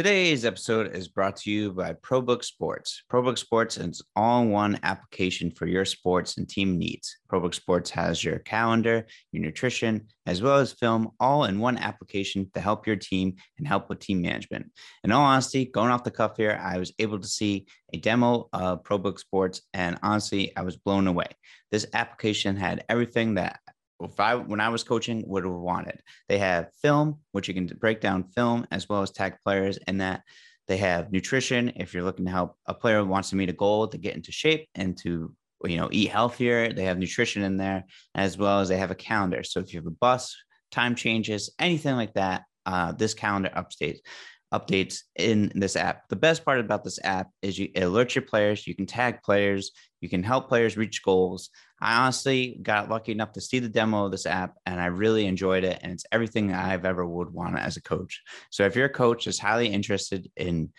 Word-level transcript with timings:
Today's 0.00 0.46
episode 0.46 0.96
is 0.96 1.08
brought 1.08 1.36
to 1.36 1.50
you 1.50 1.72
by 1.72 1.92
ProBook 1.92 2.42
Sports. 2.42 3.02
ProBook 3.12 3.36
Sports 3.36 3.76
is 3.76 4.00
an 4.00 4.06
all-in-one 4.16 4.80
application 4.82 5.50
for 5.50 5.66
your 5.66 5.84
sports 5.84 6.38
and 6.38 6.48
team 6.48 6.78
needs. 6.78 7.18
ProBook 7.30 7.52
Sports 7.52 7.90
has 7.90 8.24
your 8.24 8.38
calendar, 8.38 9.06
your 9.30 9.42
nutrition, 9.42 10.06
as 10.24 10.40
well 10.40 10.56
as 10.56 10.72
film 10.72 11.10
all 11.20 11.44
in 11.44 11.58
one 11.58 11.76
application 11.76 12.50
to 12.54 12.60
help 12.60 12.86
your 12.86 12.96
team 12.96 13.36
and 13.58 13.68
help 13.68 13.90
with 13.90 13.98
team 13.98 14.22
management. 14.22 14.72
In 15.04 15.12
all 15.12 15.22
honesty, 15.22 15.66
going 15.66 15.90
off 15.90 16.02
the 16.02 16.10
cuff 16.10 16.38
here, 16.38 16.58
I 16.62 16.78
was 16.78 16.94
able 16.98 17.18
to 17.18 17.28
see 17.28 17.66
a 17.92 17.98
demo 17.98 18.48
of 18.54 18.82
ProBook 18.84 19.18
Sports, 19.18 19.60
and 19.74 19.98
honestly, 20.02 20.56
I 20.56 20.62
was 20.62 20.78
blown 20.78 21.08
away. 21.08 21.26
This 21.70 21.84
application 21.92 22.56
had 22.56 22.86
everything 22.88 23.34
that 23.34 23.60
if 24.00 24.18
I 24.18 24.34
when 24.34 24.60
I 24.60 24.68
was 24.68 24.82
coaching 24.82 25.24
would 25.26 25.44
have 25.44 25.52
wanted. 25.52 26.00
They 26.28 26.38
have 26.38 26.72
film, 26.82 27.20
which 27.32 27.48
you 27.48 27.54
can 27.54 27.66
break 27.66 28.00
down 28.00 28.24
film 28.24 28.66
as 28.70 28.88
well 28.88 29.02
as 29.02 29.10
tag 29.10 29.34
players, 29.44 29.78
and 29.86 30.00
that 30.00 30.22
they 30.68 30.76
have 30.78 31.12
nutrition. 31.12 31.72
If 31.76 31.94
you're 31.94 32.04
looking 32.04 32.26
to 32.26 32.30
help 32.30 32.56
a 32.66 32.74
player 32.74 33.04
wants 33.04 33.30
to 33.30 33.36
meet 33.36 33.50
a 33.50 33.54
goal 33.54 33.88
to 33.88 33.98
get 33.98 34.16
into 34.16 34.32
shape 34.32 34.68
and 34.74 34.96
to 34.98 35.34
you 35.64 35.76
know 35.76 35.88
eat 35.90 36.10
healthier, 36.10 36.72
they 36.72 36.84
have 36.84 36.98
nutrition 36.98 37.42
in 37.42 37.56
there 37.56 37.84
as 38.14 38.38
well 38.38 38.60
as 38.60 38.68
they 38.68 38.78
have 38.78 38.90
a 38.90 38.96
calendar. 38.96 39.42
So 39.42 39.60
if 39.60 39.72
you 39.72 39.78
have 39.80 39.86
a 39.86 39.90
bus, 39.90 40.34
time 40.70 40.94
changes, 40.94 41.50
anything 41.58 41.96
like 41.96 42.14
that, 42.14 42.42
uh, 42.66 42.92
this 42.92 43.14
calendar 43.14 43.50
updates 43.56 43.98
updates 44.52 45.02
in 45.16 45.52
this 45.54 45.76
app. 45.76 46.08
The 46.08 46.16
best 46.16 46.44
part 46.44 46.58
about 46.58 46.82
this 46.82 46.98
app 47.04 47.28
is 47.42 47.58
you 47.58 47.68
alert 47.76 48.14
your 48.14 48.22
players, 48.22 48.66
you 48.66 48.74
can 48.74 48.86
tag 48.86 49.22
players, 49.22 49.70
you 50.00 50.08
can 50.08 50.22
help 50.22 50.48
players 50.48 50.76
reach 50.76 51.02
goals. 51.02 51.50
I 51.80 51.96
honestly 52.02 52.58
got 52.62 52.90
lucky 52.90 53.12
enough 53.12 53.32
to 53.32 53.40
see 53.40 53.58
the 53.58 53.68
demo 53.68 54.04
of 54.04 54.12
this 54.12 54.26
app 54.26 54.56
and 54.66 54.80
I 54.80 54.86
really 54.86 55.26
enjoyed 55.26 55.64
it. 55.64 55.78
And 55.82 55.92
it's 55.92 56.04
everything 56.12 56.52
I've 56.52 56.84
ever 56.84 57.06
would 57.06 57.32
want 57.32 57.58
as 57.58 57.76
a 57.76 57.82
coach. 57.82 58.22
So 58.50 58.64
if 58.64 58.76
you're 58.76 58.86
a 58.86 58.90
coach 58.90 59.24
that's 59.24 59.38
highly 59.38 59.68
interested 59.68 60.30
in 60.36 60.70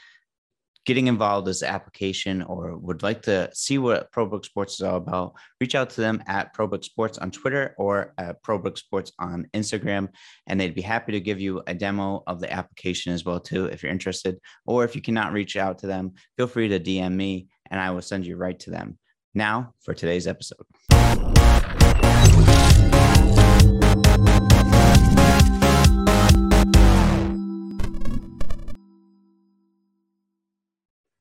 getting 0.86 1.08
involved 1.08 1.48
in 1.48 1.52
this 1.52 1.64
application 1.64 2.42
or 2.42 2.76
would 2.76 3.04
like 3.04 3.22
to 3.22 3.50
see 3.54 3.78
what 3.78 4.12
ProBook 4.12 4.46
Sports 4.46 4.76
is 4.76 4.82
all 4.82 4.98
about, 4.98 5.34
reach 5.60 5.76
out 5.76 5.92
to 5.92 6.02
them 6.02 6.24
at 6.26 6.56
ProBook 6.56 6.84
Sports 6.84 7.20
on 7.20 7.30
Twitter 7.30 7.76
or 7.78 8.14
at 8.18 8.42
ProBook 8.44 8.78
Sports 8.78 9.12
on 9.20 9.48
Instagram, 9.54 10.10
and 10.48 10.60
they'd 10.60 10.74
be 10.74 10.82
happy 10.82 11.12
to 11.12 11.20
give 11.20 11.40
you 11.40 11.62
a 11.68 11.74
demo 11.76 12.24
of 12.26 12.40
the 12.40 12.52
application 12.52 13.14
as 13.14 13.24
well 13.24 13.40
too 13.40 13.66
if 13.66 13.84
you're 13.84 13.92
interested. 13.92 14.40
Or 14.66 14.84
if 14.84 14.96
you 14.96 15.02
cannot 15.02 15.34
reach 15.34 15.56
out 15.56 15.80
to 15.80 15.88
them, 15.88 16.14
feel 16.36 16.48
free 16.48 16.70
to 16.70 16.80
DM 16.80 17.14
me 17.14 17.48
and 17.70 17.80
I 17.80 17.92
will 17.92 18.02
send 18.02 18.26
you 18.26 18.36
right 18.36 18.60
to 18.62 18.72
them. 18.72 18.98
Now 19.34 19.74
for 19.80 19.94
today's 19.94 20.28
episode. 20.28 20.66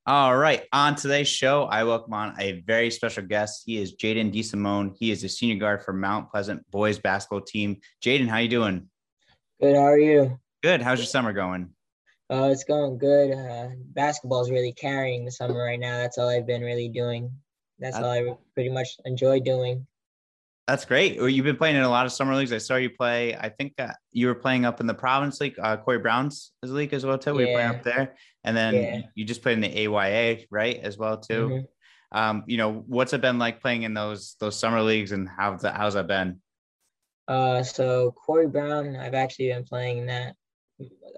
All 0.06 0.36
right. 0.36 0.64
On 0.72 0.97
today's 0.97 1.28
show, 1.28 1.64
I 1.64 1.84
welcome 1.84 2.12
on 2.12 2.34
a 2.41 2.62
very 2.62 2.91
special 2.91 3.22
guest. 3.22 3.62
He 3.64 3.81
is 3.81 3.94
Jayden 3.94 4.34
DeSimone. 4.34 4.97
He 4.98 5.12
is 5.12 5.22
a 5.22 5.28
senior 5.28 5.55
guard 5.55 5.84
for 5.84 5.92
Mount 5.92 6.31
Pleasant 6.31 6.69
boys 6.72 6.98
basketball 6.98 7.42
team. 7.42 7.77
Jayden, 8.03 8.27
how 8.27 8.38
you 8.38 8.48
doing? 8.48 8.88
Good. 9.61 9.77
How 9.77 9.83
are 9.83 9.98
you? 9.98 10.41
Good. 10.64 10.83
How's 10.83 10.98
your 10.98 11.06
summer 11.06 11.33
going? 11.33 11.70
Uh, 12.28 12.48
it's 12.50 12.64
going 12.64 12.98
good. 12.98 13.33
Uh, 13.33 13.69
basketball 13.94 14.42
is 14.42 14.50
really 14.50 14.72
carrying 14.72 15.25
the 15.25 15.31
summer 15.31 15.62
right 15.62 15.78
now. 15.78 15.98
That's 15.98 16.19
all 16.19 16.28
I've 16.28 16.47
been 16.47 16.62
really 16.62 16.88
doing. 16.88 17.31
That's 17.81 17.97
all 17.97 18.05
I 18.05 18.36
pretty 18.55 18.70
much 18.70 18.89
enjoy 19.05 19.41
doing. 19.41 19.86
That's 20.69 20.84
great. 20.84 21.19
Well, 21.19 21.28
you've 21.28 21.45
been 21.45 21.56
playing 21.56 21.77
in 21.77 21.83
a 21.83 21.89
lot 21.89 22.06
of 22.06 22.12
summer 22.12 22.37
leagues. 22.37 22.53
I 22.53 22.59
saw 22.59 22.77
you 22.77 22.91
play. 22.91 23.34
I 23.34 23.48
think 23.48 23.75
uh, 23.78 23.89
you 24.12 24.28
were 24.28 24.37
playing 24.37 24.64
up 24.64 24.78
in 24.81 24.87
the 24.87 24.95
Province 24.95 25.41
League, 25.41 25.56
uh, 25.61 25.77
Corey 25.78 25.98
Brown's 25.98 26.53
league 26.62 26.95
as 26.95 27.05
well 27.05 27.19
too. 27.19 27.34
We 27.34 27.47
yeah. 27.47 27.55
playing 27.55 27.70
up 27.70 27.83
there, 27.83 28.14
and 28.45 28.56
then 28.56 28.75
yeah. 28.75 29.00
you 29.17 29.25
just 29.25 29.42
played 29.42 29.55
in 29.55 29.62
the 29.62 29.87
AYA, 29.87 30.45
right, 30.48 30.78
as 30.81 30.97
well 30.97 31.17
too. 31.17 31.48
Mm-hmm. 31.48 32.17
Um, 32.17 32.45
you 32.47 32.56
know, 32.56 32.84
what's 32.87 33.12
it 33.12 33.20
been 33.20 33.39
like 33.39 33.61
playing 33.61 33.83
in 33.83 33.94
those 33.94 34.37
those 34.38 34.56
summer 34.56 34.81
leagues, 34.81 35.10
and 35.10 35.28
how's 35.28 35.62
that 35.62 35.76
how's 35.76 35.94
that 35.94 36.06
been? 36.06 36.41
Uh, 37.26 37.65
so 37.65 38.12
Corey 38.12 38.47
Brown, 38.47 38.97
I've 38.97 39.15
actually 39.15 39.49
been 39.49 39.65
playing 39.65 40.06
that 40.06 40.37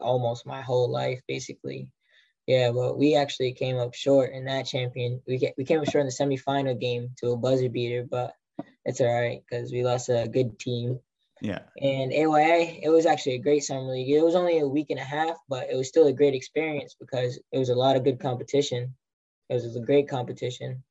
almost 0.00 0.46
my 0.46 0.62
whole 0.62 0.90
life, 0.90 1.20
basically. 1.28 1.88
Yeah, 2.46 2.70
well, 2.70 2.96
we 2.96 3.14
actually 3.14 3.52
came 3.52 3.78
up 3.78 3.94
short 3.94 4.32
in 4.32 4.44
that 4.46 4.66
champion. 4.66 5.22
We 5.26 5.38
get, 5.38 5.54
we 5.56 5.64
came 5.64 5.80
up 5.80 5.88
short 5.88 6.02
in 6.02 6.06
the 6.06 6.12
semifinal 6.12 6.78
game 6.78 7.10
to 7.18 7.30
a 7.30 7.36
buzzer 7.36 7.68
beater, 7.68 8.04
but 8.08 8.34
it's 8.84 9.00
all 9.00 9.12
right 9.12 9.42
because 9.48 9.70
we 9.70 9.84
lost 9.84 10.08
a 10.08 10.28
good 10.28 10.58
team. 10.58 10.98
Yeah. 11.40 11.60
And 11.80 12.12
AYA, 12.12 12.80
it 12.82 12.88
was 12.88 13.06
actually 13.06 13.34
a 13.34 13.42
great 13.42 13.64
summer 13.64 13.92
league. 13.92 14.10
It 14.10 14.22
was 14.22 14.34
only 14.34 14.58
a 14.58 14.66
week 14.66 14.90
and 14.90 14.98
a 14.98 15.04
half, 15.04 15.36
but 15.48 15.68
it 15.70 15.76
was 15.76 15.88
still 15.88 16.06
a 16.06 16.12
great 16.12 16.34
experience 16.34 16.94
because 16.98 17.38
it 17.52 17.58
was 17.58 17.68
a 17.68 17.74
lot 17.74 17.96
of 17.96 18.04
good 18.04 18.20
competition. 18.20 18.94
It 19.48 19.54
was 19.54 19.76
a 19.76 19.80
great 19.80 20.08
competition. 20.08 20.82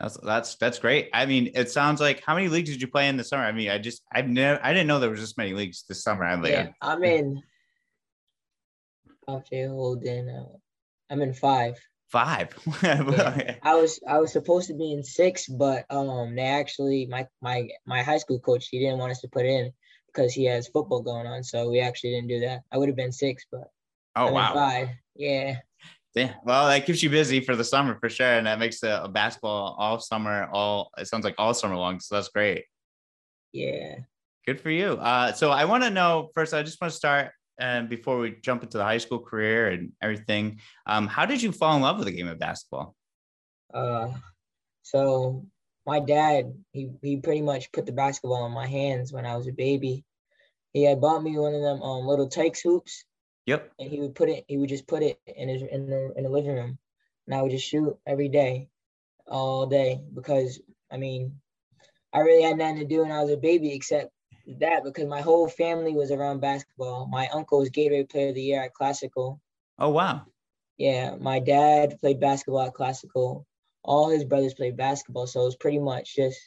That's 0.00 0.18
that's 0.18 0.56
that's 0.56 0.78
great. 0.78 1.08
I 1.14 1.24
mean, 1.24 1.52
it 1.54 1.70
sounds 1.70 2.00
like 2.00 2.22
how 2.24 2.34
many 2.34 2.48
leagues 2.48 2.70
did 2.70 2.82
you 2.82 2.88
play 2.88 3.08
in 3.08 3.16
the 3.16 3.24
summer? 3.24 3.44
I 3.44 3.52
mean, 3.52 3.70
I 3.70 3.78
just 3.78 4.02
I've 4.12 4.28
never 4.28 4.62
I 4.62 4.72
didn't 4.72 4.88
know 4.88 5.00
there 5.00 5.10
was 5.10 5.20
this 5.20 5.38
many 5.38 5.54
leagues 5.54 5.84
this 5.88 6.02
summer. 6.02 6.24
I'm 6.24 6.44
yeah, 6.44 6.68
I'm 6.82 7.02
in. 7.02 7.42
After 9.28 9.68
holding, 9.68 10.28
uh, 10.28 10.44
I'm 11.10 11.22
in 11.22 11.32
five. 11.32 11.78
Five. 12.08 12.54
yeah. 12.82 13.56
I 13.62 13.74
was 13.74 14.00
I 14.08 14.18
was 14.18 14.32
supposed 14.32 14.68
to 14.68 14.74
be 14.74 14.92
in 14.92 15.02
six, 15.02 15.46
but 15.46 15.84
um 15.90 16.36
they 16.36 16.42
actually 16.42 17.06
my 17.06 17.26
my 17.42 17.68
my 17.84 18.02
high 18.02 18.18
school 18.18 18.38
coach 18.38 18.68
he 18.68 18.78
didn't 18.78 18.98
want 18.98 19.10
us 19.10 19.20
to 19.22 19.28
put 19.28 19.44
in 19.44 19.72
because 20.06 20.32
he 20.32 20.44
has 20.44 20.68
football 20.68 21.02
going 21.02 21.26
on, 21.26 21.42
so 21.42 21.68
we 21.68 21.80
actually 21.80 22.10
didn't 22.10 22.28
do 22.28 22.40
that. 22.40 22.62
I 22.72 22.78
would 22.78 22.88
have 22.88 22.96
been 22.96 23.12
six, 23.12 23.44
but 23.50 23.70
oh 24.14 24.28
I'm 24.28 24.34
wow, 24.34 24.54
five. 24.54 24.88
Yeah. 25.14 25.58
Yeah, 26.14 26.32
well, 26.44 26.68
that 26.68 26.86
keeps 26.86 27.02
you 27.02 27.10
busy 27.10 27.40
for 27.40 27.56
the 27.56 27.64
summer 27.64 27.98
for 28.00 28.08
sure, 28.08 28.26
and 28.26 28.46
that 28.46 28.58
makes 28.58 28.82
a, 28.82 29.02
a 29.04 29.08
basketball 29.08 29.76
all 29.78 30.00
summer. 30.00 30.48
All 30.50 30.90
it 30.96 31.08
sounds 31.08 31.24
like 31.24 31.34
all 31.36 31.52
summer 31.52 31.76
long, 31.76 32.00
so 32.00 32.14
that's 32.14 32.28
great. 32.28 32.64
Yeah. 33.52 33.96
Good 34.46 34.60
for 34.60 34.70
you. 34.70 34.92
Uh, 34.92 35.32
so 35.32 35.50
I 35.50 35.66
want 35.66 35.82
to 35.82 35.90
know 35.90 36.30
first. 36.32 36.54
I 36.54 36.62
just 36.62 36.80
want 36.80 36.92
to 36.92 36.96
start 36.96 37.32
and 37.58 37.88
before 37.88 38.18
we 38.18 38.36
jump 38.42 38.62
into 38.62 38.78
the 38.78 38.84
high 38.84 38.98
school 38.98 39.18
career 39.18 39.68
and 39.68 39.92
everything, 40.02 40.60
um, 40.86 41.06
how 41.06 41.26
did 41.26 41.42
you 41.42 41.52
fall 41.52 41.76
in 41.76 41.82
love 41.82 41.98
with 41.98 42.06
the 42.06 42.12
game 42.12 42.28
of 42.28 42.38
basketball? 42.38 42.94
Uh, 43.72 44.08
so 44.82 45.44
my 45.86 46.00
dad, 46.00 46.52
he, 46.72 46.90
he 47.02 47.16
pretty 47.16 47.42
much 47.42 47.72
put 47.72 47.86
the 47.86 47.92
basketball 47.92 48.46
in 48.46 48.52
my 48.52 48.66
hands 48.66 49.12
when 49.12 49.24
I 49.24 49.36
was 49.36 49.46
a 49.46 49.52
baby. 49.52 50.04
He 50.72 50.84
had 50.84 51.00
bought 51.00 51.22
me 51.22 51.38
one 51.38 51.54
of 51.54 51.62
them 51.62 51.82
um, 51.82 52.06
little 52.06 52.28
Tikes 52.28 52.60
hoops. 52.60 53.04
Yep. 53.46 53.72
And 53.78 53.88
he 53.88 54.00
would 54.00 54.14
put 54.14 54.28
it, 54.28 54.44
he 54.48 54.58
would 54.58 54.68
just 54.68 54.86
put 54.86 55.02
it 55.02 55.20
in 55.26 55.48
his 55.48 55.62
in 55.62 55.88
the 55.88 56.12
in 56.16 56.24
the 56.24 56.28
living 56.28 56.52
room, 56.54 56.78
and 57.26 57.34
I 57.34 57.42
would 57.42 57.52
just 57.52 57.66
shoot 57.66 57.96
every 58.04 58.28
day, 58.28 58.68
all 59.28 59.66
day 59.66 60.00
because 60.12 60.60
I 60.90 60.96
mean, 60.96 61.38
I 62.12 62.20
really 62.20 62.42
had 62.42 62.58
nothing 62.58 62.80
to 62.80 62.84
do 62.84 63.02
when 63.02 63.12
I 63.12 63.22
was 63.22 63.30
a 63.30 63.36
baby 63.36 63.72
except 63.72 64.10
that 64.60 64.84
because 64.84 65.06
my 65.06 65.20
whole 65.20 65.48
family 65.48 65.94
was 65.94 66.10
around 66.10 66.40
basketball. 66.40 67.06
My 67.06 67.28
uncle 67.28 67.58
was 67.58 67.70
Gatorade 67.70 68.10
Player 68.10 68.28
of 68.28 68.34
the 68.34 68.42
Year 68.42 68.62
at 68.62 68.74
Classical. 68.74 69.40
Oh 69.78 69.90
wow! 69.90 70.22
Yeah, 70.78 71.16
my 71.16 71.40
dad 71.40 71.98
played 72.00 72.20
basketball 72.20 72.62
at 72.62 72.74
Classical. 72.74 73.46
All 73.82 74.08
his 74.08 74.24
brothers 74.24 74.54
played 74.54 74.76
basketball, 74.76 75.26
so 75.26 75.42
it 75.42 75.44
was 75.44 75.56
pretty 75.56 75.78
much 75.78 76.16
just 76.16 76.38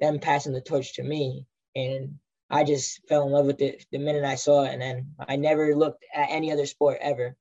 them 0.00 0.18
passing 0.18 0.52
the 0.52 0.60
torch 0.60 0.94
to 0.94 1.02
me, 1.02 1.46
and 1.74 2.18
I 2.50 2.64
just 2.64 3.00
fell 3.08 3.26
in 3.26 3.32
love 3.32 3.46
with 3.46 3.60
it 3.60 3.84
the 3.92 3.98
minute 3.98 4.24
I 4.24 4.36
saw 4.36 4.64
it, 4.64 4.72
and 4.72 4.80
then 4.80 5.12
I 5.18 5.36
never 5.36 5.74
looked 5.74 6.04
at 6.14 6.30
any 6.30 6.52
other 6.52 6.66
sport 6.66 6.98
ever. 7.00 7.36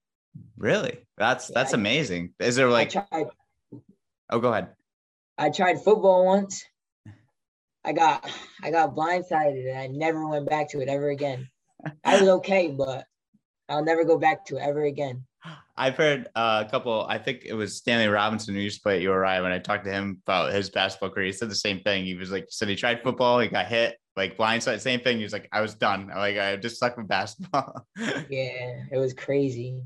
Really? 0.57 1.05
That's 1.17 1.47
that's 1.47 1.71
yeah, 1.71 1.79
amazing. 1.79 2.33
Is 2.39 2.55
there 2.55 2.69
like? 2.69 2.89
Tried, 2.89 3.27
oh, 4.29 4.39
go 4.39 4.51
ahead. 4.51 4.69
I 5.37 5.49
tried 5.49 5.81
football 5.81 6.25
once, 6.25 6.65
I 7.87 7.93
got 7.93 8.29
I 8.61 8.69
got 8.69 8.95
blindsided 8.95 9.69
and 9.69 9.79
I 9.79 9.87
never 9.87 10.27
went 10.27 10.49
back 10.49 10.69
to 10.71 10.81
it 10.81 10.89
ever 10.89 11.09
again. 11.09 11.47
I 12.03 12.19
was 12.19 12.27
okay, 12.27 12.67
but 12.67 13.05
I'll 13.69 13.83
never 13.83 14.03
go 14.03 14.17
back 14.17 14.45
to 14.47 14.57
it 14.57 14.61
ever 14.61 14.83
again. 14.83 15.25
I've 15.77 15.95
heard 15.95 16.27
uh, 16.35 16.65
a 16.67 16.69
couple. 16.69 17.05
I 17.07 17.17
think 17.17 17.43
it 17.45 17.53
was 17.53 17.77
Stanley 17.77 18.07
Robinson 18.07 18.55
who 18.55 18.59
used 18.59 18.77
to 18.77 18.83
play 18.83 18.97
at 18.97 19.03
URI. 19.03 19.41
When 19.41 19.53
I 19.53 19.59
talked 19.59 19.85
to 19.85 19.91
him 19.91 20.21
about 20.25 20.51
his 20.51 20.69
basketball 20.69 21.11
career, 21.11 21.27
he 21.27 21.31
said 21.31 21.49
the 21.49 21.55
same 21.55 21.79
thing. 21.79 22.03
He 22.03 22.15
was 22.15 22.29
like, 22.29 22.47
said 22.49 22.67
he 22.67 22.75
tried 22.75 23.03
football, 23.03 23.39
he 23.39 23.47
got 23.47 23.67
hit, 23.67 23.95
like 24.17 24.37
blindside, 24.37 24.81
same 24.81 24.99
thing. 24.99 25.17
He 25.17 25.23
was 25.23 25.31
like, 25.31 25.47
I 25.53 25.61
was 25.61 25.75
done. 25.75 26.07
Like 26.07 26.37
I 26.37 26.57
just 26.57 26.75
stuck 26.75 26.97
with 26.97 27.07
basketball. 27.07 27.85
yeah, 27.97 28.83
it 28.91 28.97
was 28.97 29.13
crazy. 29.13 29.81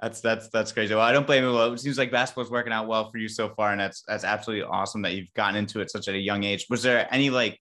That's 0.00 0.20
that's 0.20 0.48
that's 0.50 0.72
crazy. 0.72 0.94
Well, 0.94 1.04
I 1.04 1.12
don't 1.12 1.26
blame 1.26 1.44
you. 1.44 1.52
Well, 1.52 1.72
it 1.72 1.80
seems 1.80 1.96
like 1.96 2.10
basketball's 2.10 2.50
working 2.50 2.72
out 2.72 2.86
well 2.86 3.10
for 3.10 3.16
you 3.16 3.28
so 3.28 3.48
far, 3.50 3.72
and 3.72 3.80
that's 3.80 4.02
that's 4.06 4.24
absolutely 4.24 4.64
awesome 4.64 5.02
that 5.02 5.14
you've 5.14 5.32
gotten 5.32 5.56
into 5.56 5.80
it 5.80 5.90
such 5.90 6.08
at 6.08 6.14
a 6.14 6.18
young 6.18 6.44
age. 6.44 6.66
Was 6.68 6.82
there 6.82 7.08
any 7.12 7.30
like 7.30 7.58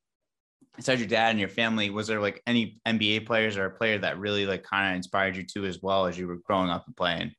besides 0.75 0.99
your 0.99 1.07
dad 1.07 1.31
and 1.31 1.39
your 1.39 1.49
family, 1.49 1.89
was 1.89 2.07
there 2.07 2.19
like 2.19 2.41
any 2.45 2.79
NBA 2.85 3.25
players 3.25 3.57
or 3.57 3.65
a 3.65 3.71
player 3.71 3.97
that 3.99 4.19
really 4.19 4.45
like 4.45 4.63
kind 4.63 4.91
of 4.91 4.97
inspired 4.97 5.35
you 5.35 5.43
too 5.43 5.65
as 5.65 5.81
well 5.81 6.05
as 6.05 6.17
you 6.17 6.27
were 6.27 6.39
growing 6.45 6.69
up 6.69 6.85
and 6.87 6.95
playing? 6.95 7.31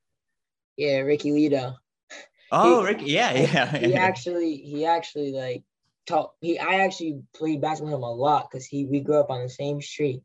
Yeah, 0.77 1.01
Ricky 1.01 1.31
Ledo. 1.31 1.77
Oh, 2.53 2.81
he, 2.81 2.87
Ricky, 2.87 3.05
yeah, 3.07 3.33
yeah. 3.33 3.77
He 3.77 3.95
actually 3.95 4.57
he 4.57 4.87
actually 4.87 5.33
like 5.33 5.65
taught 6.07 6.33
he 6.41 6.59
I 6.59 6.85
actually 6.85 7.23
played 7.35 7.61
basketball 7.61 7.93
with 7.93 7.99
him 7.99 8.05
a 8.05 8.13
lot 8.13 8.49
because 8.51 8.67
he 8.67 8.87
we 8.87 9.01
grew 9.01 9.19
up 9.19 9.31
on 9.31 9.43
the 9.43 9.49
same 9.49 9.81
street. 9.83 10.23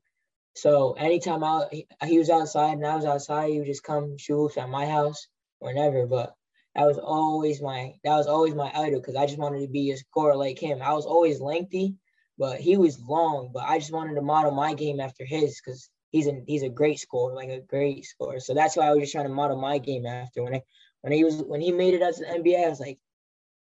So 0.55 0.93
anytime 0.93 1.43
I 1.43 1.85
he, 2.05 2.17
was 2.17 2.29
outside 2.29 2.73
and 2.73 2.85
I 2.85 2.95
was 2.95 3.05
outside, 3.05 3.49
he 3.51 3.59
would 3.59 3.67
just 3.67 3.83
come 3.83 4.17
shoot 4.17 4.57
at 4.57 4.69
my 4.69 4.85
house. 4.85 5.27
whenever, 5.59 6.05
but 6.07 6.35
that 6.75 6.85
was 6.85 6.97
always 6.97 7.61
my 7.61 7.93
that 8.03 8.15
was 8.17 8.27
always 8.27 8.55
my 8.55 8.71
idol 8.75 8.99
because 8.99 9.15
I 9.15 9.25
just 9.25 9.39
wanted 9.39 9.61
to 9.61 9.67
be 9.67 9.91
a 9.91 9.97
scorer 9.97 10.35
like 10.35 10.59
him. 10.59 10.81
I 10.81 10.93
was 10.93 11.05
always 11.05 11.41
lengthy, 11.41 11.95
but 12.37 12.59
he 12.59 12.77
was 12.77 12.99
long. 13.01 13.51
But 13.53 13.63
I 13.63 13.79
just 13.79 13.93
wanted 13.93 14.15
to 14.15 14.21
model 14.21 14.51
my 14.51 14.73
game 14.73 14.99
after 14.99 15.25
his 15.25 15.59
because 15.63 15.89
he's 16.11 16.27
a 16.27 16.41
he's 16.47 16.63
a 16.63 16.69
great 16.69 16.99
scorer, 16.99 17.33
like 17.35 17.49
a 17.49 17.61
great 17.61 18.05
scorer. 18.05 18.39
So 18.39 18.53
that's 18.53 18.75
why 18.77 18.87
I 18.87 18.91
was 18.91 19.01
just 19.01 19.13
trying 19.13 19.27
to 19.27 19.33
model 19.33 19.59
my 19.59 19.77
game 19.79 20.05
after. 20.05 20.43
When 20.43 20.55
I 20.55 20.63
when 21.01 21.13
he 21.13 21.23
was 21.23 21.41
when 21.43 21.61
he 21.61 21.71
made 21.71 21.93
it 21.93 21.99
to 21.99 22.23
the 22.23 22.29
NBA, 22.29 22.65
I 22.65 22.69
was 22.69 22.79
like, 22.79 22.99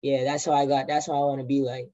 yeah, 0.01 0.23
that's 0.23 0.45
how 0.45 0.53
I 0.53 0.65
got. 0.65 0.87
That's 0.87 1.07
how 1.07 1.13
I 1.13 1.25
want 1.25 1.41
to 1.41 1.47
be 1.47 1.61
like. 1.61 1.89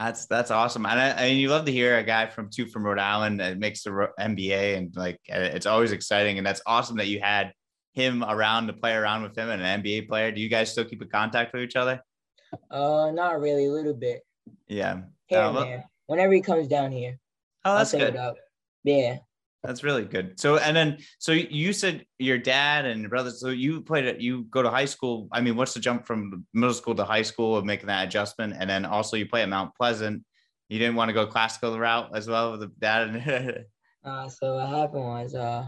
That's 0.00 0.24
that's 0.26 0.50
awesome, 0.50 0.86
and 0.86 0.98
I, 0.98 1.08
and 1.08 1.38
you 1.38 1.50
love 1.50 1.66
to 1.66 1.72
hear 1.72 1.98
a 1.98 2.02
guy 2.02 2.26
from 2.26 2.48
two 2.48 2.66
from 2.66 2.84
Rhode 2.84 2.98
Island 2.98 3.38
that 3.40 3.58
makes 3.58 3.82
the 3.82 3.90
NBA, 4.18 4.78
and 4.78 4.96
like 4.96 5.20
it's 5.26 5.66
always 5.66 5.92
exciting, 5.92 6.38
and 6.38 6.46
that's 6.46 6.62
awesome 6.64 6.96
that 6.96 7.08
you 7.08 7.20
had 7.20 7.52
him 7.92 8.24
around 8.24 8.68
to 8.68 8.72
play 8.72 8.94
around 8.94 9.24
with 9.24 9.36
him 9.36 9.50
and 9.50 9.60
an 9.60 9.82
NBA 9.82 10.08
player. 10.08 10.32
Do 10.32 10.40
you 10.40 10.48
guys 10.48 10.72
still 10.72 10.86
keep 10.86 11.02
in 11.02 11.08
contact 11.08 11.52
with 11.52 11.62
each 11.62 11.76
other? 11.76 12.00
Uh, 12.70 13.10
not 13.12 13.40
really, 13.40 13.66
a 13.66 13.72
little 13.72 13.92
bit. 13.92 14.22
Yeah. 14.68 15.02
Here 15.26 15.40
um. 15.40 15.82
Whenever 16.06 16.32
he 16.32 16.40
comes 16.40 16.66
down 16.66 16.92
here. 16.92 17.18
Oh, 17.66 17.76
that's 17.76 17.92
good. 17.92 18.18
Yeah. 18.84 19.18
That's 19.62 19.84
really 19.84 20.04
good. 20.04 20.40
So, 20.40 20.56
and 20.56 20.74
then, 20.74 20.98
so 21.18 21.32
you 21.32 21.72
said 21.74 22.06
your 22.18 22.38
dad 22.38 22.86
and 22.86 23.02
your 23.02 23.10
brother. 23.10 23.30
So 23.30 23.48
you 23.48 23.82
played 23.82 24.06
it. 24.06 24.20
You 24.20 24.44
go 24.44 24.62
to 24.62 24.70
high 24.70 24.86
school. 24.86 25.28
I 25.32 25.42
mean, 25.42 25.54
what's 25.54 25.74
the 25.74 25.80
jump 25.80 26.06
from 26.06 26.46
middle 26.54 26.74
school 26.74 26.94
to 26.94 27.04
high 27.04 27.22
school 27.22 27.56
of 27.56 27.66
making 27.66 27.88
that 27.88 28.06
adjustment? 28.06 28.54
And 28.58 28.70
then 28.70 28.86
also 28.86 29.16
you 29.18 29.26
play 29.26 29.42
at 29.42 29.48
Mount 29.50 29.74
Pleasant. 29.74 30.24
You 30.70 30.78
didn't 30.78 30.96
want 30.96 31.10
to 31.10 31.12
go 31.12 31.26
classical 31.26 31.78
route 31.78 32.10
as 32.14 32.26
well 32.26 32.52
with 32.52 32.60
the 32.60 32.72
dad. 32.78 33.66
uh, 34.04 34.28
so 34.28 34.54
what 34.54 34.68
happened 34.68 35.04
was, 35.04 35.34
uh, 35.34 35.66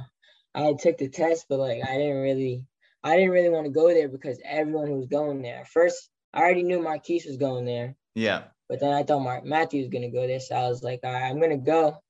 I 0.54 0.72
took 0.74 0.98
the 0.98 1.08
test, 1.08 1.46
but 1.48 1.58
like 1.58 1.82
I 1.82 1.98
didn't 1.98 2.22
really, 2.22 2.64
I 3.02 3.16
didn't 3.16 3.30
really 3.30 3.50
want 3.50 3.66
to 3.66 3.72
go 3.72 3.88
there 3.88 4.08
because 4.08 4.38
everyone 4.44 4.86
who 4.86 4.96
was 4.96 5.06
going 5.06 5.42
there. 5.42 5.64
First, 5.66 6.08
I 6.32 6.40
already 6.40 6.62
knew 6.62 6.80
Marquise 6.80 7.26
was 7.26 7.36
going 7.36 7.64
there. 7.64 7.96
Yeah. 8.14 8.44
But 8.68 8.80
then 8.80 8.92
I 8.92 9.02
thought 9.02 9.20
Mark 9.20 9.44
Matthew 9.44 9.80
was 9.80 9.90
gonna 9.90 10.10
go 10.10 10.26
there, 10.26 10.40
so 10.40 10.54
I 10.54 10.68
was 10.68 10.82
like, 10.82 11.00
all 11.04 11.12
right, 11.12 11.28
I'm 11.28 11.40
gonna 11.40 11.58
go 11.58 12.02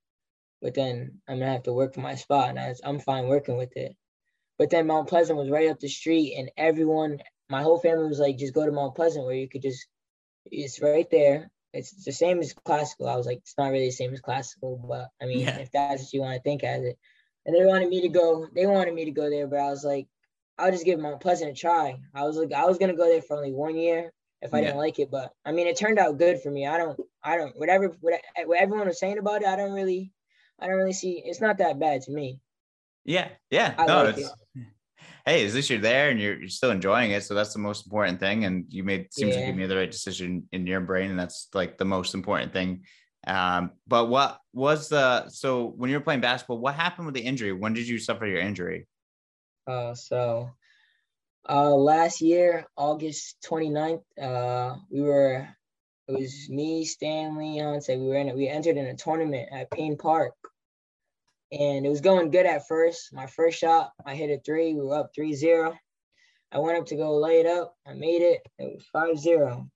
but 0.62 0.74
then 0.74 1.20
I'm 1.28 1.40
gonna 1.40 1.52
have 1.52 1.64
to 1.64 1.72
work 1.72 1.92
for 1.92 2.00
my 2.00 2.14
spot, 2.14 2.48
and 2.48 2.58
I, 2.58 2.74
I'm 2.84 3.00
fine 3.00 3.26
working 3.26 3.56
with 3.56 3.76
it. 3.76 3.96
But 4.58 4.70
then 4.70 4.86
Mount 4.86 5.08
Pleasant 5.08 5.38
was 5.38 5.50
right 5.50 5.68
up 5.68 5.80
the 5.80 5.88
street, 5.88 6.36
and 6.38 6.50
everyone, 6.56 7.18
my 7.50 7.62
whole 7.62 7.80
family 7.80 8.06
was 8.06 8.20
like, 8.20 8.38
just 8.38 8.54
go 8.54 8.64
to 8.64 8.72
Mount 8.72 8.94
Pleasant 8.94 9.24
where 9.24 9.34
you 9.34 9.48
could 9.48 9.62
just, 9.62 9.86
it's 10.46 10.80
right 10.80 11.10
there. 11.10 11.50
It's 11.72 12.04
the 12.04 12.12
same 12.12 12.38
as 12.38 12.52
classical. 12.52 13.08
I 13.08 13.16
was 13.16 13.26
like, 13.26 13.38
it's 13.38 13.54
not 13.58 13.72
really 13.72 13.86
the 13.86 13.92
same 13.92 14.12
as 14.12 14.20
classical, 14.20 14.76
but 14.88 15.08
I 15.20 15.26
mean, 15.26 15.40
yeah. 15.40 15.58
if 15.58 15.72
that's 15.72 16.02
what 16.02 16.12
you 16.12 16.20
want 16.20 16.34
to 16.34 16.42
think 16.42 16.62
as 16.62 16.84
it. 16.84 16.98
And 17.44 17.56
they 17.56 17.64
wanted 17.64 17.88
me 17.88 18.02
to 18.02 18.08
go, 18.08 18.46
they 18.54 18.66
wanted 18.66 18.94
me 18.94 19.06
to 19.06 19.10
go 19.10 19.28
there, 19.28 19.48
but 19.48 19.58
I 19.58 19.70
was 19.70 19.84
like, 19.84 20.06
I'll 20.58 20.70
just 20.70 20.84
give 20.84 21.00
Mount 21.00 21.20
Pleasant 21.20 21.50
a 21.50 21.54
try. 21.54 21.98
I 22.14 22.22
was 22.22 22.36
like, 22.36 22.52
I 22.52 22.66
was 22.66 22.78
gonna 22.78 22.94
go 22.94 23.08
there 23.08 23.22
for 23.22 23.36
only 23.36 23.52
one 23.52 23.76
year 23.76 24.12
if 24.42 24.54
I 24.54 24.58
yeah. 24.58 24.66
didn't 24.66 24.78
like 24.78 24.98
it, 24.98 25.10
but 25.10 25.32
I 25.44 25.52
mean, 25.52 25.66
it 25.66 25.78
turned 25.78 25.98
out 25.98 26.18
good 26.18 26.40
for 26.40 26.50
me. 26.50 26.66
I 26.66 26.76
don't, 26.76 27.00
I 27.24 27.36
don't, 27.36 27.58
whatever, 27.58 27.88
what, 28.00 28.20
what 28.44 28.58
everyone 28.60 28.86
was 28.86 29.00
saying 29.00 29.18
about 29.18 29.42
it, 29.42 29.48
I 29.48 29.56
don't 29.56 29.72
really, 29.72 30.12
I 30.62 30.66
don't 30.66 30.76
really 30.76 30.92
see. 30.92 31.22
It's 31.24 31.40
not 31.40 31.58
that 31.58 31.80
bad 31.80 32.02
to 32.02 32.12
me. 32.12 32.40
Yeah, 33.04 33.28
yeah. 33.50 33.74
I 33.76 33.86
no, 33.86 34.04
like 34.04 34.18
it's. 34.18 34.28
It. 34.28 34.66
Hey, 35.24 35.46
at 35.46 35.54
least 35.54 35.70
you're 35.70 35.78
there 35.78 36.10
and 36.10 36.18
you're, 36.18 36.36
you're 36.36 36.48
still 36.48 36.72
enjoying 36.72 37.12
it, 37.12 37.22
so 37.22 37.32
that's 37.32 37.52
the 37.52 37.60
most 37.60 37.86
important 37.86 38.18
thing. 38.18 38.44
And 38.44 38.64
you 38.68 38.82
made 38.82 39.06
seems 39.12 39.36
yeah. 39.36 39.42
like 39.42 39.46
you 39.50 39.54
made 39.54 39.70
the 39.70 39.76
right 39.76 39.90
decision 39.90 40.48
in 40.50 40.66
your 40.66 40.80
brain, 40.80 41.10
and 41.10 41.18
that's 41.18 41.46
like 41.54 41.78
the 41.78 41.84
most 41.84 42.14
important 42.14 42.52
thing. 42.52 42.82
Um, 43.24 43.70
but 43.86 44.08
what 44.08 44.40
was 44.52 44.88
the 44.88 45.28
so 45.28 45.66
when 45.76 45.90
you 45.90 45.96
were 45.96 46.02
playing 46.02 46.22
basketball? 46.22 46.58
What 46.58 46.74
happened 46.74 47.06
with 47.06 47.14
the 47.14 47.20
injury? 47.20 47.52
When 47.52 47.72
did 47.72 47.86
you 47.86 47.98
suffer 47.98 48.26
your 48.26 48.40
injury? 48.40 48.88
Uh, 49.64 49.94
so 49.94 50.50
uh, 51.48 51.70
last 51.70 52.20
year, 52.20 52.66
August 52.76 53.36
29th, 53.48 54.02
uh, 54.20 54.76
we 54.90 55.02
were 55.02 55.46
it 56.08 56.18
was 56.18 56.48
me, 56.48 56.84
Stanley, 56.84 57.58
Hanse. 57.58 57.88
We 57.88 58.08
were 58.08 58.16
in 58.16 58.28
it. 58.28 58.36
We 58.36 58.48
entered 58.48 58.76
in 58.76 58.86
a 58.86 58.96
tournament 58.96 59.48
at 59.52 59.70
Payne 59.70 59.96
Park 59.96 60.34
and 61.52 61.84
it 61.84 61.88
was 61.88 62.00
going 62.00 62.30
good 62.30 62.46
at 62.46 62.66
first. 62.66 63.12
My 63.12 63.26
first 63.26 63.58
shot, 63.58 63.92
I 64.06 64.14
hit 64.14 64.30
a 64.30 64.40
three. 64.40 64.72
We 64.72 64.80
were 64.80 64.98
up 64.98 65.10
3 65.14 65.34
0. 65.34 65.76
I 66.50 66.58
went 66.58 66.78
up 66.78 66.86
to 66.86 66.96
go 66.96 67.16
lay 67.18 67.40
it 67.40 67.46
up. 67.46 67.74
I 67.86 67.92
made 67.92 68.22
it. 68.22 68.40
It 68.58 68.74
was 68.74 68.84
5 68.92 69.18
0. 69.18 69.68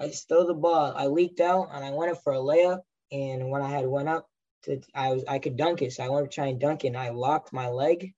I 0.00 0.10
stole 0.10 0.46
the 0.46 0.54
ball. 0.54 0.94
I 0.96 1.06
leaked 1.06 1.40
out 1.40 1.68
and 1.72 1.84
I 1.84 1.90
went 1.90 2.12
up 2.12 2.22
for 2.22 2.32
a 2.32 2.38
layup. 2.38 2.80
And 3.12 3.50
when 3.50 3.62
I 3.62 3.68
had 3.68 3.86
went 3.86 4.08
up, 4.08 4.28
to, 4.64 4.80
I 4.94 5.12
was 5.12 5.24
I 5.28 5.38
could 5.38 5.56
dunk 5.56 5.82
it. 5.82 5.92
So 5.92 6.04
I 6.04 6.08
went 6.08 6.30
to 6.30 6.34
try 6.34 6.46
and 6.46 6.60
dunk 6.60 6.84
it. 6.84 6.88
And 6.88 6.96
I 6.96 7.10
locked 7.10 7.52
my 7.52 7.68
leg 7.68 8.14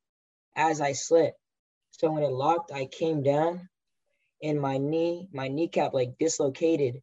as 0.55 0.81
I 0.81 0.93
slid. 0.93 1.32
So 1.90 2.12
when 2.12 2.22
it 2.22 2.31
locked, 2.31 2.70
I 2.72 2.87
came 2.87 3.22
down 3.22 3.69
and 4.43 4.61
my 4.61 4.78
knee, 4.78 5.28
my 5.32 5.49
kneecap 5.49 5.93
like 5.93 6.19
dislocated. 6.19 7.02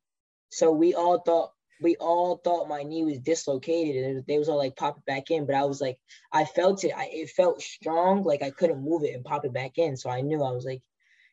So 0.50 0.72
we 0.72 0.96
all 0.96 1.20
thought 1.20 1.52
we 1.82 1.96
all 1.98 2.38
thought 2.38 2.70
my 2.70 2.84
knee 2.84 3.06
was 3.06 3.20
dislocated 3.20 4.04
and 4.04 4.26
they 4.28 4.40
was 4.40 4.50
all 4.50 4.58
like 4.58 4.76
pop 4.76 4.98
it 4.98 5.06
back 5.06 5.32
in 5.32 5.46
but 5.46 5.56
i 5.56 5.64
was 5.66 5.82
like 5.82 5.98
i 6.32 6.46
felt 6.46 6.84
it. 6.84 6.92
I, 6.96 7.10
it 7.12 7.30
felt 7.30 7.62
strong 7.62 8.24
like 8.24 8.42
i 8.42 8.50
couldn't 8.50 8.84
move 8.84 9.04
it 9.04 9.14
and 9.14 9.24
pop 9.26 9.46
it 9.46 9.54
back 9.54 9.78
in 9.78 9.96
so 9.98 10.10
i 10.10 10.22
knew 10.22 10.44
i 10.44 10.52
was 10.52 10.66
like 10.66 10.82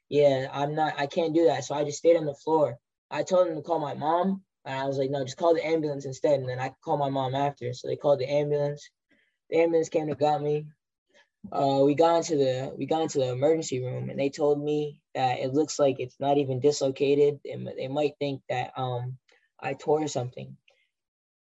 yeah 0.08 0.48
i'm 0.52 0.74
not 0.74 0.94
i 0.98 1.06
can't 1.06 1.34
do 1.34 1.46
that. 1.46 1.64
So 1.64 1.74
i 1.74 1.84
just 1.84 1.98
stayed 1.98 2.16
on 2.16 2.26
the 2.26 2.34
floor. 2.34 2.78
I 3.10 3.22
told 3.22 3.48
them 3.48 3.56
to 3.56 3.62
call 3.62 3.78
my 3.78 3.94
mom 3.94 4.42
and 4.64 4.78
i 4.78 4.86
was 4.86 4.98
like 4.98 5.10
no 5.10 5.24
just 5.24 5.36
call 5.36 5.54
the 5.54 5.66
ambulance 5.66 6.04
instead 6.04 6.40
and 6.40 6.48
then 6.48 6.60
i 6.60 6.72
call 6.84 6.96
my 6.96 7.10
mom 7.10 7.34
after. 7.34 7.72
So 7.72 7.88
they 7.88 7.96
called 7.96 8.20
the 8.20 8.30
ambulance. 8.30 8.88
The 9.50 9.60
ambulance 9.60 9.88
came 9.88 10.08
and 10.08 10.18
got 10.18 10.42
me. 10.42 10.66
Uh, 11.52 11.82
we 11.84 11.94
got 11.94 12.16
into 12.16 12.36
the 12.36 12.72
we 12.76 12.86
got 12.86 13.02
into 13.02 13.18
the 13.18 13.30
emergency 13.30 13.82
room 13.82 14.08
and 14.08 14.18
they 14.18 14.30
told 14.30 14.62
me 14.62 15.00
that 15.14 15.38
it 15.40 15.52
looks 15.52 15.78
like 15.78 15.96
it's 15.98 16.18
not 16.18 16.38
even 16.38 16.58
dislocated 16.58 17.38
and 17.44 17.68
they 17.76 17.88
might 17.88 18.12
think 18.18 18.40
that 18.48 18.72
um 18.76 19.18
I 19.64 19.74
tore 19.74 20.06
something. 20.08 20.56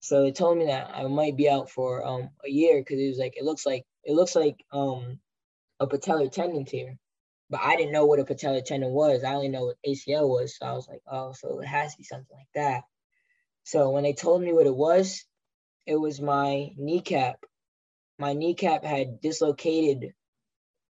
So 0.01 0.23
they 0.23 0.33
told 0.33 0.59
me 0.59 0.67
that 0.67 0.91
I 0.95 1.07
might 1.07 1.37
be 1.37 1.49
out 1.49 1.71
for 1.71 2.05
um 2.05 2.31
a 2.45 2.51
year 2.51 2.81
because 2.81 3.01
it 3.01 3.09
was 3.09 3.19
like 3.19 3.37
it 3.37 3.45
looks 3.45 3.65
like 3.67 3.85
it 4.05 4.15
looks 4.15 4.37
like 4.37 4.65
um 4.73 5.21
a 5.81 5.87
patellar 5.87 6.31
tendon 6.31 6.65
tear. 6.65 6.99
But 7.51 7.61
I 7.63 7.77
didn't 7.77 7.93
know 7.93 8.05
what 8.05 8.21
a 8.21 8.25
patellar 8.25 8.65
tendon 8.65 8.91
was. 8.91 9.25
I 9.25 9.35
only 9.35 9.49
know 9.49 9.67
what 9.67 9.77
ACL 9.87 10.29
was. 10.29 10.57
So 10.59 10.67
I 10.67 10.73
was 10.73 10.87
like, 10.87 11.01
oh, 11.11 11.33
so 11.33 11.61
it 11.61 11.67
has 11.67 11.93
to 11.93 11.99
be 11.99 12.05
something 12.05 12.37
like 12.37 12.49
that. 12.55 12.83
So 13.65 13.91
when 13.91 14.03
they 14.03 14.13
told 14.13 14.43
me 14.43 14.53
what 14.53 14.67
it 14.67 14.75
was, 14.75 15.25
it 15.87 15.97
was 15.97 16.21
my 16.21 16.71
kneecap. 16.77 17.45
My 18.19 18.35
kneecap 18.35 18.85
had 18.85 19.21
dislocated 19.21 20.13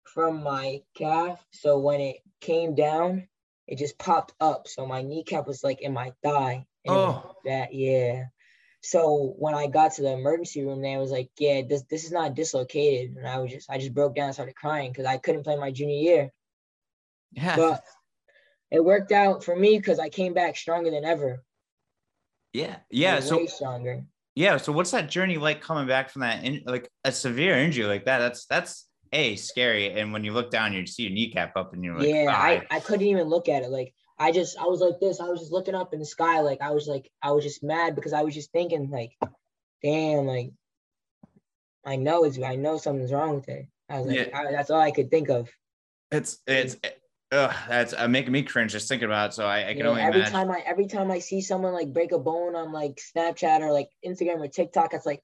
from 0.03 0.43
my 0.43 0.81
calf. 0.95 1.43
So 1.51 1.79
when 1.79 2.01
it 2.01 2.17
came 2.41 2.75
down, 2.75 3.27
it 3.67 3.79
just 3.79 3.98
popped 3.98 4.33
up. 4.39 4.67
So 4.67 4.86
my 4.86 5.01
kneecap 5.01 5.48
was 5.48 5.63
like 5.63 5.81
in 5.81 5.93
my 5.93 6.13
thigh. 6.24 6.65
Oh, 6.87 7.35
that 7.45 7.73
yeah. 7.73 8.25
So 8.81 9.33
when 9.37 9.55
I 9.55 9.67
got 9.67 9.93
to 9.93 10.01
the 10.01 10.11
emergency 10.11 10.63
room, 10.63 10.81
they 10.81 10.97
was 10.97 11.11
like, 11.11 11.29
"Yeah, 11.37 11.61
this 11.67 11.83
this 11.83 12.03
is 12.03 12.11
not 12.11 12.35
dislocated," 12.35 13.15
and 13.15 13.27
I 13.27 13.39
was 13.39 13.51
just 13.51 13.69
I 13.69 13.77
just 13.77 13.93
broke 13.93 14.15
down 14.15 14.25
and 14.25 14.33
started 14.33 14.55
crying 14.55 14.91
because 14.91 15.05
I 15.05 15.17
couldn't 15.17 15.43
play 15.43 15.55
my 15.55 15.71
junior 15.71 15.95
year. 15.95 16.31
Yeah. 17.31 17.55
But 17.55 17.83
it 18.71 18.83
worked 18.83 19.11
out 19.11 19.43
for 19.43 19.55
me 19.55 19.77
because 19.77 19.99
I 19.99 20.09
came 20.09 20.33
back 20.33 20.57
stronger 20.57 20.91
than 20.91 21.05
ever. 21.05 21.43
Yeah, 22.51 22.77
yeah. 22.91 23.19
So 23.19 23.45
stronger. 23.45 24.03
Yeah. 24.35 24.57
So 24.57 24.71
what's 24.71 24.91
that 24.91 25.09
journey 25.09 25.37
like 25.37 25.61
coming 25.61 25.87
back 25.87 26.09
from 26.09 26.21
that 26.21 26.43
in, 26.43 26.63
like 26.65 26.89
a 27.03 27.11
severe 27.11 27.57
injury 27.57 27.85
like 27.85 28.05
that? 28.05 28.19
That's 28.19 28.45
that's 28.45 28.87
a 29.13 29.35
scary 29.35 29.91
and 29.91 30.11
when 30.11 30.23
you 30.23 30.33
look 30.33 30.49
down 30.49 30.73
you 30.73 30.85
see 30.87 31.03
your 31.03 31.11
kneecap 31.11 31.55
up 31.55 31.73
and 31.73 31.83
you're 31.83 31.97
like 31.97 32.07
yeah 32.07 32.35
I, 32.35 32.65
I 32.71 32.79
couldn't 32.79 33.05
even 33.05 33.27
look 33.27 33.47
at 33.47 33.61
it 33.61 33.69
like 33.69 33.93
i 34.24 34.32
just 34.32 34.58
i 34.58 34.65
was 34.65 34.80
like 34.80 35.00
this 35.00 35.20
i 35.20 35.27
was 35.27 35.39
just 35.39 35.51
looking 35.51 35.75
up 35.75 35.94
in 35.94 36.00
the 36.00 36.06
sky 36.06 36.39
like 36.39 36.62
i 36.62 36.72
was 36.72 36.88
like 36.88 37.10
i 37.22 37.32
was 37.32 37.44
just 37.44 37.63
mad 37.63 37.96
because 37.96 38.13
i 38.13 38.22
was 38.22 38.34
just 38.34 38.51
thinking 38.51 38.89
like 38.89 39.12
damn 39.82 40.25
like 40.25 40.51
i 41.86 41.96
know 41.96 42.24
it's 42.24 42.39
i 42.42 42.56
know 42.56 42.77
something's 42.77 43.12
wrong 43.12 43.36
with 43.36 43.50
it 43.50 43.68
i 43.89 44.00
was 44.00 44.08
like 44.08 44.18
yeah. 44.18 44.38
I, 44.38 44.51
that's 44.51 44.70
all 44.70 44.80
i 44.80 44.92
could 44.92 45.12
think 45.12 45.30
of 45.30 45.50
it's 46.12 46.39
it's 46.48 46.77
Ugh, 47.32 47.56
that's 47.68 47.96
uh, 47.98 48.08
making 48.08 48.32
me 48.32 48.44
cringe 48.44 48.74
just 48.74 48.88
thinking 48.88 49.08
about 49.08 49.32
it. 49.32 49.34
So 49.34 49.44
I, 49.44 49.70
I 49.70 49.74
can 49.74 49.80
yeah, 49.80 49.88
only 49.88 50.03
every 50.03 50.20
imagine. 50.20 50.34
time 50.34 50.51
I 50.51 50.62
every 50.68 50.86
time 50.86 51.10
I 51.10 51.18
see 51.18 51.42
someone 51.42 51.74
like 51.74 51.92
break 51.92 52.12
a 52.12 52.20
bone 52.20 52.56
on 52.56 52.72
like 52.72 53.01
Snapchat 53.18 53.62
or 53.62 53.72
like 53.72 53.89
Instagram 54.06 54.38
or 54.38 54.48
TikTok, 54.48 54.94
it's 54.94 55.08
like, 55.08 55.24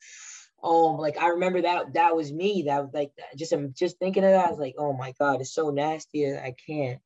oh, 0.61 0.95
like 0.95 1.17
i 1.17 1.27
remember 1.27 1.61
that 1.61 1.93
that 1.93 2.15
was 2.15 2.31
me 2.31 2.63
that 2.67 2.81
was 2.81 2.93
like 2.93 3.11
just 3.35 3.53
i'm 3.53 3.73
just 3.73 3.97
thinking 3.99 4.23
of 4.23 4.31
that 4.31 4.47
i 4.47 4.49
was 4.49 4.59
like 4.59 4.75
oh 4.77 4.93
my 4.93 5.13
god 5.19 5.41
it's 5.41 5.53
so 5.53 5.69
nasty 5.69 6.33
i 6.35 6.53
can't 6.67 6.99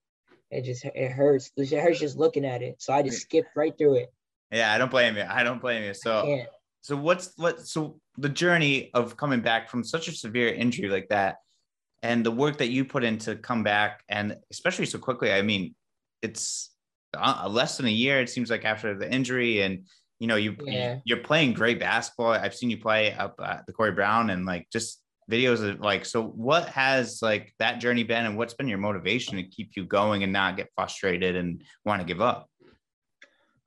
it 0.54 0.64
just 0.64 0.86
it 0.86 1.12
hurts. 1.12 1.52
It 1.58 1.72
hurts 1.72 2.00
just 2.00 2.18
looking 2.18 2.46
at 2.46 2.62
it. 2.62 2.82
So 2.82 2.94
i 2.94 3.02
just 3.02 3.22
skipped 3.22 3.50
right 3.56 3.78
through 3.78 3.96
it. 3.96 4.14
Yeah 4.52 4.74
i 4.74 4.78
don't 4.78 4.92
blame 4.92 5.18
you. 5.18 5.26
I 5.28 5.44
don't 5.44 5.62
blame 5.62 5.84
you. 5.84 5.94
So 5.94 6.46
so 6.82 6.96
what's 6.96 7.34
what 7.38 7.66
so 7.66 8.00
the 8.18 8.30
journey 8.30 8.92
of 8.94 9.18
coming 9.18 9.42
back 9.42 9.70
from 9.70 9.84
such 9.84 10.08
a 10.08 10.12
severe 10.12 10.54
injury 10.54 10.90
like 10.90 11.10
that 11.10 11.38
and 12.02 12.26
the 12.26 12.32
work 12.32 12.58
that 12.58 12.70
you 12.70 12.86
put 12.86 13.04
in 13.04 13.18
to 13.18 13.36
come 13.36 13.64
back 13.64 14.04
and 14.10 14.38
especially 14.52 14.86
so 14.86 15.00
quickly 15.00 15.32
i 15.32 15.42
mean 15.42 15.74
it's 16.22 16.70
uh, 17.18 17.48
less 17.50 17.78
than 17.78 17.88
a 17.88 17.90
year 17.90 18.20
it 18.20 18.30
seems 18.30 18.52
like 18.52 18.66
after 18.66 18.96
the 18.96 19.12
injury 19.12 19.62
and 19.62 19.86
you 20.24 20.28
know, 20.28 20.38
you 20.38 20.56
yeah. 20.64 21.00
you're 21.04 21.18
playing 21.18 21.52
great 21.52 21.82
basketball. 21.82 22.32
I've 22.32 22.56
seen 22.56 22.70
you 22.70 22.78
play 22.78 23.14
up 23.14 23.36
at 23.44 23.66
the 23.68 23.74
Corey 23.74 23.92
Brown 23.92 24.30
and 24.30 24.46
like 24.46 24.70
just 24.72 25.02
videos 25.30 25.68
of 25.68 25.80
like 25.80 26.06
so 26.06 26.24
what 26.24 26.68
has 26.70 27.22
like 27.22 27.54
that 27.60 27.80
journey 27.80 28.04
been 28.04 28.26
and 28.26 28.38
what's 28.38 28.54
been 28.54 28.68
your 28.68 28.78
motivation 28.78 29.38
to 29.38 29.44
keep 29.44 29.72
you 29.76 29.86
going 29.86 30.24
and 30.24 30.34
not 30.34 30.58
get 30.58 30.70
frustrated 30.76 31.36
and 31.36 31.64
want 31.86 32.02
to 32.02 32.08
give 32.08 32.22
up? 32.22 32.50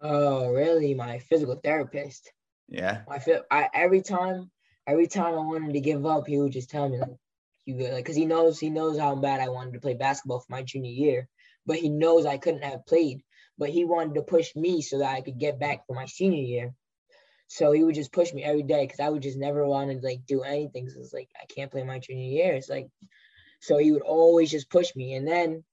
Oh 0.01 0.51
really? 0.51 0.95
My 0.95 1.19
physical 1.19 1.57
therapist. 1.57 2.31
Yeah. 2.69 3.03
I 3.09 3.19
feel 3.19 3.43
i 3.51 3.69
every 3.75 4.03
time 4.03 4.51
every 4.87 5.07
time 5.07 5.35
i 5.35 5.39
wanted 5.39 5.73
to 5.73 5.81
give 5.81 6.05
up 6.07 6.27
he 6.27 6.39
would 6.39 6.53
just 6.53 6.71
tell 6.71 6.89
me 6.89 6.99
like 6.99 7.17
you 7.65 7.77
like 7.77 7.97
because 7.97 8.17
he 8.17 8.25
knows 8.25 8.59
he 8.59 8.71
knows 8.71 8.99
how 8.99 9.15
bad 9.15 9.41
i 9.41 9.49
wanted 9.49 9.75
to 9.75 9.81
play 9.81 9.95
basketball 9.95 10.41
for 10.41 10.51
my 10.51 10.63
junior 10.63 10.91
year 10.91 11.29
but 11.67 11.77
he 11.77 11.89
knows 11.89 12.25
i 12.25 12.39
couldn't 12.39 12.63
have 12.63 12.87
played 12.87 13.23
but 13.59 13.71
he 13.71 13.85
wanted 13.85 14.15
to 14.15 14.23
push 14.23 14.55
me 14.55 14.81
so 14.81 14.99
that 14.99 15.15
i 15.15 15.21
could 15.21 15.39
get 15.39 15.59
back 15.59 15.87
for 15.87 15.95
my 15.95 16.07
senior 16.07 16.43
year 16.43 16.75
so 17.49 17.73
he 17.73 17.85
would 17.85 17.95
just 17.95 18.13
push 18.13 18.33
me 18.33 18.43
every 18.43 18.63
day 18.63 18.85
because 18.85 19.01
I 19.01 19.09
would 19.09 19.23
just 19.23 19.39
never 19.39 19.67
want 19.67 19.91
to 19.91 20.07
like 20.07 20.27
do 20.27 20.43
anything. 20.43 20.89
So 20.89 21.01
it's 21.01 21.13
like 21.13 21.29
I 21.41 21.47
can't 21.47 21.71
play 21.71 21.85
my 21.85 21.99
junior 21.99 22.29
year. 22.29 22.55
It's 22.55 22.69
like 22.69 22.89
so 23.61 23.79
he 23.79 23.93
would 23.93 24.03
always 24.03 24.51
just 24.51 24.71
push 24.71 24.95
me. 24.95 25.15
And 25.15 25.27
then 25.27 25.65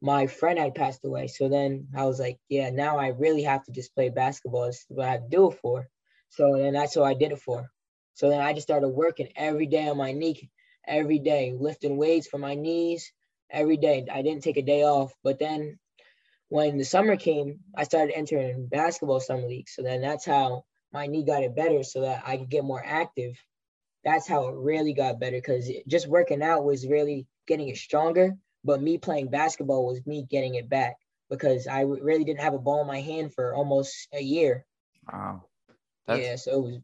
my 0.00 0.26
friend 0.26 0.58
had 0.58 0.74
passed 0.74 1.04
away. 1.04 1.26
So 1.26 1.48
then 1.48 1.88
I 1.96 2.06
was 2.06 2.18
like, 2.18 2.38
yeah, 2.48 2.70
now 2.70 2.98
I 2.98 3.08
really 3.08 3.42
have 3.42 3.64
to 3.64 3.72
just 3.72 3.94
play 3.94 4.08
basketball. 4.08 4.64
It's 4.64 4.84
what 4.88 5.06
I 5.06 5.12
have 5.12 5.24
to 5.24 5.28
do 5.28 5.50
it 5.50 5.58
for. 5.60 5.88
So 6.30 6.56
then 6.56 6.72
that's 6.72 6.96
what 6.96 7.06
I 7.06 7.14
did 7.14 7.32
it 7.32 7.40
for. 7.40 7.70
So 8.14 8.30
then 8.30 8.40
I 8.40 8.52
just 8.52 8.66
started 8.66 8.88
working 8.88 9.28
every 9.36 9.66
day 9.66 9.88
on 9.88 9.96
my 9.96 10.12
knee, 10.12 10.50
every 10.86 11.18
day, 11.18 11.54
lifting 11.58 11.96
weights 11.96 12.28
for 12.28 12.38
my 12.38 12.54
knees 12.54 13.12
every 13.50 13.76
day. 13.76 14.06
I 14.10 14.22
didn't 14.22 14.42
take 14.42 14.56
a 14.56 14.62
day 14.62 14.84
off. 14.84 15.12
But 15.22 15.38
then 15.38 15.78
when 16.48 16.78
the 16.78 16.84
summer 16.84 17.16
came, 17.16 17.60
I 17.74 17.84
started 17.84 18.16
entering 18.16 18.66
basketball 18.66 19.20
summer 19.20 19.48
league. 19.48 19.68
So 19.68 19.82
then 19.82 20.00
that's 20.00 20.24
how 20.24 20.64
my 20.92 21.06
knee 21.06 21.24
got 21.24 21.42
it 21.42 21.54
better 21.54 21.82
so 21.82 22.02
that 22.02 22.22
I 22.26 22.36
could 22.36 22.50
get 22.50 22.64
more 22.64 22.82
active. 22.84 23.36
That's 24.04 24.26
how 24.26 24.48
it 24.48 24.54
really 24.56 24.94
got 24.94 25.20
better 25.20 25.36
because 25.36 25.70
just 25.86 26.08
working 26.08 26.42
out 26.42 26.64
was 26.64 26.86
really 26.86 27.26
getting 27.46 27.68
it 27.68 27.76
stronger. 27.76 28.36
But 28.64 28.82
me 28.82 28.98
playing 28.98 29.28
basketball 29.28 29.86
was 29.86 30.04
me 30.06 30.26
getting 30.28 30.54
it 30.54 30.68
back 30.68 30.96
because 31.30 31.66
I 31.66 31.82
really 31.82 32.24
didn't 32.24 32.40
have 32.40 32.54
a 32.54 32.58
ball 32.58 32.82
in 32.82 32.86
my 32.86 33.00
hand 33.00 33.34
for 33.34 33.54
almost 33.54 34.08
a 34.12 34.20
year. 34.20 34.66
Wow. 35.10 35.44
That's... 36.06 36.22
Yeah, 36.22 36.36
so 36.36 36.52
it 36.52 36.62
was 36.62 36.78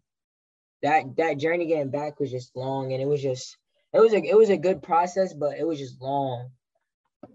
that 0.82 1.16
that 1.16 1.38
journey 1.38 1.66
getting 1.66 1.90
back 1.90 2.20
was 2.20 2.30
just 2.30 2.54
long 2.54 2.92
and 2.92 3.02
it 3.02 3.08
was 3.08 3.22
just 3.22 3.56
it 3.92 4.00
was 4.00 4.12
a 4.12 4.22
it 4.22 4.36
was 4.36 4.50
a 4.50 4.56
good 4.56 4.82
process, 4.82 5.34
but 5.34 5.58
it 5.58 5.66
was 5.66 5.78
just 5.78 6.00
long. 6.00 6.50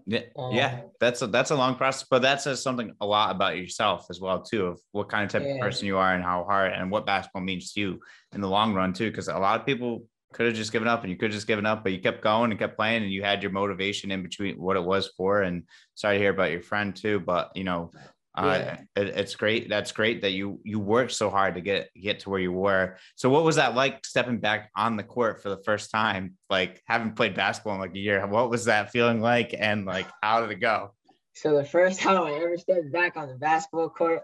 Yeah, 0.06 0.20
um, 0.36 0.52
yeah, 0.52 0.80
that's 1.00 1.22
a 1.22 1.26
that's 1.26 1.50
a 1.50 1.56
long 1.56 1.76
process, 1.76 2.06
but 2.10 2.22
that 2.22 2.40
says 2.40 2.62
something 2.62 2.94
a 3.00 3.06
lot 3.06 3.34
about 3.34 3.56
yourself 3.56 4.06
as 4.10 4.20
well 4.20 4.42
too, 4.42 4.66
of 4.66 4.80
what 4.92 5.08
kind 5.08 5.24
of 5.24 5.30
type 5.30 5.42
yeah. 5.46 5.54
of 5.54 5.60
person 5.60 5.86
you 5.86 5.96
are 5.96 6.14
and 6.14 6.24
how 6.24 6.44
hard 6.44 6.72
and 6.72 6.90
what 6.90 7.06
basketball 7.06 7.42
means 7.42 7.72
to 7.72 7.80
you 7.80 8.00
in 8.34 8.40
the 8.40 8.48
long 8.48 8.74
run 8.74 8.92
too. 8.92 9.10
Because 9.10 9.28
a 9.28 9.38
lot 9.38 9.60
of 9.60 9.66
people 9.66 10.04
could 10.32 10.46
have 10.46 10.54
just 10.54 10.72
given 10.72 10.88
up 10.88 11.02
and 11.02 11.10
you 11.10 11.16
could 11.16 11.30
have 11.30 11.34
just 11.34 11.46
given 11.46 11.66
up, 11.66 11.82
but 11.82 11.92
you 11.92 12.00
kept 12.00 12.22
going 12.22 12.50
and 12.50 12.58
kept 12.58 12.76
playing 12.76 13.02
and 13.02 13.12
you 13.12 13.22
had 13.22 13.42
your 13.42 13.52
motivation 13.52 14.10
in 14.10 14.22
between 14.22 14.56
what 14.56 14.76
it 14.76 14.84
was 14.84 15.08
for. 15.16 15.42
And 15.42 15.64
sorry 15.94 16.16
to 16.16 16.22
hear 16.22 16.30
about 16.30 16.50
your 16.50 16.62
friend 16.62 16.94
too, 16.96 17.20
but 17.20 17.50
you 17.54 17.64
know, 17.64 17.90
uh, 18.34 18.76
it, 18.96 19.08
it's 19.08 19.34
great. 19.34 19.68
That's 19.68 19.92
great 19.92 20.22
that 20.22 20.32
you 20.32 20.60
you 20.64 20.80
worked 20.80 21.12
so 21.12 21.28
hard 21.28 21.54
to 21.56 21.60
get 21.60 21.90
get 21.94 22.20
to 22.20 22.30
where 22.30 22.40
you 22.40 22.52
were. 22.52 22.96
So 23.14 23.28
what 23.28 23.44
was 23.44 23.56
that 23.56 23.74
like 23.74 24.04
stepping 24.06 24.38
back 24.38 24.70
on 24.74 24.96
the 24.96 25.02
court 25.02 25.42
for 25.42 25.50
the 25.50 25.62
first 25.64 25.90
time? 25.90 26.36
Like 26.48 26.82
having 26.86 27.12
played 27.12 27.34
basketball 27.34 27.74
in 27.74 27.80
like 27.80 27.94
a 27.94 27.98
year, 27.98 28.26
what 28.26 28.48
was 28.48 28.64
that 28.66 28.90
feeling 28.90 29.20
like? 29.20 29.54
And 29.58 29.84
like 29.84 30.06
how 30.22 30.40
did 30.40 30.50
it 30.50 30.60
go? 30.60 30.94
So 31.34 31.56
the 31.56 31.64
first 31.64 32.00
time 32.00 32.22
I 32.22 32.32
ever 32.32 32.56
stepped 32.56 32.90
back 32.90 33.16
on 33.16 33.28
the 33.28 33.34
basketball 33.34 33.90
court, 33.90 34.22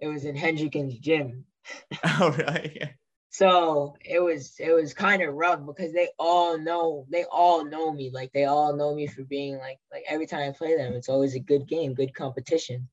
it 0.00 0.08
was 0.08 0.24
in 0.24 0.36
Hendrickens 0.36 0.98
gym. 0.98 1.44
oh 2.04 2.34
right. 2.38 2.94
So 3.30 3.96
it 4.02 4.22
was 4.22 4.54
it 4.58 4.72
was 4.72 4.92
kind 4.92 5.22
of 5.22 5.34
rough 5.34 5.60
because 5.64 5.92
they 5.92 6.08
all 6.18 6.58
know 6.58 7.06
they 7.10 7.24
all 7.24 7.64
know 7.64 7.90
me 7.92 8.10
like 8.12 8.32
they 8.32 8.44
all 8.44 8.74
know 8.76 8.94
me 8.94 9.06
for 9.06 9.24
being 9.24 9.56
like 9.58 9.78
like 9.92 10.04
every 10.08 10.26
time 10.26 10.48
I 10.48 10.52
play 10.52 10.76
them 10.76 10.94
it's 10.94 11.10
always 11.10 11.34
a 11.34 11.40
good 11.40 11.66
game 11.66 11.92
good 11.92 12.14
competition 12.14 12.88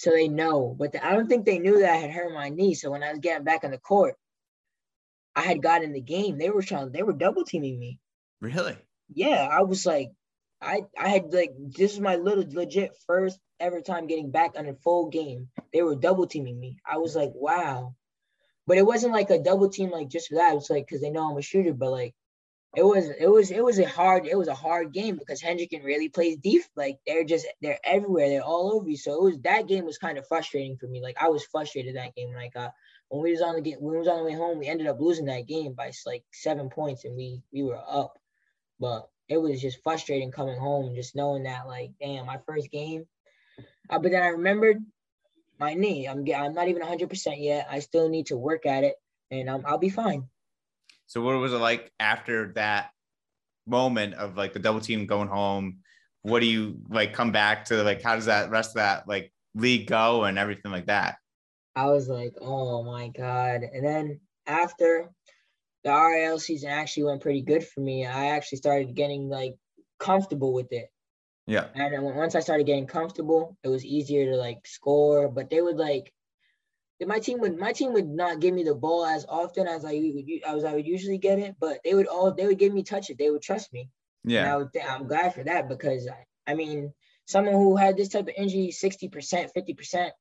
so 0.00 0.12
they 0.12 0.28
know. 0.28 0.74
But 0.78 0.92
the, 0.92 1.06
I 1.06 1.12
don't 1.12 1.28
think 1.28 1.44
they 1.44 1.58
knew 1.58 1.80
that 1.80 1.92
I 1.92 1.96
had 1.96 2.10
hurt 2.10 2.32
my 2.32 2.48
knee. 2.48 2.72
So 2.72 2.90
when 2.90 3.02
I 3.02 3.10
was 3.10 3.18
getting 3.18 3.44
back 3.44 3.64
on 3.64 3.70
the 3.70 3.76
court, 3.76 4.14
I 5.36 5.42
had 5.42 5.60
got 5.60 5.84
in 5.84 5.92
the 5.92 6.00
game. 6.00 6.38
They 6.38 6.48
were 6.48 6.62
trying. 6.62 6.90
They 6.90 7.02
were 7.02 7.12
double 7.12 7.44
teaming 7.44 7.78
me. 7.78 7.98
Really? 8.40 8.78
Yeah, 9.12 9.46
I 9.52 9.60
was 9.60 9.84
like, 9.84 10.10
I 10.58 10.84
I 10.98 11.10
had 11.10 11.34
like 11.34 11.52
this 11.58 11.92
is 11.92 12.00
my 12.00 12.16
little 12.16 12.46
legit 12.48 12.96
first 13.06 13.38
ever 13.60 13.82
time 13.82 14.06
getting 14.06 14.30
back 14.30 14.52
on 14.56 14.66
a 14.66 14.74
full 14.82 15.10
game. 15.10 15.50
They 15.70 15.82
were 15.82 15.96
double 15.96 16.26
teaming 16.26 16.58
me. 16.58 16.78
I 16.90 16.96
was 16.96 17.14
like, 17.14 17.32
wow. 17.34 17.94
But 18.66 18.78
it 18.78 18.86
wasn't 18.86 19.12
like 19.12 19.28
a 19.28 19.42
double 19.42 19.68
team 19.68 19.90
like 19.90 20.08
just 20.08 20.28
for 20.28 20.36
that. 20.36 20.52
It 20.52 20.54
was 20.54 20.70
like 20.70 20.86
because 20.86 21.02
they 21.02 21.10
know 21.10 21.30
I'm 21.30 21.36
a 21.36 21.42
shooter, 21.42 21.74
but 21.74 21.90
like 21.90 22.14
it 22.76 22.84
was 22.84 23.10
it 23.18 23.26
was 23.26 23.50
it 23.50 23.64
was 23.64 23.80
a 23.80 23.88
hard 23.88 24.26
it 24.26 24.38
was 24.38 24.46
a 24.46 24.54
hard 24.54 24.92
game 24.92 25.16
because 25.16 25.42
Hendricken 25.42 25.82
really 25.82 26.08
plays 26.08 26.36
deep. 26.36 26.62
Like 26.76 26.98
they're 27.04 27.24
just 27.24 27.46
they're 27.60 27.80
everywhere. 27.82 28.28
They're 28.28 28.44
all 28.44 28.72
over 28.72 28.88
you. 28.88 28.96
So 28.96 29.12
it 29.14 29.22
was 29.22 29.38
that 29.40 29.66
game 29.66 29.84
was 29.84 29.98
kind 29.98 30.18
of 30.18 30.28
frustrating 30.28 30.76
for 30.76 30.86
me. 30.86 31.02
Like 31.02 31.16
I 31.20 31.28
was 31.30 31.44
frustrated 31.44 31.96
that 31.96 32.14
game 32.14 32.28
when 32.28 32.38
I 32.38 32.48
got 32.48 32.72
when 33.08 33.22
we 33.22 33.32
was 33.32 33.42
on 33.42 33.56
the 33.56 33.60
game 33.60 33.78
when 33.80 33.94
we 33.94 33.98
was 33.98 34.06
on 34.08 34.18
the 34.18 34.24
way 34.24 34.34
home. 34.34 34.60
We 34.60 34.68
ended 34.68 34.86
up 34.86 35.00
losing 35.00 35.26
that 35.26 35.48
game 35.48 35.72
by 35.72 35.90
like 36.06 36.22
seven 36.32 36.70
points, 36.70 37.04
and 37.04 37.16
we 37.16 37.42
we 37.52 37.64
were 37.64 37.76
up. 37.78 38.16
But 38.78 39.08
it 39.28 39.38
was 39.38 39.60
just 39.60 39.82
frustrating 39.82 40.30
coming 40.30 40.58
home, 40.58 40.94
just 40.94 41.16
knowing 41.16 41.42
that 41.44 41.66
like 41.66 41.90
damn 42.00 42.26
my 42.26 42.38
first 42.46 42.70
game. 42.70 43.06
Uh, 43.88 43.98
but 43.98 44.12
then 44.12 44.22
I 44.22 44.28
remembered 44.28 44.78
my 45.58 45.74
knee. 45.74 46.06
I'm 46.06 46.24
I'm 46.32 46.54
not 46.54 46.68
even 46.68 46.82
100 46.82 47.10
percent 47.10 47.40
yet. 47.40 47.66
I 47.68 47.80
still 47.80 48.08
need 48.08 48.26
to 48.26 48.36
work 48.36 48.64
at 48.64 48.84
it, 48.84 48.94
and 49.32 49.50
I'll 49.50 49.78
be 49.78 49.90
fine. 49.90 50.28
So 51.10 51.20
what 51.20 51.36
was 51.40 51.52
it 51.52 51.56
like 51.58 51.90
after 51.98 52.52
that 52.52 52.90
moment 53.66 54.14
of 54.14 54.36
like 54.36 54.52
the 54.52 54.60
double 54.60 54.78
team 54.78 55.06
going 55.06 55.26
home? 55.26 55.78
What 56.22 56.38
do 56.38 56.46
you 56.46 56.76
like 56.88 57.12
come 57.12 57.32
back 57.32 57.64
to 57.64 57.82
like 57.82 58.00
how 58.00 58.14
does 58.14 58.26
that 58.26 58.48
rest 58.48 58.70
of 58.70 58.74
that 58.76 59.08
like 59.08 59.32
league 59.56 59.88
go 59.88 60.22
and 60.22 60.38
everything 60.38 60.70
like 60.70 60.86
that? 60.86 61.16
I 61.74 61.86
was 61.86 62.08
like, 62.08 62.34
oh 62.40 62.84
my 62.84 63.08
God. 63.08 63.62
And 63.62 63.84
then 63.84 64.20
after 64.46 65.10
the 65.82 65.90
RAL 65.90 66.38
season 66.38 66.70
actually 66.70 67.02
went 67.02 67.22
pretty 67.22 67.42
good 67.42 67.66
for 67.66 67.80
me, 67.80 68.06
I 68.06 68.26
actually 68.26 68.58
started 68.58 68.94
getting 68.94 69.28
like 69.28 69.56
comfortable 69.98 70.52
with 70.52 70.70
it. 70.70 70.92
Yeah. 71.48 71.66
And 71.74 72.04
once 72.04 72.36
I 72.36 72.40
started 72.40 72.68
getting 72.68 72.86
comfortable, 72.86 73.56
it 73.64 73.68
was 73.68 73.84
easier 73.84 74.30
to 74.30 74.36
like 74.36 74.64
score. 74.64 75.28
But 75.28 75.50
they 75.50 75.60
would 75.60 75.76
like 75.76 76.12
my 77.06 77.18
team 77.18 77.40
would 77.40 77.58
my 77.58 77.72
team 77.72 77.92
would 77.92 78.08
not 78.08 78.40
give 78.40 78.54
me 78.54 78.62
the 78.62 78.74
ball 78.74 79.04
as 79.06 79.24
often 79.28 79.66
as 79.66 79.84
I 79.84 79.92
would 79.92 80.24
as 80.46 80.64
I 80.64 80.74
would 80.74 80.86
usually 80.86 81.18
get 81.18 81.38
it, 81.38 81.56
but 81.58 81.80
they 81.84 81.94
would 81.94 82.06
all 82.06 82.32
they 82.32 82.46
would 82.46 82.58
give 82.58 82.72
me 82.72 82.82
touches. 82.82 83.16
They 83.16 83.30
would 83.30 83.42
trust 83.42 83.72
me. 83.72 83.88
Yeah, 84.24 84.56
and 84.56 84.68
I 84.82 84.94
I'm 84.94 85.06
glad 85.06 85.34
for 85.34 85.42
that 85.44 85.68
because 85.68 86.06
I, 86.06 86.26
I 86.50 86.54
mean 86.54 86.92
someone 87.26 87.54
who 87.54 87.76
had 87.76 87.96
this 87.96 88.08
type 88.08 88.28
of 88.28 88.34
injury, 88.36 88.70
sixty 88.70 89.08
percent, 89.08 89.52
fifty 89.54 89.74
percent. 89.74 90.12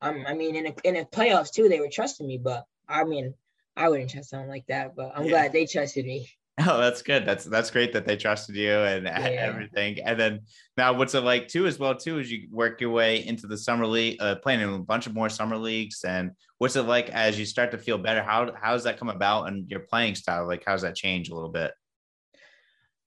Um, 0.00 0.24
I 0.26 0.34
mean 0.34 0.56
in 0.56 0.66
a, 0.66 0.74
in 0.84 0.94
the 0.94 1.04
playoffs 1.04 1.50
too, 1.52 1.68
they 1.68 1.80
were 1.80 1.88
trusting 1.90 2.26
me, 2.26 2.38
but 2.38 2.66
I 2.88 3.04
mean 3.04 3.34
I 3.76 3.88
wouldn't 3.88 4.10
trust 4.10 4.30
someone 4.30 4.48
like 4.48 4.66
that. 4.66 4.94
But 4.94 5.12
I'm 5.16 5.24
yeah. 5.24 5.30
glad 5.30 5.52
they 5.52 5.66
trusted 5.66 6.06
me. 6.06 6.28
Oh, 6.58 6.78
that's 6.78 7.00
good. 7.00 7.24
That's 7.24 7.44
that's 7.44 7.70
great 7.70 7.94
that 7.94 8.04
they 8.04 8.16
trusted 8.16 8.56
you 8.56 8.72
and 8.72 9.04
yeah. 9.04 9.18
everything. 9.18 9.98
And 10.04 10.20
then 10.20 10.40
now, 10.76 10.92
what's 10.92 11.14
it 11.14 11.22
like 11.22 11.48
too, 11.48 11.66
as 11.66 11.78
well 11.78 11.94
too, 11.94 12.18
as 12.18 12.30
you 12.30 12.46
work 12.50 12.80
your 12.80 12.90
way 12.90 13.26
into 13.26 13.46
the 13.46 13.56
summer 13.56 13.86
league, 13.86 14.20
uh, 14.20 14.34
playing 14.36 14.60
in 14.60 14.68
a 14.68 14.78
bunch 14.78 15.06
of 15.06 15.14
more 15.14 15.30
summer 15.30 15.56
leagues. 15.56 16.04
And 16.04 16.32
what's 16.58 16.76
it 16.76 16.82
like 16.82 17.08
as 17.08 17.38
you 17.38 17.46
start 17.46 17.70
to 17.70 17.78
feel 17.78 17.96
better? 17.96 18.22
How 18.22 18.52
how 18.60 18.72
does 18.72 18.84
that 18.84 18.98
come 18.98 19.08
about 19.08 19.48
and 19.48 19.70
your 19.70 19.80
playing 19.80 20.14
style? 20.14 20.46
Like, 20.46 20.62
how 20.66 20.72
does 20.72 20.82
that 20.82 20.94
change 20.94 21.30
a 21.30 21.34
little 21.34 21.48
bit? 21.48 21.72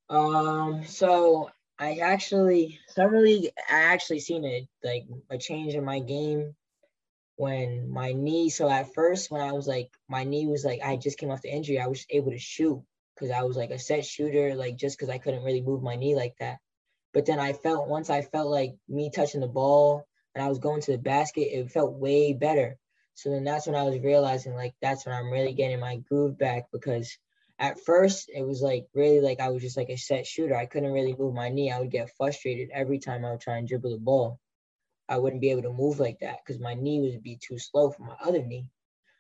Um. 0.10 0.84
So 0.84 1.52
I 1.78 1.98
actually 1.98 2.80
summer 2.88 3.22
league. 3.22 3.52
I 3.70 3.84
actually 3.84 4.22
seen 4.22 4.44
it 4.44 4.68
like 4.84 5.06
a 5.30 5.38
change 5.38 5.76
in 5.76 5.86
my 5.86 6.00
game 6.00 6.56
when 7.36 7.92
my 7.92 8.12
knee. 8.12 8.50
So 8.50 8.68
at 8.72 8.92
first, 8.96 9.30
when 9.30 9.42
I 9.42 9.52
was 9.52 9.68
like, 9.68 9.92
my 10.10 10.24
knee 10.24 10.48
was 10.48 10.66
like, 10.66 10.82
I 10.84 10.96
just 10.96 11.20
came 11.20 11.30
off 11.30 11.44
the 11.44 11.54
injury. 11.54 11.80
I 11.80 11.88
was 11.88 12.08
able 12.10 12.32
to 12.32 12.40
shoot 12.40 12.82
because 13.16 13.32
I 13.32 13.44
was 13.44 13.58
like 13.58 13.72
a 13.72 13.80
set 13.80 14.06
shooter, 14.06 14.56
like 14.56 14.76
just 14.76 14.98
because 14.98 15.10
I 15.10 15.18
couldn't 15.18 15.44
really 15.44 15.62
move 15.62 15.82
my 15.82 15.96
knee 15.96 16.16
like 16.16 16.36
that. 16.40 16.60
But 17.14 17.26
then 17.26 17.40
I 17.40 17.54
felt 17.54 17.88
once 17.88 18.10
I 18.10 18.22
felt 18.22 18.50
like 18.50 18.76
me 18.90 19.10
touching 19.10 19.42
the 19.42 19.48
ball 19.48 20.06
and 20.34 20.44
I 20.44 20.50
was 20.50 20.60
going 20.60 20.82
to 20.82 20.92
the 20.92 20.98
basket, 20.98 21.58
it 21.58 21.72
felt 21.72 21.94
way 21.94 22.34
better. 22.34 22.78
So 23.14 23.30
then 23.30 23.46
that's 23.46 23.66
when 23.66 23.76
I 23.76 23.84
was 23.84 24.00
realizing 24.00 24.54
like 24.54 24.74
that's 24.82 25.06
when 25.06 25.16
I'm 25.16 25.32
really 25.32 25.54
getting 25.54 25.80
my 25.80 25.98
groove 26.10 26.38
back 26.38 26.66
because 26.74 27.18
at 27.58 27.80
first 27.80 28.30
it 28.34 28.44
was 28.44 28.62
like 28.62 28.88
really 28.94 29.22
like 29.22 29.40
I 29.40 29.50
was 29.50 29.62
just 29.62 29.78
like 29.78 29.90
a 29.90 29.96
set 29.96 30.28
shooter. 30.28 30.56
I 30.56 30.66
couldn't 30.66 30.92
really 30.92 31.16
move 31.18 31.34
my 31.34 31.48
knee. 31.48 31.72
I 31.72 31.80
would 31.80 31.92
get 31.92 32.12
frustrated 32.18 32.70
every 32.74 33.00
time 33.00 33.24
I 33.24 33.32
would 33.32 33.40
try 33.40 33.58
and 33.58 33.68
dribble 33.68 33.92
the 33.92 33.98
ball. 33.98 34.40
I 35.08 35.20
wouldn't 35.20 35.42
be 35.42 35.52
able 35.52 35.62
to 35.64 35.72
move 35.74 36.00
like 36.00 36.20
that 36.20 36.40
because 36.46 36.60
my 36.60 36.74
knee 36.74 37.00
would 37.00 37.24
be 37.24 37.38
too 37.38 37.58
slow 37.60 37.92
for 37.92 38.04
my 38.04 38.16
other 38.22 38.44
knee. 38.44 38.68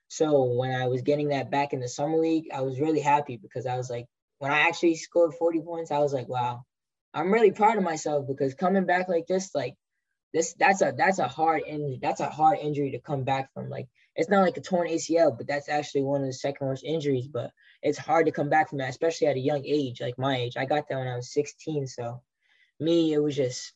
So 0.07 0.43
when 0.43 0.71
I 0.71 0.87
was 0.87 1.01
getting 1.01 1.29
that 1.29 1.51
back 1.51 1.73
in 1.73 1.79
the 1.79 1.89
summer 1.89 2.17
league, 2.17 2.45
I 2.53 2.61
was 2.61 2.79
really 2.79 3.01
happy 3.01 3.37
because 3.37 3.65
I 3.65 3.77
was 3.77 3.89
like, 3.89 4.05
when 4.39 4.51
I 4.51 4.61
actually 4.61 4.95
scored 4.95 5.33
40 5.33 5.61
points, 5.61 5.91
I 5.91 5.99
was 5.99 6.13
like, 6.13 6.27
wow, 6.27 6.63
I'm 7.13 7.33
really 7.33 7.51
proud 7.51 7.77
of 7.77 7.83
myself 7.83 8.27
because 8.27 8.53
coming 8.53 8.85
back 8.85 9.07
like 9.07 9.27
this, 9.27 9.55
like 9.55 9.75
this 10.35 10.53
that's 10.59 10.81
a 10.81 10.93
that's 10.95 11.19
a 11.19 11.29
hard 11.29 11.63
injury. 11.65 11.97
That's 12.01 12.19
a 12.19 12.29
hard 12.29 12.59
injury 12.59 12.91
to 12.91 12.99
come 12.99 13.23
back 13.23 13.53
from. 13.53 13.69
Like 13.69 13.87
it's 14.15 14.29
not 14.29 14.41
like 14.41 14.57
a 14.57 14.61
torn 14.61 14.89
ACL, 14.89 15.35
but 15.35 15.47
that's 15.47 15.69
actually 15.69 16.03
one 16.03 16.21
of 16.21 16.27
the 16.27 16.33
second 16.33 16.67
worst 16.67 16.83
injuries. 16.83 17.27
But 17.27 17.51
it's 17.81 17.97
hard 17.97 18.25
to 18.25 18.33
come 18.33 18.49
back 18.49 18.69
from 18.69 18.79
that, 18.79 18.89
especially 18.89 19.27
at 19.27 19.37
a 19.37 19.39
young 19.39 19.65
age, 19.65 20.01
like 20.01 20.17
my 20.17 20.35
age. 20.35 20.57
I 20.57 20.65
got 20.65 20.89
that 20.89 20.97
when 20.97 21.07
I 21.07 21.15
was 21.15 21.31
16. 21.33 21.87
So 21.87 22.21
me, 22.81 23.13
it 23.13 23.19
was 23.19 23.35
just 23.35 23.73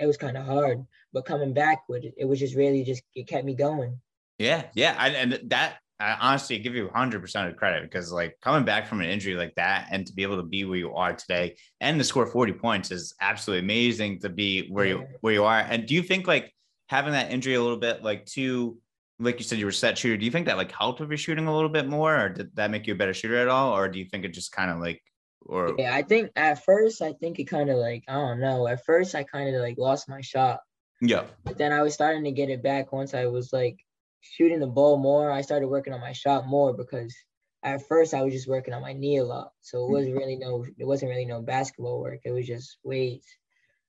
it 0.00 0.06
was 0.06 0.16
kind 0.16 0.36
of 0.36 0.44
hard. 0.44 0.84
But 1.12 1.26
coming 1.26 1.54
back 1.54 1.88
with 1.88 2.04
it, 2.04 2.14
it 2.16 2.24
was 2.24 2.40
just 2.40 2.56
really 2.56 2.82
just 2.82 3.02
it 3.14 3.28
kept 3.28 3.44
me 3.44 3.54
going. 3.54 4.00
Yeah, 4.40 4.64
yeah, 4.74 4.96
I, 4.98 5.08
and 5.10 5.38
that 5.50 5.80
I 6.00 6.16
honestly 6.18 6.58
give 6.58 6.74
you 6.74 6.88
100% 6.88 7.50
of 7.50 7.56
credit 7.56 7.82
because 7.82 8.10
like 8.10 8.38
coming 8.40 8.64
back 8.64 8.86
from 8.86 9.02
an 9.02 9.06
injury 9.10 9.34
like 9.34 9.54
that 9.56 9.88
and 9.90 10.06
to 10.06 10.14
be 10.14 10.22
able 10.22 10.38
to 10.38 10.42
be 10.42 10.64
where 10.64 10.78
you 10.78 10.94
are 10.94 11.12
today 11.12 11.56
and 11.82 11.98
to 11.98 12.04
score 12.04 12.26
40 12.26 12.54
points 12.54 12.90
is 12.90 13.14
absolutely 13.20 13.66
amazing 13.66 14.18
to 14.20 14.30
be 14.30 14.66
where 14.68 14.86
you 14.86 15.06
where 15.20 15.34
you 15.34 15.44
are. 15.44 15.58
And 15.58 15.86
do 15.86 15.94
you 15.94 16.02
think 16.02 16.26
like 16.26 16.54
having 16.88 17.12
that 17.12 17.30
injury 17.30 17.52
a 17.52 17.60
little 17.60 17.76
bit 17.76 18.02
like 18.02 18.24
to 18.26 18.78
like 19.18 19.38
you 19.38 19.44
said 19.44 19.58
you 19.58 19.66
were 19.66 19.72
set 19.72 19.98
shooter, 19.98 20.16
do 20.16 20.24
you 20.24 20.30
think 20.30 20.46
that 20.46 20.56
like 20.56 20.72
helped 20.72 21.00
with 21.00 21.10
your 21.10 21.18
shooting 21.18 21.46
a 21.46 21.54
little 21.54 21.68
bit 21.68 21.86
more 21.86 22.18
or 22.18 22.30
did 22.30 22.56
that 22.56 22.70
make 22.70 22.86
you 22.86 22.94
a 22.94 22.96
better 22.96 23.12
shooter 23.12 23.36
at 23.36 23.48
all 23.48 23.76
or 23.76 23.86
do 23.90 23.98
you 23.98 24.06
think 24.06 24.24
it 24.24 24.32
just 24.32 24.52
kind 24.52 24.70
of 24.70 24.78
like 24.78 25.02
or 25.42 25.74
Yeah, 25.76 25.94
I 25.94 26.00
think 26.00 26.30
at 26.34 26.64
first 26.64 27.02
I 27.02 27.12
think 27.12 27.38
it 27.38 27.44
kind 27.44 27.68
of 27.68 27.76
like 27.76 28.04
I 28.08 28.14
don't 28.14 28.40
know. 28.40 28.66
At 28.66 28.86
first 28.86 29.14
I 29.14 29.22
kind 29.22 29.54
of 29.54 29.60
like 29.60 29.76
lost 29.76 30.08
my 30.08 30.22
shot. 30.22 30.60
Yeah. 31.02 31.24
But 31.44 31.58
then 31.58 31.72
I 31.72 31.82
was 31.82 31.92
starting 31.92 32.24
to 32.24 32.32
get 32.32 32.48
it 32.48 32.62
back 32.62 32.90
once 32.90 33.12
I 33.12 33.26
was 33.26 33.52
like 33.52 33.84
shooting 34.20 34.60
the 34.60 34.66
ball 34.66 34.96
more. 34.96 35.30
I 35.30 35.40
started 35.40 35.68
working 35.68 35.92
on 35.92 36.00
my 36.00 36.12
shot 36.12 36.46
more 36.46 36.72
because 36.72 37.14
at 37.62 37.86
first 37.86 38.14
I 38.14 38.22
was 38.22 38.32
just 38.32 38.48
working 38.48 38.74
on 38.74 38.82
my 38.82 38.92
knee 38.92 39.18
a 39.18 39.24
lot. 39.24 39.52
So 39.60 39.84
it 39.84 39.90
wasn't 39.90 40.16
really 40.16 40.36
no 40.36 40.64
it 40.78 40.86
wasn't 40.86 41.10
really 41.10 41.26
no 41.26 41.42
basketball 41.42 42.00
work. 42.00 42.20
It 42.24 42.32
was 42.32 42.46
just 42.46 42.78
weights. 42.82 43.28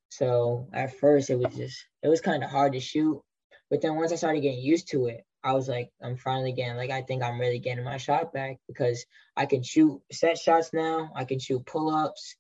So 0.09 0.67
at 0.73 0.97
first 0.97 1.29
it 1.29 1.38
was 1.38 1.55
just 1.55 1.85
it 2.03 2.09
was 2.09 2.21
kind 2.21 2.43
of 2.43 2.50
hard 2.50 2.73
to 2.73 2.79
shoot. 2.79 3.21
But 3.69 3.81
then 3.81 3.95
once 3.95 4.11
I 4.11 4.15
started 4.15 4.41
getting 4.41 4.61
used 4.61 4.89
to 4.91 5.07
it, 5.07 5.25
I 5.43 5.53
was 5.53 5.69
like, 5.69 5.89
I'm 6.03 6.17
finally 6.17 6.51
getting 6.51 6.75
like 6.75 6.91
I 6.91 7.01
think 7.01 7.23
I'm 7.23 7.39
really 7.39 7.59
getting 7.59 7.83
my 7.83 7.97
shot 7.97 8.33
back 8.33 8.57
because 8.67 9.05
I 9.35 9.45
can 9.45 9.63
shoot 9.63 10.01
set 10.11 10.38
shots 10.38 10.71
now. 10.73 11.11
I 11.15 11.25
can 11.25 11.39
shoot 11.39 11.65
pull-ups 11.65 12.35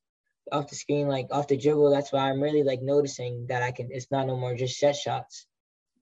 off 0.51 0.69
the 0.69 0.75
screen, 0.75 1.07
like 1.07 1.27
off 1.31 1.47
the 1.47 1.57
dribble. 1.57 1.91
That's 1.91 2.11
why 2.11 2.29
I'm 2.29 2.41
really 2.41 2.63
like 2.63 2.81
noticing 2.81 3.47
that 3.47 3.63
I 3.63 3.71
can 3.71 3.89
it's 3.91 4.11
not 4.11 4.27
no 4.27 4.35
more 4.35 4.55
just 4.55 4.77
set 4.77 4.95
shots. 4.95 5.47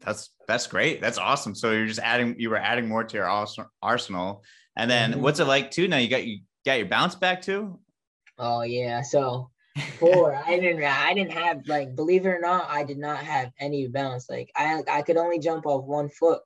That's 0.01 0.29
that's 0.47 0.67
great. 0.67 1.01
That's 1.01 1.17
awesome. 1.17 1.55
So 1.55 1.71
you're 1.71 1.87
just 1.87 1.99
adding 1.99 2.35
you 2.37 2.49
were 2.49 2.57
adding 2.57 2.87
more 2.87 3.03
to 3.03 3.17
your 3.17 3.47
arsenal. 3.81 4.43
And 4.75 4.89
then 4.89 5.11
mm-hmm. 5.11 5.21
what's 5.21 5.39
it 5.39 5.45
like 5.45 5.71
too? 5.71 5.87
Now 5.87 5.97
you 5.97 6.09
got 6.09 6.25
you 6.25 6.39
got 6.65 6.77
your 6.79 6.87
bounce 6.87 7.15
back 7.15 7.41
too? 7.41 7.79
Oh 8.37 8.61
yeah. 8.61 9.01
So 9.01 9.49
before 9.75 10.35
I 10.35 10.59
didn't 10.59 10.83
I 10.83 11.13
didn't 11.13 11.33
have 11.33 11.67
like 11.67 11.95
believe 11.95 12.25
it 12.25 12.29
or 12.29 12.39
not, 12.39 12.69
I 12.69 12.83
did 12.83 12.97
not 12.97 13.19
have 13.19 13.51
any 13.59 13.87
bounce. 13.87 14.29
Like 14.29 14.51
I 14.55 14.81
I 14.89 15.01
could 15.01 15.17
only 15.17 15.39
jump 15.39 15.65
off 15.65 15.85
one 15.85 16.09
foot, 16.09 16.41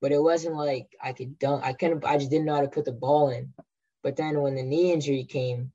but 0.00 0.12
it 0.12 0.22
wasn't 0.22 0.56
like 0.56 0.88
I 1.02 1.12
could 1.12 1.38
dunk. 1.38 1.64
I 1.64 1.74
couldn't 1.74 2.04
I 2.04 2.16
just 2.16 2.30
didn't 2.30 2.46
know 2.46 2.54
how 2.54 2.62
to 2.62 2.68
put 2.68 2.86
the 2.86 2.92
ball 2.92 3.30
in. 3.30 3.52
But 4.02 4.16
then 4.16 4.40
when 4.40 4.54
the 4.54 4.62
knee 4.62 4.92
injury 4.92 5.24
came, 5.24 5.72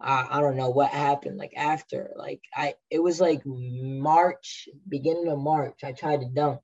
I, 0.00 0.26
I 0.30 0.40
don't 0.40 0.56
know 0.56 0.70
what 0.70 0.90
happened 0.90 1.38
like 1.38 1.54
after 1.56 2.12
like 2.16 2.42
i 2.54 2.74
it 2.90 3.02
was 3.02 3.20
like 3.20 3.42
march 3.44 4.68
beginning 4.88 5.28
of 5.28 5.38
march 5.38 5.84
i 5.84 5.92
tried 5.92 6.20
to 6.20 6.28
dunk. 6.28 6.60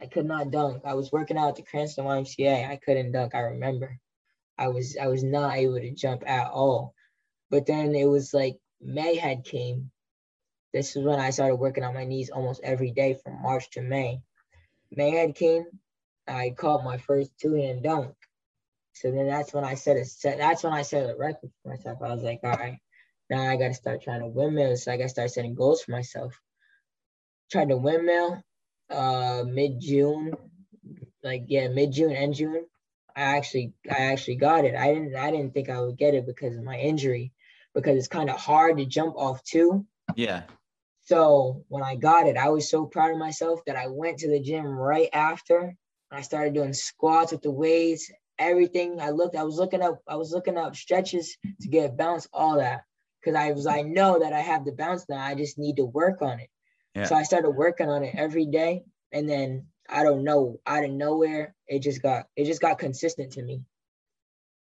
I 0.00 0.06
could 0.06 0.26
not 0.26 0.50
dunk. 0.50 0.82
I 0.84 0.92
was 0.92 1.10
working 1.10 1.38
out 1.38 1.48
at 1.48 1.56
the 1.56 1.62
cranston 1.62 2.04
ymca 2.04 2.68
i 2.68 2.76
couldn't 2.76 3.12
dunk 3.12 3.34
i 3.34 3.40
remember. 3.40 3.98
I 4.58 4.68
was 4.68 4.96
i 5.00 5.06
was 5.06 5.22
not 5.22 5.56
able 5.56 5.78
to 5.80 5.90
jump 5.92 6.22
at 6.26 6.50
all. 6.50 6.94
But 7.50 7.66
then 7.66 7.94
it 7.94 8.06
was 8.06 8.34
like 8.34 8.58
may 8.80 9.16
had 9.16 9.44
came. 9.44 9.90
This 10.72 10.96
is 10.96 11.04
when 11.04 11.20
i 11.20 11.30
started 11.30 11.56
working 11.56 11.84
on 11.84 11.94
my 11.94 12.04
knees 12.04 12.30
almost 12.30 12.60
every 12.64 12.90
day 12.90 13.14
from 13.14 13.42
march 13.42 13.70
to 13.70 13.82
may. 13.82 14.20
May 14.90 15.10
had 15.10 15.34
came. 15.34 15.64
I 16.26 16.50
caught 16.50 16.84
my 16.84 16.98
first 16.98 17.30
two-hand 17.38 17.84
dunk 17.84 18.16
so 18.96 19.10
then 19.10 19.26
that's 19.26 19.52
when 19.52 19.64
I 19.64 19.74
set 19.74 19.98
a 19.98 20.04
set. 20.06 20.38
That's 20.38 20.62
when 20.62 20.72
I 20.72 20.80
set 20.80 21.10
a 21.10 21.14
record 21.16 21.50
for 21.62 21.68
myself. 21.68 21.98
I 22.00 22.14
was 22.14 22.22
like, 22.22 22.40
all 22.42 22.52
right, 22.52 22.78
now 23.28 23.42
I 23.42 23.56
got 23.56 23.68
to 23.68 23.74
start 23.74 24.02
trying 24.02 24.20
to 24.20 24.26
windmill. 24.26 24.74
So 24.78 24.90
I 24.90 24.96
got 24.96 25.04
to 25.04 25.08
start 25.10 25.30
setting 25.30 25.54
goals 25.54 25.82
for 25.82 25.90
myself. 25.90 26.40
Tried 27.52 27.68
to 27.68 27.76
windmill 27.76 28.42
uh, 28.88 29.44
mid 29.46 29.80
June, 29.80 30.32
like 31.22 31.44
yeah, 31.48 31.68
mid 31.68 31.92
June 31.92 32.12
and 32.12 32.34
June. 32.34 32.64
I 33.14 33.36
actually 33.36 33.74
I 33.90 34.12
actually 34.12 34.36
got 34.36 34.64
it. 34.64 34.74
I 34.74 34.94
didn't 34.94 35.14
I 35.14 35.30
didn't 35.30 35.52
think 35.52 35.68
I 35.68 35.80
would 35.80 35.98
get 35.98 36.14
it 36.14 36.26
because 36.26 36.56
of 36.56 36.64
my 36.64 36.78
injury, 36.78 37.32
because 37.74 37.98
it's 37.98 38.08
kind 38.08 38.30
of 38.30 38.36
hard 38.36 38.78
to 38.78 38.86
jump 38.86 39.14
off 39.16 39.44
too. 39.44 39.84
Yeah. 40.14 40.44
So 41.02 41.64
when 41.68 41.82
I 41.82 41.96
got 41.96 42.26
it, 42.28 42.38
I 42.38 42.48
was 42.48 42.70
so 42.70 42.86
proud 42.86 43.12
of 43.12 43.18
myself 43.18 43.60
that 43.66 43.76
I 43.76 43.88
went 43.88 44.18
to 44.20 44.30
the 44.30 44.40
gym 44.40 44.66
right 44.66 45.10
after. 45.12 45.76
I 46.10 46.22
started 46.22 46.54
doing 46.54 46.72
squats 46.72 47.32
with 47.32 47.42
the 47.42 47.50
weights 47.50 48.10
everything. 48.38 49.00
I 49.00 49.10
looked, 49.10 49.36
I 49.36 49.44
was 49.44 49.56
looking 49.56 49.82
up, 49.82 50.00
I 50.08 50.16
was 50.16 50.32
looking 50.32 50.56
up 50.56 50.76
stretches 50.76 51.36
to 51.60 51.68
get 51.68 51.96
bounce, 51.96 52.28
all 52.32 52.56
that. 52.56 52.82
Cause 53.24 53.34
I 53.34 53.52
was, 53.52 53.66
I 53.66 53.82
know 53.82 54.20
that 54.20 54.32
I 54.32 54.40
have 54.40 54.64
the 54.64 54.72
bounce 54.72 55.06
now. 55.08 55.20
I 55.20 55.34
just 55.34 55.58
need 55.58 55.76
to 55.76 55.84
work 55.84 56.22
on 56.22 56.38
it. 56.38 56.48
Yeah. 56.94 57.06
So 57.06 57.16
I 57.16 57.24
started 57.24 57.50
working 57.50 57.88
on 57.88 58.04
it 58.04 58.14
every 58.16 58.46
day. 58.46 58.84
And 59.12 59.28
then 59.28 59.66
I 59.88 60.02
don't 60.02 60.24
know, 60.24 60.60
out 60.66 60.84
of 60.84 60.90
nowhere, 60.90 61.54
it 61.66 61.80
just 61.80 62.02
got, 62.02 62.26
it 62.36 62.44
just 62.44 62.60
got 62.60 62.78
consistent 62.78 63.32
to 63.32 63.42
me. 63.42 63.62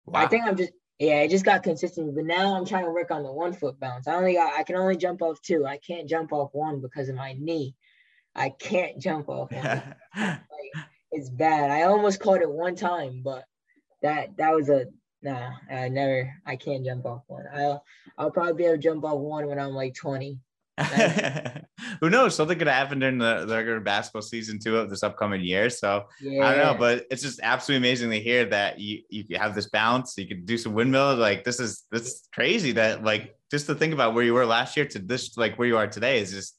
Wow. 0.05 0.21
I 0.21 0.27
think 0.27 0.45
I'm 0.45 0.57
just, 0.57 0.71
yeah, 0.99 1.21
it 1.21 1.29
just 1.29 1.45
got 1.45 1.63
consistent. 1.63 2.13
But 2.13 2.25
now 2.25 2.55
I'm 2.55 2.65
trying 2.65 2.85
to 2.85 2.91
work 2.91 3.11
on 3.11 3.23
the 3.23 3.31
one 3.31 3.53
foot 3.53 3.79
bounce. 3.79 4.07
I 4.07 4.15
only 4.15 4.35
got, 4.35 4.53
I 4.53 4.63
can 4.63 4.75
only 4.75 4.97
jump 4.97 5.21
off 5.21 5.41
two. 5.41 5.65
I 5.65 5.77
can't 5.77 6.07
jump 6.07 6.31
off 6.31 6.49
one 6.53 6.81
because 6.81 7.09
of 7.09 7.15
my 7.15 7.33
knee. 7.33 7.75
I 8.35 8.49
can't 8.49 8.99
jump 8.99 9.29
off 9.29 9.51
one. 9.51 9.63
like, 10.17 10.41
it's 11.11 11.29
bad. 11.29 11.69
I 11.69 11.83
almost 11.83 12.19
caught 12.19 12.41
it 12.41 12.49
one 12.49 12.75
time, 12.75 13.21
but 13.23 13.45
that 14.03 14.37
that 14.37 14.53
was 14.53 14.69
a 14.69 14.85
nah. 15.21 15.51
I 15.71 15.89
never. 15.89 16.31
I 16.45 16.55
can't 16.55 16.85
jump 16.85 17.05
off 17.05 17.23
one. 17.27 17.45
I'll 17.51 17.83
I'll 18.17 18.31
probably 18.31 18.53
be 18.53 18.65
able 18.65 18.75
to 18.75 18.81
jump 18.81 19.03
off 19.03 19.17
one 19.17 19.47
when 19.47 19.59
I'm 19.59 19.71
like 19.71 19.95
20. 19.95 20.37
Who 22.01 22.09
knows? 22.09 22.35
Something 22.35 22.57
could 22.57 22.67
happen 22.67 22.99
during 22.99 23.19
the, 23.19 23.45
the 23.45 23.55
regular 23.55 23.79
basketball 23.79 24.23
season 24.23 24.59
too 24.59 24.77
of 24.77 24.89
this 24.89 25.03
upcoming 25.03 25.41
year. 25.41 25.69
So 25.69 26.05
yeah. 26.19 26.45
I 26.45 26.55
don't 26.55 26.65
know, 26.65 26.79
but 26.79 27.05
it's 27.11 27.21
just 27.21 27.39
absolutely 27.43 27.87
amazing 27.87 28.09
to 28.09 28.19
hear 28.19 28.45
that 28.45 28.79
you 28.79 29.01
you 29.09 29.37
have 29.37 29.55
this 29.55 29.69
bounce. 29.69 30.17
You 30.17 30.27
can 30.27 30.45
do 30.45 30.57
some 30.57 30.73
windmills. 30.73 31.19
Like 31.19 31.43
this 31.43 31.59
is 31.59 31.83
this 31.91 32.07
is 32.07 32.27
crazy. 32.33 32.71
That 32.73 33.03
like 33.03 33.35
just 33.51 33.67
to 33.67 33.75
think 33.75 33.93
about 33.93 34.13
where 34.13 34.23
you 34.23 34.33
were 34.33 34.45
last 34.45 34.75
year 34.75 34.85
to 34.87 34.99
this 34.99 35.37
like 35.37 35.57
where 35.57 35.67
you 35.67 35.77
are 35.77 35.87
today 35.87 36.19
is 36.19 36.31
just 36.31 36.57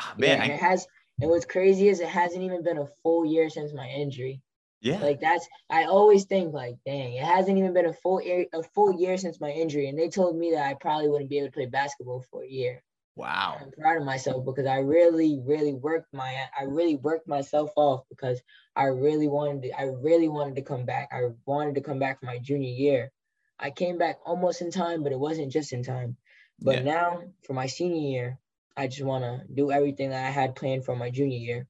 oh, 0.00 0.12
man. 0.16 0.38
Yeah, 0.38 0.54
it 0.54 0.60
has. 0.60 0.86
And 1.20 1.30
what's 1.30 1.44
crazy 1.44 1.88
is 1.88 2.00
it 2.00 2.08
hasn't 2.08 2.42
even 2.42 2.64
been 2.64 2.78
a 2.78 2.88
full 3.02 3.24
year 3.24 3.48
since 3.48 3.72
my 3.72 3.88
injury. 3.88 4.40
Yeah. 4.84 4.98
Like 4.98 5.18
that's 5.18 5.48
I 5.70 5.84
always 5.84 6.26
think 6.26 6.52
like, 6.52 6.76
dang, 6.84 7.14
it 7.14 7.24
hasn't 7.24 7.56
even 7.56 7.72
been 7.72 7.86
a 7.86 7.94
full 7.94 8.20
year, 8.20 8.44
a 8.52 8.62
full 8.62 9.00
year 9.00 9.16
since 9.16 9.40
my 9.40 9.48
injury, 9.48 9.88
and 9.88 9.98
they 9.98 10.10
told 10.10 10.36
me 10.36 10.52
that 10.52 10.66
I 10.66 10.74
probably 10.74 11.08
wouldn't 11.08 11.30
be 11.30 11.38
able 11.38 11.48
to 11.48 11.52
play 11.52 11.64
basketball 11.64 12.22
for 12.30 12.44
a 12.44 12.48
year. 12.48 12.82
Wow. 13.16 13.56
I'm 13.62 13.70
proud 13.70 13.96
of 13.96 14.04
myself 14.04 14.44
because 14.44 14.66
I 14.66 14.80
really, 14.80 15.40
really 15.42 15.72
worked 15.72 16.12
my 16.12 16.36
I 16.58 16.64
really 16.64 16.96
worked 16.96 17.26
myself 17.26 17.70
off 17.76 18.04
because 18.10 18.42
I 18.76 18.84
really 18.84 19.26
wanted 19.26 19.62
to 19.62 19.70
I 19.72 19.84
really 19.84 20.28
wanted 20.28 20.56
to 20.56 20.62
come 20.62 20.84
back. 20.84 21.08
I 21.12 21.30
wanted 21.46 21.76
to 21.76 21.80
come 21.80 21.98
back 21.98 22.20
for 22.20 22.26
my 22.26 22.38
junior 22.38 22.70
year. 22.70 23.10
I 23.58 23.70
came 23.70 23.96
back 23.96 24.18
almost 24.26 24.60
in 24.60 24.70
time, 24.70 25.02
but 25.02 25.12
it 25.12 25.18
wasn't 25.18 25.50
just 25.50 25.72
in 25.72 25.82
time. 25.82 26.18
But 26.60 26.84
yeah. 26.84 26.92
now 26.92 27.22
for 27.46 27.54
my 27.54 27.68
senior 27.68 28.10
year, 28.10 28.38
I 28.76 28.88
just 28.88 29.02
want 29.02 29.24
to 29.24 29.46
do 29.50 29.70
everything 29.70 30.10
that 30.10 30.26
I 30.26 30.30
had 30.30 30.56
planned 30.56 30.84
for 30.84 30.94
my 30.94 31.08
junior 31.08 31.38
year. 31.38 31.68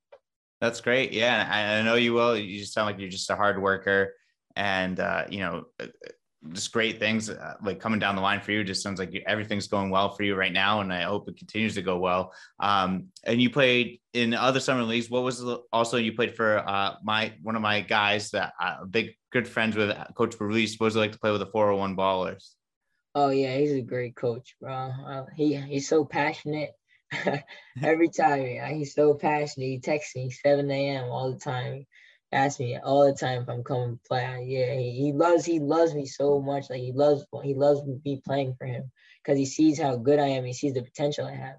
That's 0.64 0.80
great. 0.80 1.12
Yeah, 1.12 1.46
I, 1.50 1.76
I 1.76 1.82
know 1.82 1.96
you 1.96 2.14
will. 2.14 2.34
You 2.38 2.58
just 2.58 2.72
sound 2.72 2.86
like 2.86 2.98
you're 2.98 3.10
just 3.10 3.28
a 3.28 3.36
hard 3.36 3.60
worker, 3.60 4.14
and 4.56 4.98
uh, 4.98 5.26
you 5.28 5.40
know, 5.40 5.64
uh, 5.78 5.88
just 6.54 6.72
great 6.72 6.98
things 6.98 7.28
uh, 7.28 7.56
like 7.62 7.80
coming 7.80 8.00
down 8.00 8.16
the 8.16 8.22
line 8.22 8.40
for 8.40 8.52
you. 8.52 8.64
Just 8.64 8.82
sounds 8.82 8.98
like 8.98 9.12
you, 9.12 9.20
everything's 9.26 9.68
going 9.68 9.90
well 9.90 10.14
for 10.14 10.22
you 10.22 10.34
right 10.34 10.54
now, 10.54 10.80
and 10.80 10.90
I 10.90 11.02
hope 11.02 11.28
it 11.28 11.36
continues 11.36 11.74
to 11.74 11.82
go 11.82 11.98
well. 11.98 12.32
Um, 12.60 13.08
and 13.24 13.42
you 13.42 13.50
played 13.50 14.00
in 14.14 14.32
other 14.32 14.58
summer 14.58 14.84
leagues. 14.84 15.10
What 15.10 15.22
was 15.22 15.38
the, 15.38 15.58
also 15.70 15.98
you 15.98 16.14
played 16.14 16.34
for 16.34 16.66
uh, 16.66 16.94
my 17.02 17.34
one 17.42 17.56
of 17.56 17.60
my 17.60 17.82
guys 17.82 18.30
that 18.30 18.54
uh, 18.58 18.86
big 18.86 19.10
good 19.32 19.46
friends 19.46 19.76
with 19.76 19.90
uh, 19.90 20.06
Coach 20.14 20.40
Release. 20.40 20.80
What 20.80 20.86
was 20.86 20.96
it 20.96 21.00
like 21.00 21.12
to 21.12 21.18
play 21.18 21.30
with 21.30 21.40
the 21.40 21.46
401 21.46 21.94
Ballers? 21.94 22.52
Oh 23.14 23.28
yeah, 23.28 23.54
he's 23.58 23.72
a 23.72 23.82
great 23.82 24.16
coach, 24.16 24.56
bro. 24.62 24.72
Uh, 24.72 25.26
he 25.36 25.56
he's 25.56 25.86
so 25.86 26.06
passionate 26.06 26.70
every 27.82 28.08
time. 28.08 28.74
He's 28.74 28.94
so 28.94 29.14
passionate. 29.14 29.66
He 29.66 29.78
texts 29.80 30.16
me 30.16 30.30
7 30.30 30.70
a.m. 30.70 31.04
all 31.04 31.32
the 31.32 31.38
time. 31.38 31.86
Asks 32.32 32.58
me 32.58 32.76
all 32.78 33.06
the 33.06 33.16
time 33.16 33.42
if 33.42 33.48
I'm 33.48 33.62
coming 33.62 33.96
to 33.96 34.08
play. 34.08 34.44
Yeah, 34.48 34.74
he, 34.74 34.90
he 34.92 35.12
loves 35.12 35.44
he 35.44 35.60
loves 35.60 35.94
me 35.94 36.06
so 36.06 36.40
much. 36.40 36.68
Like 36.68 36.80
he 36.80 36.92
loves 36.92 37.24
he 37.44 37.54
loves 37.54 37.80
me 37.84 38.20
playing 38.26 38.56
for 38.58 38.66
him 38.66 38.90
because 39.22 39.38
he 39.38 39.46
sees 39.46 39.80
how 39.80 39.96
good 39.96 40.18
I 40.18 40.28
am. 40.28 40.44
He 40.44 40.52
sees 40.52 40.74
the 40.74 40.82
potential 40.82 41.26
I 41.26 41.36
have, 41.36 41.56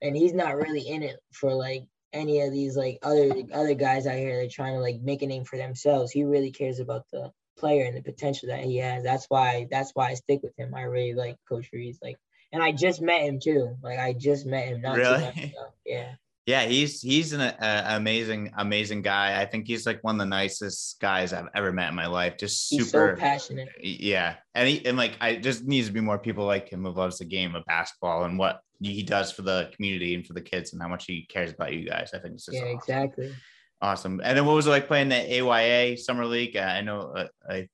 and 0.00 0.16
he's 0.16 0.34
not 0.34 0.54
really 0.56 0.86
in 0.86 1.02
it 1.02 1.16
for 1.32 1.52
like 1.52 1.82
any 2.12 2.42
of 2.42 2.52
these 2.52 2.76
like 2.76 2.98
other 3.02 3.32
other 3.52 3.74
guys 3.74 4.06
out 4.06 4.16
here. 4.16 4.36
They're 4.36 4.48
trying 4.48 4.74
to 4.74 4.80
like 4.80 5.00
make 5.00 5.22
a 5.22 5.26
name 5.26 5.44
for 5.44 5.56
themselves. 5.56 6.12
He 6.12 6.22
really 6.22 6.52
cares 6.52 6.78
about 6.78 7.06
the 7.12 7.32
player 7.58 7.84
and 7.84 7.96
the 7.96 8.02
potential 8.02 8.50
that 8.50 8.64
he 8.64 8.76
has. 8.76 9.02
That's 9.02 9.26
why 9.28 9.66
that's 9.70 9.90
why 9.94 10.10
I 10.10 10.14
stick 10.14 10.40
with 10.44 10.56
him. 10.56 10.74
I 10.74 10.82
really 10.82 11.14
like 11.14 11.36
Coach 11.48 11.70
Reeves. 11.72 11.98
Like 12.00 12.18
and 12.52 12.62
I 12.62 12.72
just 12.72 13.00
met 13.00 13.22
him 13.22 13.38
too. 13.40 13.76
Like 13.82 13.98
I 13.98 14.12
just 14.12 14.46
met 14.46 14.66
him. 14.66 14.80
Not 14.80 14.96
really? 14.96 15.54
Yeah. 15.84 16.12
Yeah, 16.46 16.62
he's 16.64 17.02
he's 17.02 17.34
an 17.34 17.42
uh, 17.42 17.84
amazing 17.88 18.52
amazing 18.56 19.02
guy. 19.02 19.38
I 19.38 19.44
think 19.44 19.66
he's 19.66 19.84
like 19.84 20.02
one 20.02 20.14
of 20.14 20.18
the 20.18 20.24
nicest 20.24 20.98
guys 20.98 21.34
I've 21.34 21.48
ever 21.54 21.72
met 21.72 21.90
in 21.90 21.94
my 21.94 22.06
life. 22.06 22.38
Just 22.38 22.70
super 22.70 23.14
so 23.14 23.20
passionate. 23.20 23.68
Yeah, 23.82 24.36
and 24.54 24.66
he 24.66 24.86
and 24.86 24.96
like 24.96 25.12
I 25.20 25.36
just 25.36 25.64
needs 25.66 25.88
to 25.88 25.92
be 25.92 26.00
more 26.00 26.18
people 26.18 26.46
like 26.46 26.70
him 26.70 26.84
who 26.84 26.90
loves 26.90 27.18
the 27.18 27.26
game 27.26 27.54
of 27.54 27.66
basketball 27.66 28.24
and 28.24 28.38
what 28.38 28.60
he 28.80 29.02
does 29.02 29.30
for 29.30 29.42
the 29.42 29.70
community 29.76 30.14
and 30.14 30.26
for 30.26 30.32
the 30.32 30.40
kids 30.40 30.72
and 30.72 30.80
how 30.80 30.88
much 30.88 31.04
he 31.04 31.26
cares 31.26 31.52
about 31.52 31.74
you 31.74 31.86
guys. 31.86 32.12
I 32.14 32.18
think 32.18 32.32
it's 32.36 32.46
just 32.46 32.56
Yeah, 32.56 32.62
awesome. 32.62 32.78
exactly. 32.78 33.34
awesome. 33.82 34.20
And 34.24 34.38
then 34.38 34.46
what 34.46 34.54
was 34.54 34.66
it 34.66 34.70
like 34.70 34.86
playing 34.86 35.10
the 35.10 35.40
AYA 35.40 35.98
summer 35.98 36.24
league? 36.24 36.56
Uh, 36.56 36.60
I 36.60 36.80
know. 36.80 37.12
Uh, 37.14 37.26
I, 37.46 37.68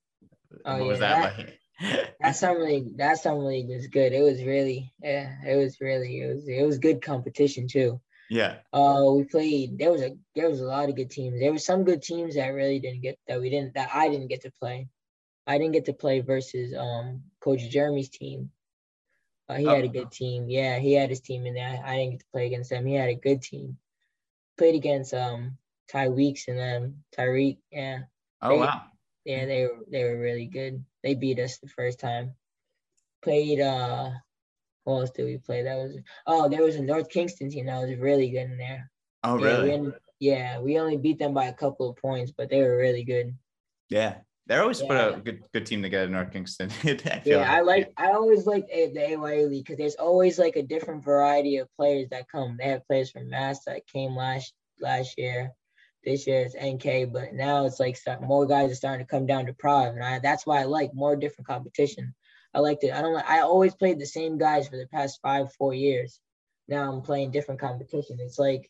Oh, 0.65 0.79
what 0.79 0.87
was 0.87 0.99
yeah, 0.99 1.19
that, 1.21 1.37
like? 1.37 1.59
That 2.21 2.35
summer 2.35 2.63
league, 2.63 2.97
that 2.97 3.19
summer 3.19 3.43
league 3.43 3.67
was 3.69 3.87
good. 3.87 4.13
It 4.13 4.21
was 4.21 4.41
really, 4.43 4.93
yeah, 5.03 5.35
it 5.45 5.55
was 5.57 5.79
really, 5.81 6.21
it 6.21 6.35
was, 6.35 6.47
it 6.47 6.65
was 6.65 6.77
good 6.79 7.01
competition 7.01 7.67
too. 7.67 7.99
yeah. 8.29 8.55
Uh, 8.73 9.03
we 9.15 9.23
played. 9.25 9.77
There 9.77 9.91
was 9.91 10.01
a 10.01 10.17
there 10.35 10.49
was 10.49 10.61
a 10.61 10.65
lot 10.65 10.89
of 10.89 10.95
good 10.95 11.11
teams. 11.11 11.39
There 11.39 11.51
were 11.51 11.59
some 11.59 11.83
good 11.83 12.01
teams 12.01 12.35
that 12.35 12.47
really 12.49 12.79
didn't 12.79 13.01
get 13.01 13.19
that 13.27 13.39
we 13.41 13.49
didn't 13.49 13.73
that 13.75 13.89
I 13.93 14.09
didn't 14.09 14.27
get 14.29 14.41
to 14.43 14.51
play. 14.59 14.87
I 15.45 15.57
didn't 15.59 15.73
get 15.73 15.85
to 15.85 15.93
play 15.93 16.21
versus 16.21 16.73
um 16.73 17.21
Coach 17.39 17.69
Jeremy's 17.69 18.09
team. 18.09 18.51
Uh, 19.47 19.55
he 19.55 19.65
had 19.65 19.83
a 19.83 19.87
Oh. 19.89 19.91
good 19.91 20.11
team. 20.11 20.49
Yeah, 20.49 20.79
he 20.79 20.93
had 20.93 21.09
his 21.11 21.21
team 21.21 21.45
in 21.45 21.53
there. 21.53 21.83
I 21.85 21.97
didn't 21.97 22.11
get 22.13 22.19
to 22.21 22.25
play 22.31 22.47
against 22.47 22.69
them. 22.71 22.85
He 22.87 22.95
had 22.95 23.09
a 23.09 23.15
good 23.15 23.41
team. 23.43 23.77
Played 24.57 24.75
against 24.75 25.13
um 25.13 25.57
Ty 25.91 26.09
Weeks 26.09 26.47
and 26.47 26.57
then 26.57 27.03
Tyreek. 27.15 27.57
Yeah, 27.71 27.99
Oh 28.41 28.49
They- 28.49 28.57
wow. 28.59 28.85
Yeah, 29.25 29.45
they 29.45 29.63
were 29.63 29.79
they 29.89 30.03
were 30.03 30.19
really 30.19 30.45
good. 30.45 30.83
They 31.03 31.15
beat 31.15 31.39
us 31.39 31.57
the 31.57 31.67
first 31.67 31.99
time. 31.99 32.35
Played 33.23 33.59
uh 33.59 34.11
what 34.83 34.99
else 34.99 35.11
did 35.11 35.25
we 35.25 35.37
play? 35.37 35.63
That 35.63 35.77
was 35.77 35.97
oh 36.27 36.47
there 36.47 36.63
was 36.63 36.75
a 36.75 36.83
North 36.83 37.09
Kingstown 37.09 37.49
team 37.49 37.65
that 37.65 37.81
was 37.81 37.97
really 37.97 38.29
good 38.29 38.51
in 38.51 38.57
there. 38.57 38.91
Oh 39.23 39.37
yeah, 39.37 39.43
we 39.43 39.49
really? 39.49 39.71
ended- 39.71 39.93
yeah, 40.19 40.59
we 40.59 40.79
only 40.79 40.97
beat 40.97 41.19
them 41.19 41.33
by 41.33 41.45
a 41.45 41.53
couple 41.53 41.89
of 41.89 41.97
points, 41.97 42.31
but 42.31 42.49
they 42.49 42.61
were 42.61 42.77
really 42.77 43.03
good. 43.03 43.35
Yeah. 43.89 44.15
They're 44.47 44.61
always 44.61 44.81
put 44.81 44.91
a 44.91 45.19
good 45.19 45.41
good 45.53 45.65
team 45.65 45.81
together 45.81 46.05
in 46.05 46.11
North 46.11 46.31
Kingstown. 46.31 46.69
I 46.83 47.21
Yeah, 47.25 47.51
I 47.51 47.61
like 47.61 47.91
I 47.97 48.11
always 48.11 48.45
like 48.45 48.67
the 48.67 49.13
AYA 49.13 49.47
league 49.47 49.65
because 49.65 49.79
there's 49.79 49.95
always 49.95 50.37
like 50.37 50.55
a 50.55 50.61
different 50.61 51.03
variety 51.03 51.57
of 51.57 51.67
players 51.75 52.09
that 52.09 52.29
come. 52.29 52.57
They 52.57 52.69
have 52.69 52.85
players 52.87 53.09
from 53.09 53.29
Mass 53.29 53.65
that 53.65 53.87
came 53.87 54.15
last 54.15 54.53
last 54.79 55.17
year. 55.17 55.51
This 56.05 56.27
year 56.27 56.41
it's 56.41 56.55
NK, 56.55 57.11
but 57.11 57.33
now 57.33 57.65
it's 57.65 57.79
like 57.79 57.97
start, 57.97 58.21
more 58.21 58.45
guys 58.45 58.71
are 58.71 58.75
starting 58.75 59.05
to 59.05 59.09
come 59.09 59.25
down 59.25 59.47
to 59.47 59.53
Prov, 59.53 59.95
and 59.95 60.03
I, 60.03 60.19
that's 60.19 60.45
why 60.45 60.61
I 60.61 60.65
like 60.65 60.93
more 60.93 61.15
different 61.15 61.47
competition. 61.47 62.13
I 62.53 62.59
liked 62.59 62.83
it. 62.83 62.93
I 62.93 63.01
don't 63.01 63.13
like. 63.13 63.29
I 63.29 63.41
always 63.41 63.75
played 63.75 63.99
the 63.99 64.05
same 64.05 64.37
guys 64.37 64.67
for 64.67 64.77
the 64.77 64.87
past 64.87 65.19
five, 65.21 65.51
four 65.53 65.73
years. 65.73 66.19
Now 66.67 66.91
I'm 66.91 67.01
playing 67.01 67.31
different 67.31 67.59
competition. 67.59 68.17
It's 68.19 68.39
like, 68.39 68.69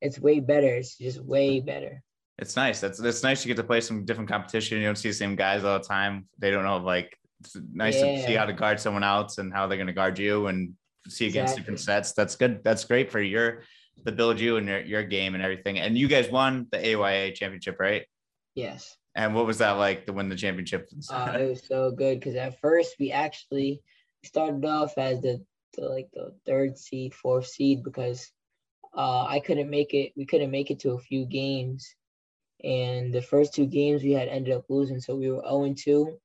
it's 0.00 0.18
way 0.18 0.40
better. 0.40 0.74
It's 0.74 0.96
just 0.96 1.20
way 1.20 1.60
better. 1.60 2.02
It's 2.38 2.56
nice. 2.56 2.80
That's 2.80 2.98
that's 2.98 3.22
nice. 3.22 3.44
You 3.44 3.48
get 3.48 3.60
to 3.60 3.66
play 3.66 3.82
some 3.82 4.04
different 4.04 4.30
competition. 4.30 4.78
You 4.78 4.86
don't 4.86 4.96
see 4.96 5.10
the 5.10 5.14
same 5.14 5.36
guys 5.36 5.62
all 5.62 5.78
the 5.78 5.84
time. 5.84 6.26
They 6.38 6.50
don't 6.50 6.64
know 6.64 6.78
like 6.78 7.16
it's 7.40 7.56
nice 7.72 8.00
to 8.00 8.26
see 8.26 8.34
how 8.34 8.46
to 8.46 8.52
guard 8.52 8.80
someone 8.80 9.04
else 9.04 9.38
and 9.38 9.52
how 9.52 9.66
they're 9.66 9.76
going 9.76 9.86
to 9.86 9.92
guard 9.92 10.18
you 10.18 10.46
and 10.46 10.74
see 11.08 11.26
against 11.26 11.56
different 11.56 11.80
sets. 11.80 12.12
That's 12.12 12.36
good. 12.36 12.64
That's 12.64 12.84
great 12.84 13.10
for 13.10 13.20
your 13.20 13.62
to 14.06 14.12
build 14.12 14.40
you 14.40 14.56
and 14.56 14.66
your, 14.66 14.80
your 14.80 15.02
game 15.04 15.34
and 15.34 15.42
everything. 15.42 15.78
And 15.78 15.96
you 15.96 16.08
guys 16.08 16.30
won 16.30 16.66
the 16.70 16.94
AYA 16.94 17.32
championship, 17.32 17.78
right? 17.78 18.04
Yes. 18.54 18.96
And 19.14 19.34
what 19.34 19.46
was 19.46 19.58
that 19.58 19.72
like 19.72 20.06
to 20.06 20.12
win 20.12 20.28
the 20.28 20.36
championship? 20.36 20.88
Uh, 21.10 21.36
it 21.38 21.48
was 21.48 21.66
so 21.66 21.90
good 21.90 22.20
because 22.20 22.36
at 22.36 22.60
first 22.60 22.94
we 22.98 23.10
actually 23.10 23.82
started 24.24 24.64
off 24.64 24.96
as 24.98 25.20
the, 25.20 25.42
the 25.76 25.82
like 25.82 26.08
the 26.12 26.34
third 26.46 26.78
seed, 26.78 27.14
fourth 27.14 27.46
seed 27.46 27.82
because 27.82 28.30
uh, 28.96 29.24
I 29.24 29.40
couldn't 29.40 29.70
make 29.70 29.94
it. 29.94 30.12
We 30.16 30.26
couldn't 30.26 30.50
make 30.50 30.70
it 30.70 30.80
to 30.80 30.92
a 30.92 30.98
few 30.98 31.24
games, 31.24 31.94
and 32.64 33.12
the 33.12 33.22
first 33.22 33.54
two 33.54 33.66
games 33.66 34.02
we 34.02 34.12
had 34.12 34.28
ended 34.28 34.54
up 34.54 34.64
losing, 34.68 35.00
so 35.00 35.14
we 35.14 35.30
were 35.30 35.42
zero 35.42 35.64
and 35.64 35.78
two, 35.78 36.18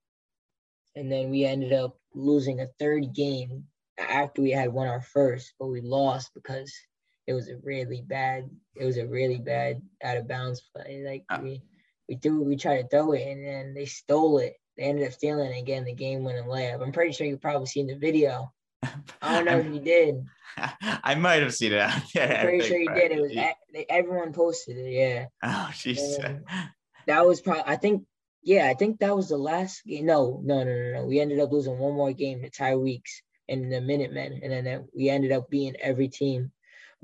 and 0.96 1.12
then 1.12 1.30
we 1.30 1.46
ended 1.46 1.74
up 1.74 1.98
losing 2.14 2.62
a 2.62 2.68
third 2.80 3.14
game 3.14 3.66
after 4.00 4.42
we 4.42 4.52
had 4.52 4.74
won 4.74 4.88
our 4.88 5.02
first, 5.02 5.54
but 5.60 5.68
we 5.68 5.82
lost 5.82 6.32
because 6.34 6.74
it 7.28 7.34
was 7.34 7.50
a 7.50 7.58
really 7.58 8.02
bad. 8.02 8.50
It 8.76 8.86
was 8.86 8.98
a 8.98 9.08
really 9.08 9.40
bad 9.40 9.82
out 10.04 10.18
of 10.18 10.28
bounds 10.28 10.62
play. 10.76 11.04
Like 11.06 11.24
Ah. 11.30 11.40
we 11.42 11.62
we 12.08 12.16
threw 12.18 12.44
we 12.44 12.56
tried 12.56 12.82
to 12.84 12.88
throw 12.88 13.14
it 13.14 13.28
and 13.28 13.46
then 13.46 13.74
they 13.74 13.86
stole 13.86 14.38
it. 14.40 14.54
They 14.78 14.84
ended 14.84 15.08
up 15.08 15.14
stealing 15.14 15.52
it 15.52 15.60
again. 15.60 15.86
The 15.86 15.94
game 15.94 16.24
went 16.24 16.38
in 16.38 16.46
layup. 16.46 16.82
I'm 16.82 16.92
pretty 16.92 17.14
sure 17.14 17.26
you 17.26 17.38
probably 17.38 17.68
seen 17.68 17.88
the 17.88 17.96
video. 17.98 18.52
I 19.22 19.36
don't 19.36 19.46
know 19.46 19.60
if 19.60 19.74
you 19.74 19.80
did. 19.80 20.26
I 20.82 21.16
might 21.16 21.42
have 21.42 21.54
seen 21.54 21.74
it 21.74 21.80
out 21.80 22.02
there. 22.14 22.38
I'm 22.40 22.46
pretty 22.46 22.68
sure 22.68 22.78
you 22.78 22.94
did. 22.94 23.12
It 23.12 23.22
was 23.22 23.86
everyone 23.90 24.34
posted 24.34 24.78
it. 24.78 24.92
Yeah, 24.92 25.26
Oh, 25.44 25.70
jeez. 25.74 26.42
That 27.08 27.26
was 27.26 27.42
probably. 27.42 27.64
I 27.66 27.76
think. 27.78 28.04
Yeah, 28.44 28.68
I 28.70 28.76
think 28.76 29.00
that 29.00 29.16
was 29.16 29.30
the 29.30 29.38
last 29.38 29.84
game. 29.86 30.06
No, 30.06 30.40
no, 30.44 30.64
no, 30.64 30.72
no, 30.72 30.92
no. 31.00 31.06
We 31.08 31.20
ended 31.20 31.40
up 31.40 31.52
losing 31.52 31.80
one 31.80 31.96
more 31.96 32.14
game 32.14 32.44
to 32.44 32.50
Ty 32.52 32.76
Weeks 32.76 33.24
and 33.50 33.72
the 33.72 33.82
Minutemen, 33.82 34.42
and 34.44 34.66
then 34.68 34.88
we 34.96 35.10
ended 35.10 35.32
up 35.32 35.50
being 35.50 35.76
every 35.82 36.10
team. 36.10 36.52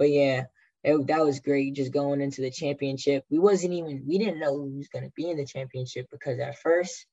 But 0.01 0.09
yeah, 0.09 0.45
it, 0.83 1.05
that 1.09 1.23
was 1.23 1.41
great. 1.41 1.75
Just 1.75 1.93
going 1.93 2.21
into 2.21 2.41
the 2.41 2.49
championship, 2.49 3.23
we 3.29 3.37
wasn't 3.37 3.73
even. 3.73 4.03
We 4.07 4.17
didn't 4.17 4.39
know 4.39 4.57
who 4.57 4.77
was 4.77 4.89
to 4.95 5.11
be 5.15 5.29
in 5.29 5.37
the 5.37 5.45
championship 5.45 6.07
because 6.09 6.39
at 6.39 6.57
first, 6.57 7.05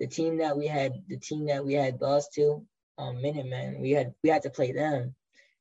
the 0.00 0.06
team 0.06 0.36
that 0.36 0.54
we 0.54 0.66
had, 0.66 0.92
the 1.08 1.16
team 1.16 1.46
that 1.46 1.64
we 1.64 1.72
had 1.72 1.98
lost 2.02 2.34
to, 2.34 2.62
um, 2.98 3.22
Minutemen, 3.22 3.80
we 3.80 3.92
had 3.92 4.12
we 4.22 4.28
had 4.28 4.42
to 4.42 4.50
play 4.50 4.72
them, 4.72 5.14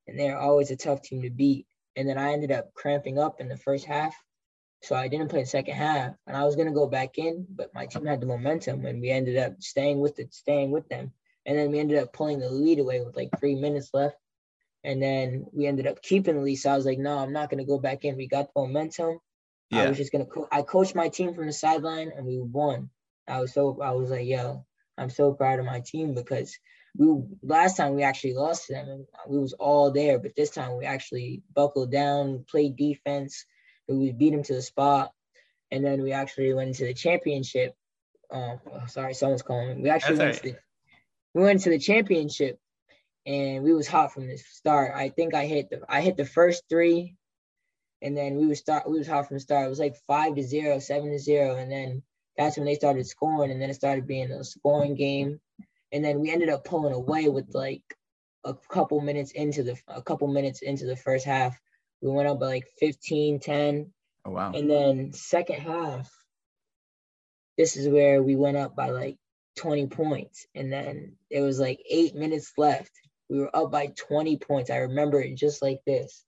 and 0.05 0.19
they're 0.19 0.37
always 0.37 0.69
a 0.69 0.75
tough 0.75 1.01
team 1.01 1.21
to 1.21 1.29
beat. 1.29 1.65
And 1.95 2.09
then 2.09 2.17
I 2.17 2.33
ended 2.33 2.51
up 2.51 2.73
cramping 2.73 3.19
up 3.19 3.39
in 3.39 3.47
the 3.47 3.55
first 3.55 3.85
half, 3.85 4.13
so 4.83 4.97
I 4.97 5.07
didn't 5.07 5.29
play 5.29 5.43
the 5.43 5.47
second 5.47 5.75
half. 5.75 6.13
And 6.27 6.35
I 6.35 6.43
was 6.43 6.57
gonna 6.57 6.73
go 6.73 6.87
back 6.87 7.17
in, 7.17 7.47
but 7.49 7.73
my 7.73 7.85
team 7.85 8.05
had 8.05 8.19
the 8.19 8.25
momentum, 8.25 8.85
and 8.85 8.99
we 8.99 9.11
ended 9.11 9.37
up 9.37 9.61
staying 9.61 10.01
with 10.01 10.19
it, 10.19 10.33
staying 10.33 10.71
with 10.71 10.89
them. 10.89 11.13
And 11.45 11.57
then 11.57 11.71
we 11.71 11.79
ended 11.79 11.99
up 11.99 12.11
pulling 12.11 12.39
the 12.39 12.49
lead 12.49 12.79
away 12.79 12.99
with 12.99 13.15
like 13.15 13.29
three 13.39 13.55
minutes 13.55 13.91
left. 13.93 14.17
And 14.85 15.01
then 15.01 15.47
we 15.51 15.65
ended 15.65 15.87
up 15.87 16.01
keeping 16.01 16.35
the 16.35 16.41
lead. 16.41 16.57
So 16.57 16.69
I 16.69 16.75
was 16.75 16.85
like, 16.85 16.99
no, 16.99 17.17
I'm 17.17 17.33
not 17.33 17.49
gonna 17.49 17.65
go 17.65 17.79
back 17.79 18.05
in. 18.05 18.17
We 18.17 18.27
got 18.27 18.53
the 18.53 18.61
momentum. 18.61 19.19
I 19.73 19.77
Yeah. 19.77 19.89
was 19.89 19.97
just 19.97 20.11
gonna. 20.11 20.27
Co- 20.27 20.47
I 20.51 20.61
coached 20.61 20.95
my 20.95 21.09
team 21.09 21.33
from 21.33 21.47
the 21.47 21.53
sideline, 21.53 22.11
and 22.15 22.25
we 22.25 22.39
won. 22.39 22.91
I 23.27 23.41
was 23.41 23.53
so. 23.53 23.81
I 23.81 23.91
was 23.91 24.11
like, 24.11 24.27
yo, 24.27 24.65
I'm 24.97 25.09
so 25.09 25.33
proud 25.33 25.59
of 25.59 25.65
my 25.65 25.81
team 25.81 26.13
because 26.13 26.57
we 26.97 27.07
last 27.41 27.77
time 27.77 27.95
we 27.95 28.03
actually 28.03 28.35
lost 28.35 28.67
to 28.67 28.73
them, 28.73 28.89
and 28.89 29.05
we 29.27 29.39
was 29.39 29.53
all 29.53 29.91
there. 29.91 30.19
But 30.19 30.35
this 30.35 30.51
time 30.51 30.77
we 30.77 30.85
actually 30.85 31.41
buckled 31.53 31.91
down, 31.91 32.45
played 32.47 32.75
defense, 32.77 33.45
and 33.89 33.99
we 33.99 34.11
beat 34.11 34.31
them 34.31 34.43
to 34.43 34.53
the 34.53 34.61
spot, 34.61 35.11
and 35.71 35.83
then 35.83 36.03
we 36.03 36.11
actually 36.11 36.53
went 36.53 36.69
into 36.69 36.85
the 36.85 36.93
championship. 36.93 37.75
Um, 38.31 38.59
oh, 38.71 38.85
sorry, 38.87 39.13
someone's 39.15 39.41
calling 39.41 39.77
me. 39.77 39.83
We 39.83 39.89
actually 39.89 40.17
That's 40.17 40.43
went 40.43 40.43
to 40.43 40.43
the, 40.53 40.59
we 41.33 41.43
went 41.43 41.61
to 41.63 41.69
the 41.71 41.79
championship, 41.79 42.59
and 43.25 43.63
we 43.63 43.73
was 43.73 43.87
hot 43.87 44.13
from 44.13 44.27
the 44.27 44.37
start. 44.37 44.93
I 44.95 45.09
think 45.09 45.33
I 45.33 45.45
hit 45.45 45.69
the 45.69 45.81
I 45.89 46.01
hit 46.01 46.17
the 46.17 46.25
first 46.25 46.63
three, 46.69 47.15
and 48.01 48.15
then 48.15 48.35
we 48.35 48.45
was 48.45 48.59
start 48.59 48.89
we 48.89 48.97
was 48.97 49.07
hot 49.07 49.27
from 49.27 49.35
the 49.37 49.41
start. 49.41 49.65
It 49.65 49.69
was 49.69 49.79
like 49.79 49.95
five 50.07 50.35
to 50.35 50.43
zero, 50.43 50.79
seven 50.79 51.11
to 51.11 51.19
zero, 51.19 51.55
and 51.55 51.71
then 51.71 52.03
that's 52.37 52.57
when 52.57 52.65
they 52.65 52.75
started 52.75 53.07
scoring, 53.07 53.51
and 53.51 53.61
then 53.61 53.69
it 53.69 53.75
started 53.75 54.07
being 54.07 54.31
a 54.31 54.43
scoring 54.43 54.95
game, 54.95 55.39
and 55.91 56.03
then 56.03 56.19
we 56.19 56.31
ended 56.31 56.49
up 56.49 56.65
pulling 56.65 56.93
away 56.93 57.29
with 57.29 57.53
like 57.53 57.83
a 58.43 58.53
couple 58.69 59.01
minutes 59.01 59.31
into 59.31 59.63
the 59.63 59.77
a 59.87 60.01
couple 60.01 60.27
minutes 60.27 60.61
into 60.61 60.85
the 60.85 60.95
first 60.97 61.25
half. 61.25 61.57
We 62.01 62.11
went 62.11 62.27
up 62.27 62.39
by 62.39 62.47
like 62.47 62.67
15, 62.79 63.39
10, 63.39 63.91
Oh, 64.25 64.31
wow. 64.31 64.51
and 64.53 64.69
then 64.69 65.13
second 65.13 65.61
half, 65.61 66.11
this 67.57 67.77
is 67.77 67.87
where 67.87 68.21
we 68.21 68.35
went 68.35 68.57
up 68.57 68.75
by 68.75 68.89
like 68.89 69.17
20 69.57 69.87
points. 69.87 70.45
And 70.53 70.71
then 70.71 71.15
it 71.29 71.41
was 71.41 71.59
like 71.59 71.79
eight 71.89 72.13
minutes 72.13 72.51
left. 72.57 72.91
We 73.29 73.39
were 73.39 73.55
up 73.55 73.71
by 73.71 73.87
20 73.87 74.37
points. 74.37 74.69
I 74.69 74.77
remember 74.77 75.21
it 75.21 75.35
just 75.35 75.61
like 75.61 75.79
this. 75.85 76.23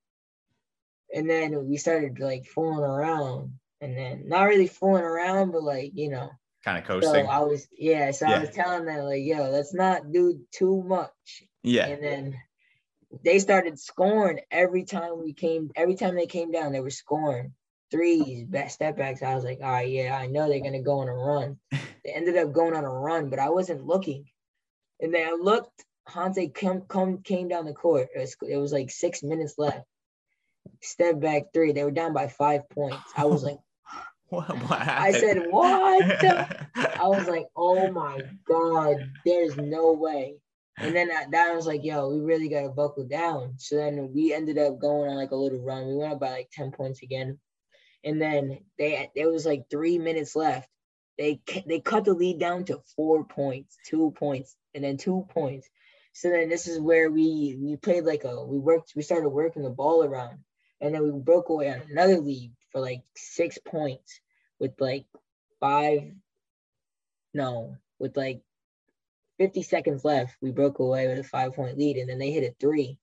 And 1.14 1.30
then 1.30 1.68
we 1.68 1.78
started 1.78 2.20
like 2.20 2.46
fooling 2.46 2.84
around. 2.84 3.54
And 3.80 3.96
then 3.96 4.28
not 4.28 4.44
really 4.44 4.68
fooling 4.68 5.04
around, 5.04 5.52
but 5.52 5.62
like, 5.62 5.92
you 5.94 6.10
know. 6.10 6.32
Kind 6.66 6.80
of 6.80 6.86
coasting. 6.86 7.26
So. 7.26 7.32
I 7.32 7.40
was 7.40 7.68
yeah, 7.78 8.12
so 8.12 8.26
I 8.26 8.40
was 8.40 8.50
telling 8.50 8.86
them 8.86 9.06
like, 9.06 9.24
yo, 9.24 9.50
let's 9.52 9.74
not 9.74 10.12
do 10.12 10.42
too 10.52 10.84
much. 10.84 11.44
yeah. 11.64 11.86
And 11.86 12.04
then 12.04 12.36
they 13.24 13.40
started 13.40 13.80
scoring 13.80 14.40
every 14.52 14.84
time 14.84 15.24
we 15.24 15.34
came, 15.34 15.72
every 15.76 15.96
time 15.96 16.16
they 16.16 16.26
came 16.26 16.52
down, 16.52 16.72
they 16.72 16.82
were 16.82 16.90
scoring 16.90 17.54
threes, 17.92 18.44
back 18.46 18.70
step 18.70 18.98
backs. 18.98 19.22
I 19.24 19.36
was 19.36 19.44
like, 19.44 19.60
all 19.62 19.72
right, 19.72 19.88
yeah, 19.88 20.18
I 20.20 20.28
know 20.28 20.50
they're 20.50 20.60
gonna 20.60 20.82
go 20.82 21.00
on 21.00 21.08
a 21.08 21.14
run. 21.14 21.58
They 22.06 22.14
ended 22.14 22.38
up 22.38 22.54
going 22.54 22.74
on 22.74 22.86
a 22.86 22.90
run, 22.90 23.30
but 23.30 23.40
I 23.40 23.50
wasn't 23.50 23.86
looking. 23.86 24.26
And 25.02 25.14
then 25.14 25.28
I 25.28 25.34
looked, 25.34 25.84
Hante 26.08 26.50
come, 26.50 26.82
come 26.82 27.22
came 27.22 27.48
down 27.48 27.66
the 27.66 27.74
court. 27.74 28.10
It 28.16 28.20
was, 28.20 28.36
it 28.48 28.58
was 28.58 28.72
like 28.72 28.90
six 28.90 29.24
minutes 29.24 29.56
left. 29.58 29.86
Step 30.82 31.20
back 31.20 31.54
three. 31.54 31.72
They 31.72 31.84
were 31.84 31.92
down 31.92 32.14
by 32.14 32.28
five 32.28 32.70
points. 32.70 33.12
I 33.16 33.26
was 33.26 33.44
like, 33.44 33.60
What, 34.30 34.50
what 34.64 34.82
I 34.82 35.12
said, 35.14 35.48
what? 35.50 36.26
I 36.76 37.08
was 37.08 37.28
like, 37.28 37.46
oh 37.56 37.90
my 37.92 38.22
God, 38.46 39.10
there's 39.26 39.56
no 39.56 39.94
way. 39.94 40.36
And 40.78 40.96
then 40.96 41.08
that, 41.08 41.32
that 41.32 41.56
was 41.56 41.66
like, 41.66 41.84
yo, 41.84 42.10
we 42.10 42.20
really 42.20 42.50
gotta 42.50 42.70
buckle 42.70 43.06
down. 43.06 43.54
So 43.58 43.78
then 43.78 44.12
we 44.14 44.34
ended 44.34 44.58
up 44.58 44.80
going 44.80 45.10
on 45.10 45.16
like 45.16 45.32
a 45.32 45.36
little 45.36 45.62
run. 45.62 45.88
We 45.88 45.96
went 45.96 46.14
up 46.14 46.20
by 46.20 46.32
like 46.32 46.50
10 46.52 46.72
points 46.72 47.02
again. 47.02 47.40
And 48.04 48.22
then 48.22 48.60
they 48.78 49.10
there 49.16 49.30
was 49.30 49.46
like 49.46 49.64
three 49.70 49.98
minutes 49.98 50.36
left. 50.36 50.70
They 51.18 51.40
they 51.66 51.80
cut 51.80 52.06
the 52.06 52.14
lead 52.14 52.40
down 52.40 52.66
to 52.66 52.82
four 52.96 53.24
points, 53.24 53.78
two 53.88 54.12
points, 54.12 54.56
and 54.76 54.84
then 54.84 54.98
two 54.98 55.26
points. 55.30 55.68
So 56.18 56.32
then 56.32 56.50
this 56.50 56.68
is 56.68 56.80
where 56.80 57.12
we 57.12 57.56
we 57.62 57.76
played 57.76 58.04
like 58.04 58.24
a 58.24 58.44
we 58.44 58.58
worked 58.58 58.94
we 58.96 59.04
started 59.04 59.30
working 59.30 59.62
the 59.62 59.70
ball 59.70 60.04
around, 60.04 60.40
and 60.82 60.96
then 60.96 61.04
we 61.04 61.12
broke 61.12 61.50
away 61.50 61.70
on 61.70 61.84
another 61.92 62.18
lead 62.20 62.54
for 62.72 62.82
like 62.82 63.04
six 63.16 63.60
points 63.60 64.20
with 64.60 64.72
like 64.80 65.06
five, 65.60 66.12
no, 67.36 67.76
with 68.00 68.18
like 68.18 68.42
50 69.38 69.62
seconds 69.62 70.04
left. 70.04 70.36
We 70.42 70.50
broke 70.50 70.80
away 70.80 71.08
with 71.08 71.20
a 71.20 71.24
five 71.24 71.54
point 71.54 71.78
lead, 71.78 71.98
and 71.98 72.10
then 72.10 72.18
they 72.18 72.32
hit 72.32 72.52
a 72.52 72.56
three. 72.60 72.98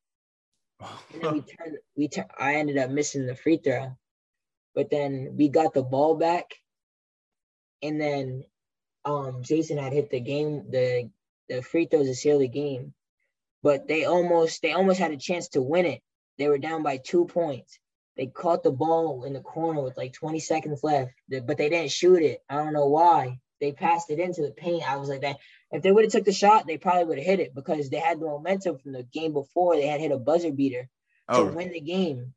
and 0.81 1.23
then 1.23 1.35
we 1.35 1.41
turned 1.57 1.79
we 1.97 2.11
I 2.37 2.57
ended 2.57 2.79
up 2.79 2.91
missing 2.91 3.27
the 3.27 3.37
free 3.37 3.59
throw, 3.59 3.97
but 4.75 4.91
then 4.91 5.37
we 5.37 5.51
got 5.51 5.73
the 5.73 5.85
ball 5.85 6.17
back, 6.17 6.47
and 7.81 8.01
then 8.01 8.43
um 9.05 9.45
Jason 9.45 9.79
had 9.79 9.93
hit 9.93 10.11
the 10.11 10.19
game 10.19 10.69
the 10.69 11.11
the 11.49 11.63
free 11.63 11.87
throws 11.87 12.09
to 12.09 12.15
seal 12.17 12.41
the 12.41 12.49
game, 12.49 12.93
but 13.65 13.89
they 13.89 14.05
almost 14.05 14.61
they 14.61 14.73
almost 14.73 15.01
had 15.01 15.11
a 15.11 15.17
chance 15.17 15.49
to 15.49 15.63
win 15.63 15.87
it. 15.87 16.03
They 16.37 16.49
were 16.49 16.59
down 16.59 16.83
by 16.83 16.99
two 16.99 17.25
points. 17.25 17.79
They 18.15 18.27
caught 18.27 18.63
the 18.63 18.71
ball 18.71 19.25
in 19.25 19.33
the 19.33 19.41
corner 19.41 19.83
with 19.83 19.97
like 19.97 20.13
20 20.13 20.39
seconds 20.39 20.85
left, 20.85 21.13
but 21.29 21.57
they 21.57 21.71
didn't 21.71 21.91
shoot 21.91 22.23
it. 22.23 22.45
I 22.49 22.57
don't 22.57 22.75
know 22.75 22.87
why. 22.87 23.41
They 23.61 23.73
passed 23.73 24.11
it 24.11 24.19
into 24.21 24.43
the 24.43 24.51
paint. 24.51 24.89
I 24.89 24.99
was 24.99 25.09
like 25.09 25.23
that. 25.23 25.39
If 25.73 25.83
they 25.83 25.91
would 25.91 26.05
have 26.05 26.13
took 26.13 26.27
the 26.27 26.33
shot, 26.33 26.67
they 26.67 26.77
probably 26.77 27.07
would 27.07 27.19
have 27.19 27.27
hit 27.27 27.41
it 27.41 27.55
because 27.55 27.89
they 27.89 27.99
had 27.99 28.21
the 28.21 28.27
momentum 28.27 28.79
from 28.79 28.93
the 28.93 29.03
game 29.03 29.33
before. 29.33 29.77
They 29.77 29.87
had 29.87 30.01
hit 30.01 30.13
a 30.13 30.19
buzzer 30.19 30.53
beater 30.53 30.89
oh. 31.31 31.49
to 31.49 31.53
win 31.57 31.73
the 31.73 31.81
game. 31.81 32.35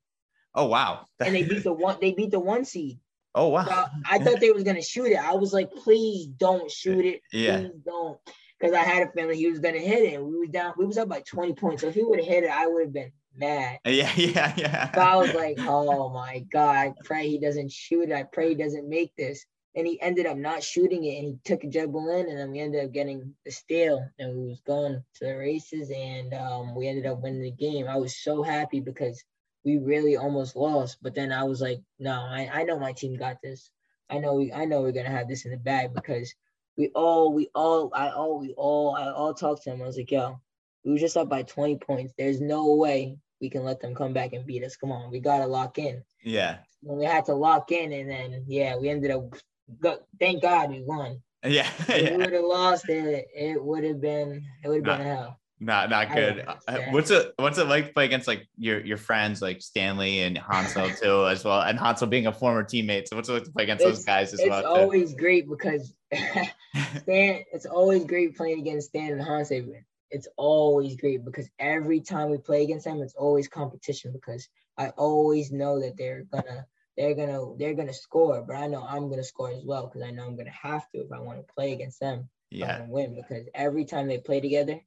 Oh 0.56 0.68
wow! 0.68 1.06
and 1.20 1.36
they 1.36 1.44
beat 1.44 1.64
the 1.64 1.74
one. 1.74 1.98
They 2.00 2.14
beat 2.14 2.32
the 2.32 2.40
one 2.40 2.64
seed. 2.64 3.00
Oh 3.36 3.50
wow! 3.50 3.66
So 3.66 3.86
I 4.10 4.20
thought 4.20 4.40
they 4.40 4.52
was 4.52 4.64
gonna 4.64 4.82
shoot 4.82 5.08
it. 5.08 5.20
I 5.20 5.36
was 5.36 5.52
like, 5.52 5.72
please 5.74 6.28
don't 6.28 6.72
shoot 6.72 7.06
it. 7.06 7.22
Yeah. 7.34 7.68
Don't. 7.86 8.18
Because 8.60 8.76
I 8.76 8.82
had 8.82 9.08
a 9.08 9.12
feeling 9.12 9.38
he 9.38 9.50
was 9.50 9.60
gonna 9.60 9.80
hit 9.80 10.14
it. 10.14 10.24
We 10.24 10.40
was 10.40 10.50
down. 10.50 10.74
We 10.78 10.86
was 10.86 10.98
up 10.98 11.10
by 11.10 11.22
20 11.22 11.54
points. 11.54 11.82
So 11.82 11.90
if 11.90 11.96
he 11.96 12.04
would 12.04 12.20
have 12.20 12.28
hit 12.28 12.44
it, 12.44 12.50
I 12.50 12.68
would 12.68 12.84
have 12.84 12.94
been 12.94 13.12
mad. 13.36 13.80
Yeah, 13.86 14.12
yeah, 14.16 14.54
yeah. 14.58 14.92
So 14.94 15.02
I 15.02 15.16
was 15.16 15.34
like, 15.34 15.58
oh 15.60 16.10
my 16.10 16.40
God, 16.52 16.76
I 16.76 16.94
pray 17.04 17.30
he 17.30 17.40
doesn't 17.40 17.72
shoot 17.72 18.10
it. 18.10 18.16
I 18.16 18.24
pray 18.24 18.50
he 18.50 18.56
doesn't 18.56 18.90
make 18.90 19.16
this. 19.16 19.46
And 19.76 19.86
he 19.86 20.02
ended 20.02 20.26
up 20.26 20.38
not 20.38 20.64
shooting 20.64 21.04
it 21.04 21.18
and 21.18 21.26
he 21.26 21.38
took 21.46 21.64
a 21.64 21.70
dribble 21.70 22.10
in 22.10 22.30
and 22.30 22.38
then 22.38 22.52
we 22.52 22.60
ended 22.60 22.84
up 22.84 22.92
getting 22.92 23.36
the 23.46 23.52
steal 23.52 24.04
and 24.18 24.36
we 24.36 24.48
was 24.50 24.60
going 24.62 25.04
to 25.16 25.26
the 25.26 25.38
races 25.38 25.92
and 25.92 26.34
um, 26.34 26.74
we 26.74 26.88
ended 26.88 27.06
up 27.06 27.22
winning 27.22 27.44
the 27.44 27.52
game. 27.52 27.88
I 27.88 27.98
was 27.98 28.18
so 28.18 28.42
happy 28.42 28.80
because 28.80 29.24
we 29.64 29.78
really 29.78 30.18
almost 30.18 30.56
lost. 30.56 30.98
But 31.04 31.14
then 31.14 31.32
I 31.32 31.44
was 31.44 31.62
like, 31.62 31.80
no, 32.00 32.14
I, 32.14 32.50
I 32.52 32.64
know 32.64 32.80
my 32.80 32.94
team 32.94 33.18
got 33.18 33.38
this. 33.44 33.70
I 34.10 34.18
know 34.18 34.36
we 34.36 34.52
I 34.52 34.66
know 34.66 34.82
we're 34.82 34.94
gonna 34.94 35.10
have 35.10 35.28
this 35.28 35.46
in 35.46 35.52
the 35.52 35.58
bag 35.58 35.94
because 35.94 36.34
we 36.78 36.90
all 36.90 37.34
we 37.34 37.50
all 37.56 37.92
I 37.94 38.10
all 38.10 38.40
we 38.40 38.54
all 38.54 38.96
I 38.96 39.12
all 39.12 39.34
talked 39.34 39.64
to 39.64 39.72
him. 39.72 39.82
I 39.82 39.86
was 39.86 39.98
like, 39.98 40.12
yo, 40.12 40.40
we 40.86 40.92
were 40.92 40.98
just 40.98 41.18
up 41.18 41.28
by 41.28 41.44
20 41.44 41.78
points. 41.78 42.14
There's 42.18 42.40
no 42.40 42.76
way 42.76 43.18
we 43.42 43.50
can 43.50 43.64
let 43.64 43.82
them 43.82 43.96
come 43.96 44.14
back 44.14 44.34
and 44.34 44.46
beat 44.46 44.64
us. 44.64 44.78
Come 44.78 44.92
on, 44.92 45.12
we 45.12 45.20
gotta 45.20 45.48
lock 45.48 45.80
in. 45.80 46.04
Yeah. 46.24 46.58
When 46.82 47.00
we 47.00 47.06
had 47.06 47.26
to 47.26 47.34
lock 47.34 47.72
in, 47.72 47.92
and 47.92 48.10
then 48.10 48.46
yeah, 48.48 48.78
we 48.78 48.90
ended 48.90 49.12
up. 49.12 49.36
Thank 50.20 50.42
God 50.42 50.70
we 50.70 50.84
won. 50.84 51.22
Yeah. 51.46 51.70
yeah. 51.88 52.12
we 52.12 52.18
would 52.18 52.34
have 52.34 52.44
lost 52.44 52.90
it. 52.90 53.28
It 53.34 53.64
would 53.64 53.84
have 53.84 54.02
been. 54.02 54.44
It 54.64 54.68
would 54.68 54.86
have 54.86 54.98
been 54.98 55.08
hell. 55.08 55.40
Not 55.60 55.90
not 55.90 56.12
good. 56.14 56.46
Uh, 56.68 56.80
what's 56.90 57.10
it 57.10 57.34
What's 57.38 57.58
it 57.58 57.68
like 57.68 57.88
to 57.88 57.94
play 57.94 58.06
against 58.06 58.28
like 58.28 58.48
your 58.58 58.84
your 58.84 58.98
friends 58.98 59.42
like 59.42 59.62
Stanley 59.62 60.22
and 60.22 60.38
Hansel 60.38 60.90
too 60.90 61.28
as 61.28 61.46
well, 61.46 61.62
and 61.62 61.80
Hansel 61.80 62.08
being 62.08 62.28
a 62.28 62.34
former 62.34 62.64
teammate. 62.64 63.08
So 63.08 63.16
what's 63.16 63.30
it 63.30 63.34
like 63.34 63.44
to 63.46 63.52
play 63.52 63.64
against 63.64 63.86
it's, 63.86 63.98
those 63.98 64.06
guys 64.06 64.34
as 64.34 64.40
it's 64.40 64.50
well? 64.50 64.60
It's 64.60 64.68
always 64.68 65.12
too? 65.12 65.18
great 65.18 65.48
because 65.48 65.94
Stan. 66.14 67.44
It's 67.54 67.66
always 67.66 68.06
great 68.06 68.36
playing 68.38 68.60
against 68.60 68.90
Stan 68.90 69.14
and 69.14 69.22
Hansel 69.22 69.74
it's 70.10 70.28
always 70.38 70.96
great 70.96 71.24
because 71.26 71.50
every 71.60 72.02
time 72.02 72.30
we 72.30 72.38
play 72.38 72.64
against 72.64 72.86
them, 72.86 73.02
it's 73.02 73.16
always 73.16 73.48
competition 73.48 74.12
because 74.14 74.48
I 74.78 74.90
always 74.90 75.52
know 75.52 75.82
that 75.82 75.98
they're 75.98 76.24
gonna 76.32 76.66
they're 76.96 77.16
gonna 77.16 77.56
they're 77.58 77.74
gonna 77.74 77.94
score, 77.94 78.42
but 78.42 78.56
I 78.56 78.68
know 78.68 78.86
I'm 78.88 79.10
gonna 79.10 79.24
score 79.24 79.52
as 79.52 79.64
well 79.66 79.88
because 79.88 80.04
I 80.04 80.12
know 80.12 80.26
I'm 80.26 80.38
gonna 80.38 80.50
have 80.52 80.90
to 80.92 81.00
if 81.00 81.12
I 81.12 81.20
want 81.20 81.40
to 81.40 81.54
play 81.54 81.74
against 81.74 82.00
them. 82.00 82.30
Yeah, 82.50 82.86
win 82.88 83.16
because 83.16 83.48
every 83.54 83.86
time 83.86 84.08
they 84.08 84.20
play 84.20 84.40
together, 84.40 84.80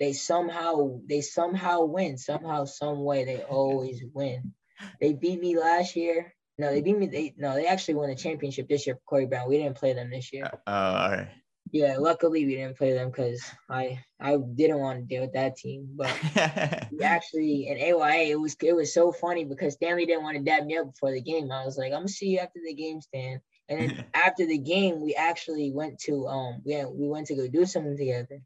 they 0.00 0.12
somehow 0.14 1.00
they 1.06 1.20
somehow 1.20 1.84
win 1.84 2.16
somehow 2.16 2.64
some 2.64 3.04
way 3.04 3.24
they 3.24 3.42
always 3.42 4.02
win. 4.14 4.54
They 5.00 5.12
beat 5.12 5.40
me 5.40 5.58
last 5.58 5.96
year. 5.96 6.34
No, 6.58 6.70
they 6.70 6.80
beat 6.80 6.98
me. 6.98 7.06
They 7.06 7.34
no, 7.36 7.54
they 7.54 7.66
actually 7.66 7.94
won 7.94 8.10
a 8.10 8.14
championship 8.14 8.68
this 8.68 8.86
year 8.86 8.96
for 8.96 9.02
Corey 9.06 9.26
Brown. 9.26 9.48
We 9.48 9.58
didn't 9.58 9.76
play 9.76 9.92
them 9.92 10.10
this 10.10 10.32
year. 10.32 10.46
Uh, 10.66 10.70
all 10.70 11.10
right. 11.10 11.28
Yeah, 11.72 11.96
luckily 11.98 12.46
we 12.46 12.54
didn't 12.54 12.78
play 12.78 12.92
them 12.92 13.10
because 13.10 13.44
I 13.68 13.98
I 14.20 14.36
didn't 14.36 14.78
want 14.78 15.00
to 15.00 15.04
deal 15.04 15.22
with 15.22 15.32
that 15.34 15.56
team. 15.56 15.88
But 15.94 16.14
we 16.92 17.00
actually 17.00 17.68
in 17.68 17.78
AYA 17.78 18.30
it 18.30 18.40
was 18.40 18.56
it 18.62 18.72
was 18.72 18.94
so 18.94 19.12
funny 19.12 19.44
because 19.44 19.74
Stanley 19.74 20.06
didn't 20.06 20.22
want 20.22 20.36
to 20.36 20.42
dab 20.42 20.64
me 20.64 20.78
up 20.78 20.92
before 20.92 21.12
the 21.12 21.20
game. 21.20 21.50
I 21.50 21.64
was 21.64 21.76
like, 21.76 21.92
I'm 21.92 22.00
gonna 22.00 22.08
see 22.08 22.28
you 22.28 22.38
after 22.38 22.60
the 22.64 22.74
game, 22.74 23.00
Stan. 23.00 23.40
And 23.68 23.80
then 23.80 24.04
after 24.14 24.46
the 24.46 24.58
game, 24.58 25.00
we 25.00 25.14
actually 25.14 25.72
went 25.72 25.98
to 26.00 26.26
um 26.28 26.62
we 26.64 26.74
had, 26.74 26.86
we 26.86 27.08
went 27.08 27.26
to 27.26 27.36
go 27.36 27.48
do 27.48 27.66
something 27.66 27.96
together. 27.96 28.40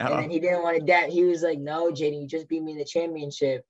Uh-oh. 0.00 0.14
And 0.14 0.24
then 0.24 0.30
he 0.30 0.40
didn't 0.40 0.62
want 0.62 0.78
to 0.78 0.84
dab. 0.84 1.10
He 1.10 1.24
was 1.24 1.42
like, 1.42 1.58
No, 1.58 1.92
Jayden, 1.92 2.22
you 2.22 2.26
just 2.26 2.48
beat 2.48 2.62
me 2.62 2.72
in 2.72 2.78
the 2.78 2.84
championship. 2.84 3.64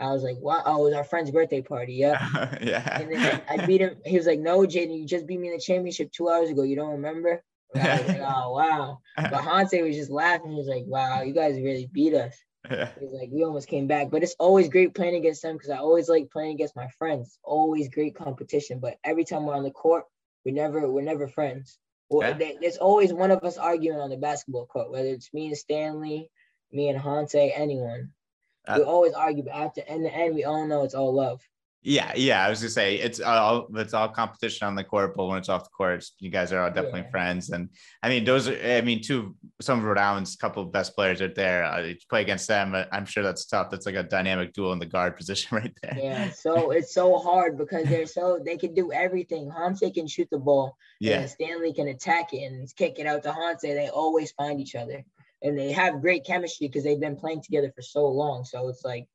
I 0.00 0.12
was 0.12 0.22
like, 0.22 0.36
"What? 0.38 0.62
Oh, 0.64 0.82
it 0.82 0.84
was 0.84 0.94
our 0.94 1.04
friend's 1.04 1.30
birthday 1.30 1.62
party. 1.62 1.94
Yep. 1.94 2.20
yeah. 2.62 3.00
And 3.00 3.12
then 3.12 3.42
I 3.48 3.66
beat 3.66 3.80
him. 3.80 3.96
He 4.04 4.16
was 4.16 4.26
like, 4.26 4.38
"No, 4.40 4.60
Jayden, 4.60 4.96
you 4.96 5.06
just 5.06 5.26
beat 5.26 5.40
me 5.40 5.48
in 5.48 5.54
the 5.54 5.60
championship 5.60 6.12
two 6.12 6.28
hours 6.28 6.50
ago. 6.50 6.62
You 6.62 6.76
don't 6.76 6.92
remember?" 6.92 7.42
I 7.74 7.98
was 7.98 8.08
like, 8.08 8.20
oh 8.22 8.52
wow. 8.52 9.00
But 9.16 9.44
Hanse 9.44 9.82
was 9.82 9.96
just 9.96 10.10
laughing. 10.10 10.50
He 10.50 10.56
was 10.56 10.68
like, 10.68 10.84
wow, 10.86 11.22
you 11.22 11.34
guys 11.34 11.56
really 11.56 11.88
beat 11.92 12.14
us. 12.14 12.36
Yeah. 12.70 12.90
He's 13.00 13.12
like, 13.12 13.30
we 13.32 13.44
almost 13.44 13.68
came 13.68 13.86
back. 13.86 14.10
But 14.10 14.22
it's 14.22 14.36
always 14.38 14.68
great 14.68 14.94
playing 14.94 15.16
against 15.16 15.42
them 15.42 15.56
because 15.56 15.70
I 15.70 15.78
always 15.78 16.08
like 16.08 16.30
playing 16.30 16.54
against 16.54 16.76
my 16.76 16.88
friends. 16.98 17.38
Always 17.42 17.88
great 17.88 18.14
competition. 18.14 18.80
But 18.80 18.96
every 19.04 19.24
time 19.24 19.46
we're 19.46 19.56
on 19.56 19.62
the 19.62 19.70
court, 19.70 20.04
we 20.44 20.52
never 20.52 20.90
we're 20.90 21.02
never 21.02 21.28
friends. 21.28 21.78
Well, 22.10 22.36
yeah. 22.38 22.52
there's 22.60 22.78
always 22.78 23.12
one 23.12 23.30
of 23.30 23.44
us 23.44 23.58
arguing 23.58 24.00
on 24.00 24.08
the 24.08 24.16
basketball 24.16 24.66
court, 24.66 24.90
whether 24.90 25.08
it's 25.08 25.32
me 25.34 25.48
and 25.48 25.56
Stanley, 25.56 26.30
me 26.72 26.88
and 26.88 26.98
Hanse, 26.98 27.34
anyone. 27.34 28.12
Uh, 28.68 28.74
we 28.78 28.84
always 28.84 29.12
argue, 29.14 29.42
but 29.42 29.54
after 29.54 29.80
in 29.88 30.02
the 30.02 30.14
end, 30.14 30.34
we 30.34 30.44
all 30.44 30.66
know 30.66 30.84
it's 30.84 30.94
all 30.94 31.12
love. 31.14 31.40
Yeah, 31.82 32.12
yeah. 32.16 32.44
I 32.44 32.50
was 32.50 32.60
gonna 32.60 32.70
say 32.70 32.96
it's 32.96 33.20
all 33.20 33.68
it's 33.74 33.94
all 33.94 34.08
competition 34.08 34.66
on 34.66 34.74
the 34.74 34.82
court, 34.82 35.14
but 35.16 35.26
when 35.26 35.38
it's 35.38 35.48
off 35.48 35.64
the 35.64 35.70
court, 35.70 36.04
you 36.18 36.28
guys 36.28 36.52
are 36.52 36.60
all 36.60 36.70
definitely 36.70 37.02
yeah. 37.02 37.10
friends. 37.10 37.50
And 37.50 37.70
I 38.02 38.08
mean, 38.08 38.24
those 38.24 38.48
are 38.48 38.58
I 38.60 38.80
mean, 38.80 39.00
two 39.00 39.36
some 39.60 39.78
of 39.78 39.84
Rhode 39.84 39.96
Island's 39.96 40.34
couple 40.34 40.62
of 40.62 40.72
best 40.72 40.96
players 40.96 41.22
are 41.22 41.32
there. 41.32 41.64
Uh, 41.64 41.92
play 42.10 42.22
against 42.22 42.48
them, 42.48 42.74
I'm 42.92 43.06
sure 43.06 43.22
that's 43.22 43.46
tough. 43.46 43.70
That's 43.70 43.86
like 43.86 43.94
a 43.94 44.02
dynamic 44.02 44.52
duel 44.52 44.72
in 44.72 44.80
the 44.80 44.86
guard 44.86 45.16
position 45.20 45.56
right 45.56 45.72
there. 45.82 45.96
Yeah, 45.96 46.30
so 46.30 46.72
it's 46.72 46.92
so 46.92 47.16
hard 47.18 47.56
because 47.56 47.88
they're 47.88 48.06
so 48.06 48.40
they 48.44 48.56
can 48.56 48.74
do 48.74 48.92
everything. 48.92 49.48
Hanse 49.48 49.94
can 49.94 50.08
shoot 50.08 50.28
the 50.30 50.38
ball, 50.38 50.76
yeah. 50.98 51.26
Stanley 51.26 51.72
can 51.72 51.88
attack 51.88 52.34
it 52.34 52.44
and 52.44 52.74
kick 52.74 52.98
it 52.98 53.06
out 53.06 53.22
to 53.22 53.30
Hanse. 53.30 53.62
They 53.62 53.88
always 53.88 54.32
find 54.32 54.60
each 54.60 54.74
other, 54.74 55.04
and 55.42 55.58
they 55.58 55.72
have 55.72 56.00
great 56.00 56.24
chemistry 56.24 56.66
because 56.66 56.84
they've 56.84 57.00
been 57.00 57.16
playing 57.16 57.42
together 57.42 57.72
for 57.74 57.82
so 57.82 58.06
long. 58.06 58.44
So 58.44 58.68
it's 58.68 58.84
like 58.84 59.06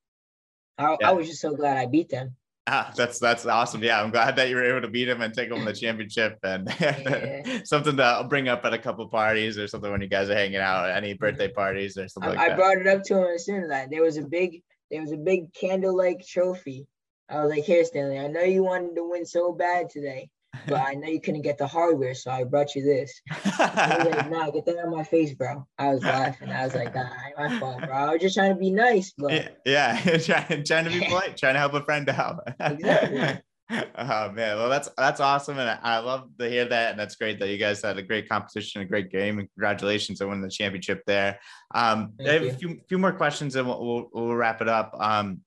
I, 0.78 0.98
yeah. 1.00 1.10
I 1.10 1.12
was 1.12 1.28
just 1.28 1.42
so 1.42 1.56
glad 1.56 1.78
I 1.78 1.86
beat 1.86 2.10
them. 2.10 2.36
Ah, 2.66 2.94
that's 2.96 3.20
that's 3.20 3.46
awesome. 3.46 3.84
Yeah, 3.84 4.02
I'm 4.02 4.10
glad 4.10 4.38
that 4.38 4.48
you 4.50 4.56
were 4.56 4.64
able 4.64 4.82
to 4.82 4.88
beat 4.88 5.10
him 5.10 5.22
and 5.22 5.34
take 5.34 5.52
home 5.52 5.66
the 5.66 5.74
championship 5.74 6.40
and 6.44 6.74
yeah. 6.80 7.62
something 7.66 7.98
to 7.98 8.04
I'll 8.04 8.24
bring 8.24 8.48
up 8.48 8.64
at 8.64 8.74
a 8.74 8.78
couple 8.78 9.06
parties 9.10 9.58
or 9.58 9.68
something 9.68 9.92
when 9.92 10.02
you 10.02 10.08
guys 10.08 10.30
are 10.30 10.36
hanging 10.36 10.62
out, 10.62 10.90
any 10.90 11.14
birthday 11.14 11.50
parties 11.50 11.98
or 11.98 12.08
something 12.08 12.32
I, 12.32 12.36
like 12.36 12.52
I 12.52 12.56
brought 12.56 12.78
it 12.78 12.88
up 12.88 13.04
to 13.04 13.18
him 13.18 13.36
as 13.36 13.46
soon 13.46 13.64
as 13.66 13.72
I 13.72 13.88
there 13.92 14.02
was 14.02 14.16
a 14.16 14.22
big 14.22 14.64
there 14.90 15.02
was 15.02 15.12
a 15.12 15.18
big 15.18 15.54
candle 15.54 15.96
like 15.96 16.26
trophy. 16.26 16.88
I 17.30 17.42
was 17.42 17.50
like, 17.50 17.64
here, 17.64 17.84
Stanley, 17.84 18.20
I 18.20 18.28
know 18.28 18.44
you 18.44 18.64
wanted 18.64 18.96
to 18.96 19.10
win 19.10 19.26
so 19.26 19.54
bad 19.54 19.90
today 19.90 20.30
but 20.68 20.80
I 20.80 20.94
know 20.94 21.08
you 21.08 21.20
couldn't 21.20 21.42
get 21.42 21.58
the 21.58 21.68
hardware, 21.68 22.14
so 22.14 22.32
I 22.32 22.44
brought 22.44 22.76
you 22.76 22.84
this. 22.84 23.22
I 23.32 24.04
like, 24.04 24.30
nah, 24.32 24.50
get 24.52 24.66
that 24.66 24.78
on 24.84 24.92
my 24.92 25.04
face, 25.04 25.34
bro. 25.34 25.68
I 25.78 25.94
was 25.94 26.04
laughing. 26.04 26.50
I 26.50 26.66
was 26.66 26.76
like, 26.76 26.94
nah, 26.94 27.02
ain't 27.02 27.38
my 27.38 27.60
fault, 27.60 27.82
bro. 27.82 27.92
I 27.92 28.14
was 28.14 28.22
just 28.22 28.36
trying 28.36 28.54
to 28.54 28.60
be 28.60 28.72
nice, 28.72 29.14
but 29.18 29.60
yeah, 29.66 30.00
trying, 30.20 30.64
trying 30.64 30.86
to 30.86 30.92
be 30.92 31.06
polite, 31.06 31.38
trying 31.38 31.56
to 31.56 31.60
help 31.60 31.74
a 31.74 31.84
friend 31.84 32.08
out. 32.10 32.42
exactly. 32.60 33.42
Oh 33.72 34.30
man, 34.32 34.58
well 34.58 34.70
that's 34.70 34.90
that's 34.98 35.20
awesome, 35.20 35.58
and 35.58 35.80
I 35.82 35.98
love 36.00 36.30
to 36.38 36.50
hear 36.50 36.66
that, 36.66 36.92
and 36.92 37.00
that's 37.00 37.16
great 37.16 37.40
that 37.40 37.50
you 37.50 37.58
guys 37.58 37.82
had 37.82 37.98
a 37.98 38.04
great 38.04 38.30
competition, 38.30 38.82
a 38.82 38.86
great 38.86 39.10
game, 39.10 39.40
and 39.40 39.48
congratulations 39.56 40.22
on 40.22 40.30
winning 40.30 40.44
the 40.44 40.50
championship 40.50 41.02
there. 41.08 41.40
Um, 41.74 42.14
I 42.20 42.34
have 42.34 42.44
you. 42.44 42.50
a 42.50 42.54
few 42.54 42.80
few 42.88 42.98
more 43.00 43.14
questions, 43.14 43.56
and 43.56 43.68
we'll, 43.68 43.84
we'll, 43.84 44.10
we'll 44.14 44.36
wrap 44.36 44.62
it 44.62 44.70
up. 44.70 44.96
Um, 45.00 45.42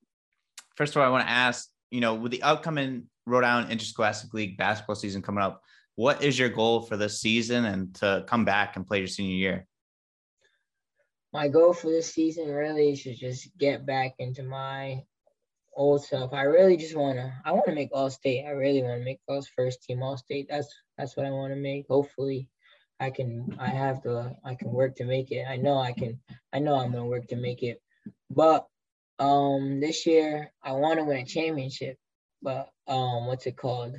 first 0.76 0.96
of 0.96 1.02
all, 1.02 1.06
I 1.06 1.10
want 1.10 1.26
to 1.26 1.30
ask, 1.30 1.68
you 1.90 2.00
know, 2.00 2.14
with 2.14 2.32
the 2.32 2.42
upcoming 2.42 3.04
Rhode 3.26 3.44
Island 3.44 3.70
Interscholastic 3.70 4.32
League 4.32 4.56
basketball 4.56 4.96
season 4.96 5.22
coming 5.22 5.42
up. 5.42 5.62
What 5.96 6.22
is 6.22 6.38
your 6.38 6.48
goal 6.48 6.82
for 6.82 6.96
this 6.96 7.20
season 7.20 7.64
and 7.64 7.94
to 7.96 8.24
come 8.26 8.44
back 8.44 8.76
and 8.76 8.86
play 8.86 8.98
your 8.98 9.06
senior 9.08 9.34
year? 9.34 9.66
my 11.36 11.48
goal 11.48 11.74
for 11.74 11.90
this 11.90 12.14
season 12.14 12.48
really 12.48 12.92
is 12.92 13.02
to 13.02 13.14
just 13.14 13.56
get 13.58 13.84
back 13.84 14.14
into 14.18 14.42
my 14.42 15.02
old 15.74 16.02
self. 16.02 16.32
I 16.32 16.44
really 16.44 16.78
just 16.78 16.96
wanna 16.96 17.30
I 17.44 17.52
wanna 17.52 17.74
make 17.74 17.90
all 17.92 18.08
state. 18.08 18.46
I 18.46 18.52
really 18.52 18.80
wanna 18.80 19.04
make 19.04 19.20
those 19.28 19.46
first 19.46 19.82
team 19.82 20.02
all 20.02 20.16
state. 20.16 20.46
That's 20.48 20.74
that's 20.96 21.14
what 21.14 21.26
I 21.26 21.30
wanna 21.30 21.56
make. 21.56 21.88
Hopefully 21.88 22.48
I 22.98 23.10
can 23.10 23.54
I 23.58 23.68
have 23.68 24.02
the 24.02 24.34
I 24.46 24.54
can 24.54 24.72
work 24.72 24.96
to 24.96 25.04
make 25.04 25.30
it. 25.30 25.44
I 25.46 25.56
know 25.56 25.76
I 25.76 25.92
can 25.92 26.18
I 26.54 26.58
know 26.58 26.76
I'm 26.76 26.92
gonna 26.92 27.04
work 27.04 27.28
to 27.28 27.36
make 27.36 27.62
it. 27.62 27.82
But 28.30 28.66
um 29.18 29.78
this 29.78 30.06
year 30.06 30.50
I 30.62 30.72
wanna 30.72 31.04
win 31.04 31.18
a 31.18 31.24
championship. 31.26 31.98
But 32.42 32.70
um 32.86 33.26
what's 33.26 33.46
it 33.46 33.56
called? 33.56 33.96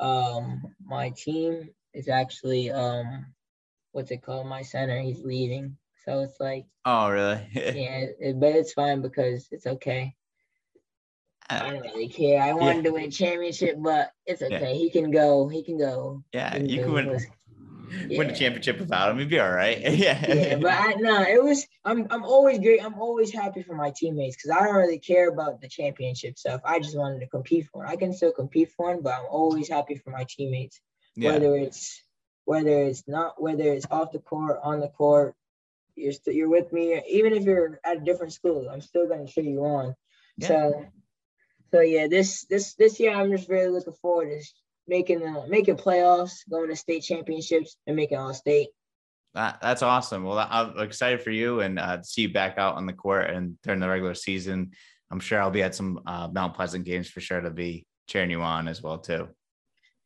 Um 0.00 0.74
my 0.84 1.10
team 1.10 1.70
is 1.92 2.08
actually 2.08 2.70
um 2.70 3.34
what's 3.92 4.10
it 4.10 4.22
called? 4.22 4.46
My 4.46 4.62
center, 4.62 4.98
he's 5.00 5.22
leaving. 5.24 5.76
So 6.04 6.20
it's 6.20 6.40
like 6.40 6.66
Oh, 6.84 7.08
really? 7.10 7.46
yeah, 7.72 8.06
it, 8.20 8.40
but 8.40 8.50
it's 8.54 8.72
fine 8.72 9.02
because 9.02 9.48
it's 9.50 9.66
okay. 9.66 10.14
I 11.50 11.58
Uh, 11.58 11.70
don't 11.70 11.80
really 11.80 12.08
care. 12.08 12.40
I 12.40 12.52
wanted 12.54 12.84
to 12.84 12.92
win 12.92 13.10
championship, 13.10 13.76
but 13.78 14.10
it's 14.26 14.42
okay. 14.42 14.76
He 14.76 14.90
can 14.90 15.10
go. 15.10 15.48
He 15.48 15.62
can 15.62 15.78
go. 15.78 16.24
yeah, 16.32 16.50
can 16.50 16.66
you 16.66 16.78
go. 16.78 16.82
can 16.82 16.92
win, 16.94 17.20
win 18.08 18.28
the 18.28 18.34
championship 18.34 18.78
without 18.78 19.10
him. 19.10 19.18
You'd 19.18 19.28
be 19.28 19.40
all 19.40 19.50
right. 19.50 19.80
yeah. 19.92 20.24
Yeah, 20.34 20.56
but 20.56 20.72
I 20.72 20.94
no, 20.94 21.22
it 21.22 21.42
was. 21.42 21.66
I'm 21.84 22.06
I'm 22.10 22.24
always 22.24 22.58
great. 22.58 22.84
I'm 22.84 23.00
always 23.00 23.32
happy 23.32 23.62
for 23.62 23.74
my 23.74 23.92
teammates 23.94 24.36
because 24.36 24.50
I 24.50 24.64
don't 24.64 24.74
really 24.74 24.98
care 24.98 25.28
about 25.28 25.60
the 25.60 25.68
championship 25.68 26.38
stuff. 26.38 26.60
I 26.64 26.78
just 26.78 26.96
wanted 26.96 27.20
to 27.20 27.26
compete 27.26 27.66
for 27.72 27.84
it. 27.84 27.88
I 27.88 27.96
can 27.96 28.12
still 28.12 28.32
compete 28.32 28.72
for 28.76 28.92
it, 28.92 29.02
but 29.02 29.14
I'm 29.14 29.26
always 29.30 29.68
happy 29.68 29.96
for 29.96 30.10
my 30.10 30.24
teammates. 30.28 30.80
yeah. 31.14 31.32
Whether 31.32 31.56
it's 31.56 32.02
whether 32.44 32.82
it's 32.82 33.06
not 33.06 33.40
whether 33.40 33.64
it's 33.64 33.86
off 33.90 34.12
the 34.12 34.20
court, 34.20 34.60
on 34.62 34.80
the 34.80 34.88
court, 34.88 35.34
you're 35.96 36.12
still 36.12 36.34
you're 36.34 36.48
with 36.48 36.72
me. 36.72 37.02
Even 37.08 37.32
if 37.34 37.44
you're 37.44 37.80
at 37.84 37.98
a 37.98 38.00
different 38.00 38.32
school, 38.32 38.68
I'm 38.68 38.80
still 38.80 39.08
gonna 39.08 39.26
cheer 39.26 39.44
you 39.44 39.64
on. 39.64 39.94
Yeah. 40.38 40.48
So, 40.48 40.86
so 41.72 41.80
yeah, 41.80 42.06
this 42.06 42.44
this 42.44 42.74
this 42.74 43.00
year 43.00 43.12
I'm 43.12 43.30
just 43.30 43.48
really 43.48 43.68
looking 43.68 43.94
forward 43.94 44.30
to 44.30 44.44
making 44.88 45.20
the 45.20 45.44
making 45.48 45.76
playoffs, 45.76 46.48
going 46.50 46.68
to 46.68 46.76
state 46.76 47.00
championships, 47.02 47.76
and 47.86 47.96
making 47.96 48.18
all 48.18 48.34
state. 48.34 48.68
That, 49.34 49.58
that's 49.60 49.82
awesome. 49.82 50.24
Well, 50.24 50.38
I'm 50.38 50.78
excited 50.78 51.20
for 51.22 51.30
you 51.30 51.60
and 51.60 51.78
uh, 51.78 51.98
to 51.98 52.04
see 52.04 52.22
you 52.22 52.32
back 52.32 52.56
out 52.56 52.76
on 52.76 52.86
the 52.86 52.94
court 52.94 53.28
and 53.28 53.60
during 53.62 53.80
the 53.80 53.88
regular 53.88 54.14
season. 54.14 54.72
I'm 55.10 55.20
sure 55.20 55.40
I'll 55.40 55.50
be 55.50 55.62
at 55.62 55.74
some 55.74 56.00
uh, 56.06 56.28
Mount 56.32 56.54
Pleasant 56.54 56.84
games 56.84 57.08
for 57.08 57.20
sure 57.20 57.40
to 57.40 57.50
be 57.50 57.86
cheering 58.08 58.30
you 58.30 58.40
on 58.40 58.66
as 58.66 58.82
well 58.82 58.98
too. 58.98 59.28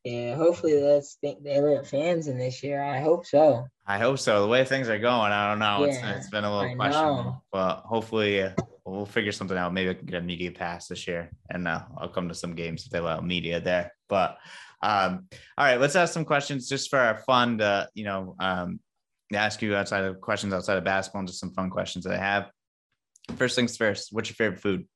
Yeah, 0.04 0.34
hopefully 0.34 0.80
let's 0.80 1.16
think 1.20 1.44
they 1.44 1.60
let 1.60 1.86
fans 1.86 2.26
in 2.26 2.38
this 2.38 2.62
year. 2.62 2.82
I 2.82 3.00
hope 3.00 3.26
so. 3.26 3.66
I 3.86 3.98
hope 3.98 4.18
so. 4.18 4.42
The 4.42 4.48
way 4.48 4.64
things 4.64 4.88
are 4.88 4.98
going, 4.98 5.30
I 5.30 5.48
don't 5.50 5.58
know. 5.58 5.84
It's, 5.84 5.98
Yeah, 5.98 6.16
it's 6.16 6.30
been 6.30 6.44
a 6.44 6.50
little 6.50 6.70
I 6.70 6.74
questionable, 6.74 7.24
know. 7.24 7.42
but 7.52 7.82
hopefully 7.84 8.42
uh, 8.42 8.52
we'll 8.86 9.04
figure 9.04 9.32
something 9.32 9.58
out. 9.58 9.74
Maybe 9.74 9.90
I 9.90 9.94
can 9.94 10.06
get 10.06 10.22
a 10.22 10.24
media 10.24 10.50
pass 10.52 10.88
this 10.88 11.06
year, 11.06 11.30
and 11.50 11.68
uh, 11.68 11.82
I'll 11.98 12.08
come 12.08 12.28
to 12.28 12.34
some 12.34 12.54
games 12.54 12.84
if 12.86 12.90
they 12.90 12.98
allow 12.98 13.20
media 13.20 13.60
there. 13.60 13.92
But 14.08 14.38
um, 14.82 15.26
all 15.58 15.66
right, 15.66 15.80
let's 15.80 15.96
ask 15.96 16.14
some 16.14 16.24
questions 16.24 16.68
just 16.68 16.90
for 16.90 16.98
our 16.98 17.18
fun 17.18 17.58
to 17.58 17.88
you 17.94 18.04
know 18.04 18.36
um, 18.40 18.80
ask 19.32 19.62
you 19.62 19.74
outside 19.74 20.04
of 20.04 20.20
questions 20.20 20.52
outside 20.52 20.78
of 20.78 20.84
basketball 20.84 21.20
and 21.20 21.28
just 21.28 21.40
some 21.40 21.52
fun 21.52 21.70
questions 21.70 22.04
that 22.04 22.14
I 22.14 22.18
have. 22.18 22.50
First 23.36 23.56
things 23.56 23.76
first, 23.76 24.08
what's 24.12 24.28
your 24.28 24.36
favorite 24.36 24.60
food? 24.60 24.86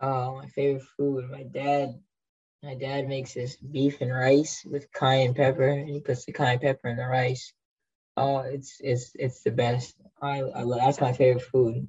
Oh, 0.00 0.36
my 0.36 0.46
favorite 0.48 0.84
food. 0.96 1.30
My 1.30 1.42
dad, 1.42 2.00
my 2.62 2.74
dad 2.74 3.06
makes 3.06 3.34
this 3.34 3.56
beef 3.56 4.00
and 4.00 4.12
rice 4.12 4.64
with 4.64 4.92
cayenne 4.92 5.34
pepper, 5.34 5.68
and 5.68 5.88
he 5.88 6.00
puts 6.00 6.24
the 6.24 6.32
cayenne 6.32 6.58
pepper 6.58 6.88
in 6.88 6.96
the 6.96 7.06
rice. 7.06 7.52
Oh, 8.16 8.38
it's 8.38 8.76
it's 8.80 9.12
it's 9.14 9.42
the 9.42 9.50
best. 9.50 9.94
I, 10.20 10.42
I 10.42 10.64
that's 10.78 11.00
my 11.00 11.12
favorite 11.12 11.44
food. 11.44 11.86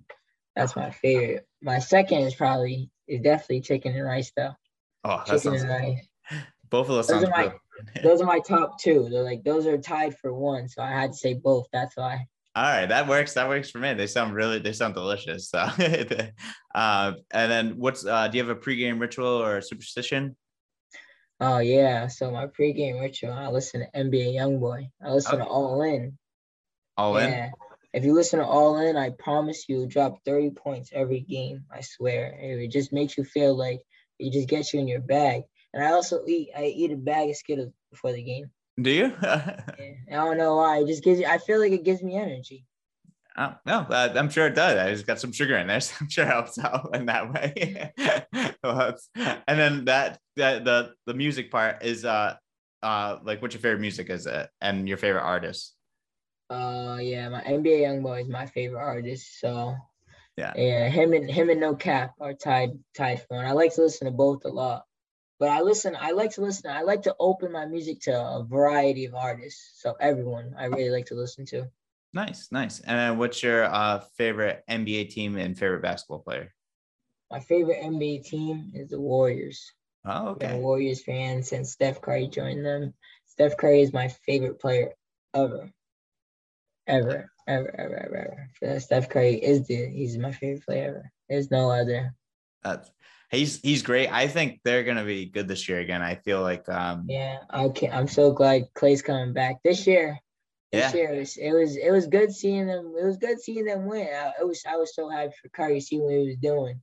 That's 0.55 0.75
my 0.75 0.91
favorite. 0.91 1.47
My 1.61 1.79
second 1.79 2.19
is 2.19 2.35
probably 2.35 2.89
is 3.07 3.21
definitely 3.21 3.61
chicken 3.61 3.95
and 3.95 4.05
rice 4.05 4.31
though. 4.35 4.53
Oh, 5.03 5.17
that 5.17 5.27
Chicken 5.27 5.57
sounds 5.57 5.63
and 5.63 5.69
rice. 5.69 6.07
Both 6.71 6.89
of 6.89 6.95
those 6.95 7.07
Those 7.07 7.23
are 7.25 7.29
my- 7.29 7.43
good. 7.47 7.53
Those 8.03 8.21
are 8.21 8.25
my 8.27 8.39
top 8.39 8.79
two. 8.79 9.07
They're 9.09 9.23
like 9.23 9.43
those 9.43 9.65
are 9.65 9.75
tied 9.75 10.15
for 10.19 10.31
one, 10.31 10.69
so 10.69 10.83
I 10.83 10.91
had 10.91 11.13
to 11.13 11.17
say 11.17 11.33
both. 11.33 11.65
That's 11.73 11.97
why. 11.97 12.27
All 12.55 12.63
right, 12.63 12.85
that 12.85 13.07
works. 13.07 13.33
That 13.33 13.49
works 13.49 13.71
for 13.71 13.79
me. 13.79 13.95
They 13.95 14.05
sound 14.05 14.35
really, 14.35 14.59
they 14.59 14.73
sound 14.73 14.93
delicious. 14.93 15.49
So, 15.49 15.57
uh, 16.75 17.13
and 17.31 17.51
then 17.51 17.77
what's, 17.77 18.05
uh, 18.05 18.27
do 18.27 18.37
you 18.37 18.43
have 18.43 18.55
a 18.55 18.59
pregame 18.59 18.99
ritual 18.99 19.25
or 19.41 19.57
a 19.57 19.63
superstition? 19.63 20.35
Oh 21.39 21.57
yeah. 21.57 22.07
So 22.07 22.29
my 22.29 22.45
pregame 22.45 23.01
ritual, 23.01 23.33
I 23.33 23.47
listen 23.47 23.79
to 23.81 23.99
NBA 23.99 24.35
YoungBoy. 24.35 24.89
I 25.03 25.11
listen 25.11 25.39
to 25.39 25.45
All 25.45 25.81
In. 25.81 26.17
All 26.97 27.17
in? 27.17 27.31
Yeah. 27.31 27.49
If 27.93 28.05
you 28.05 28.13
listen 28.13 28.39
to 28.39 28.45
All 28.45 28.77
In, 28.77 28.95
I 28.95 29.09
promise 29.09 29.67
you, 29.67 29.87
drop 29.87 30.17
30 30.25 30.51
points 30.51 30.91
every 30.93 31.21
game. 31.21 31.63
I 31.73 31.81
swear. 31.81 32.37
It 32.39 32.67
just 32.69 32.93
makes 32.93 33.17
you 33.17 33.23
feel 33.23 33.55
like 33.55 33.79
it 34.19 34.33
just 34.33 34.49
gets 34.49 34.73
you 34.73 34.81
in 34.81 34.87
your 34.87 35.01
bag. 35.01 35.43
And 35.73 35.83
I 35.83 35.91
also 35.91 36.23
eat, 36.27 36.49
I 36.55 36.65
eat 36.65 36.91
a 36.91 36.97
bag 36.97 37.29
of 37.29 37.35
Skittles 37.37 37.71
before 37.91 38.11
the 38.13 38.23
game. 38.23 38.51
Do 38.81 38.89
you? 38.91 39.13
Yeah. 39.21 39.93
I 40.11 40.25
don't 40.25 40.37
know 40.37 40.57
why. 40.57 40.79
It 40.79 40.87
just 40.87 41.03
gives 41.03 41.19
you, 41.19 41.25
I 41.25 41.37
feel 41.37 41.59
like 41.59 41.71
it 41.71 41.83
gives 41.83 42.03
me 42.03 42.15
energy. 42.17 42.65
oh, 43.37 43.55
no, 43.65 43.79
uh, 43.89 44.13
I'm 44.15 44.29
sure 44.29 44.47
it 44.47 44.55
does. 44.55 44.77
I 44.77 44.91
just 44.91 45.07
got 45.07 45.19
some 45.19 45.31
sugar 45.31 45.55
in 45.57 45.67
there, 45.67 45.79
so 45.79 45.95
I'm 46.01 46.09
sure 46.09 46.25
it 46.25 46.27
helps 46.27 46.59
out 46.59 46.89
in 46.95 47.05
that 47.07 47.31
way. 47.33 47.91
and 49.47 49.59
then 49.59 49.85
that, 49.85 50.19
that 50.35 50.63
the 50.65 50.93
the 51.05 51.13
music 51.13 51.51
part 51.51 51.83
is 51.83 52.05
uh 52.05 52.35
uh 52.83 53.17
like 53.23 53.41
what's 53.41 53.53
your 53.53 53.61
favorite 53.61 53.81
music 53.81 54.09
is 54.09 54.25
it 54.27 54.49
and 54.61 54.87
your 54.87 54.97
favorite 54.97 55.23
artist? 55.23 55.75
Uh, 56.49 56.97
yeah, 57.01 57.29
my 57.29 57.41
NBA 57.41 57.81
YoungBoy 57.81 58.21
is 58.21 58.27
my 58.29 58.45
favorite 58.45 58.79
artist. 58.81 59.39
So 59.39 59.75
Yeah. 60.37 60.53
yeah, 60.55 60.89
him 60.89 61.13
and 61.13 61.29
him 61.29 61.49
and 61.49 61.59
No 61.61 61.75
Cap 61.75 62.13
are 62.19 62.33
tied 62.33 62.71
tied 62.95 63.21
for 63.21 63.37
one. 63.37 63.45
I 63.45 63.51
like 63.53 63.73
to 63.75 63.81
listen 63.81 64.05
to 64.05 64.11
both 64.11 64.43
a 64.45 64.49
lot, 64.49 64.83
but 65.41 65.49
I 65.49 65.61
listen. 65.61 65.97
I 65.99 66.11
like 66.11 66.29
to 66.33 66.41
listen. 66.41 66.69
I 66.69 66.83
like 66.83 67.01
to 67.01 67.15
open 67.19 67.51
my 67.51 67.65
music 67.65 68.01
to 68.01 68.11
a 68.11 68.45
variety 68.47 69.05
of 69.05 69.15
artists. 69.15 69.71
So 69.81 69.95
everyone, 69.99 70.53
I 70.55 70.65
really 70.65 70.91
like 70.91 71.07
to 71.07 71.15
listen 71.15 71.47
to. 71.47 71.67
Nice, 72.13 72.49
nice. 72.51 72.79
And 72.81 73.17
what's 73.17 73.41
your 73.41 73.63
uh 73.63 74.01
favorite 74.17 74.63
NBA 74.69 75.09
team 75.09 75.37
and 75.37 75.57
favorite 75.57 75.81
basketball 75.81 76.19
player? 76.19 76.53
My 77.31 77.39
favorite 77.39 77.81
NBA 77.81 78.23
team 78.23 78.71
is 78.75 78.89
the 78.89 78.99
Warriors. 78.99 79.71
Oh, 80.05 80.27
okay. 80.29 80.59
Warriors 80.59 81.01
fan 81.01 81.41
since 81.41 81.71
Steph 81.71 82.01
Curry 82.01 82.27
joined 82.27 82.63
them. 82.63 82.93
Steph 83.25 83.57
Curry 83.57 83.81
is 83.81 83.91
my 83.91 84.09
favorite 84.09 84.59
player 84.59 84.93
ever, 85.33 85.71
ever, 86.85 87.31
ever, 87.47 87.75
ever, 87.79 87.97
ever. 87.97 88.49
ever. 88.61 88.79
Steph 88.79 89.09
Curry 89.09 89.37
is 89.37 89.65
the 89.65 89.89
he's 89.89 90.19
my 90.19 90.33
favorite 90.33 90.65
player 90.67 90.89
ever. 90.89 91.11
There's 91.27 91.49
no 91.49 91.71
other. 91.71 92.13
That's 92.61 92.91
he's 93.31 93.59
he's 93.61 93.81
great. 93.81 94.11
I 94.11 94.27
think 94.27 94.59
they're 94.63 94.83
gonna 94.83 95.05
be 95.05 95.25
good 95.25 95.47
this 95.47 95.67
year 95.67 95.79
again. 95.79 96.01
I 96.01 96.15
feel 96.15 96.41
like 96.41 96.67
um 96.69 97.05
Yeah, 97.07 97.39
okay. 97.53 97.89
I'm 97.89 98.07
so 98.07 98.31
glad 98.31 98.67
Clay's 98.75 99.01
coming 99.01 99.33
back 99.33 99.63
this 99.63 99.87
year. 99.87 100.19
This 100.71 100.93
Yeah. 100.93 100.99
year 100.99 101.13
it 101.13 101.19
was, 101.19 101.37
it 101.37 101.51
was 101.51 101.77
it 101.77 101.91
was 101.91 102.07
good 102.07 102.31
seeing 102.33 102.67
them. 102.67 102.93
It 102.97 103.05
was 103.05 103.17
good 103.17 103.41
seeing 103.41 103.65
them 103.65 103.85
win. 103.85 104.07
I, 104.07 104.33
it 104.39 104.47
was 104.47 104.63
I 104.67 104.75
was 104.75 104.93
so 104.93 105.09
happy 105.09 105.33
for 105.41 105.49
Curry 105.49 105.79
to 105.79 105.85
see 105.85 105.99
what 105.99 106.13
he 106.13 106.27
was 106.27 106.37
doing. 106.37 106.81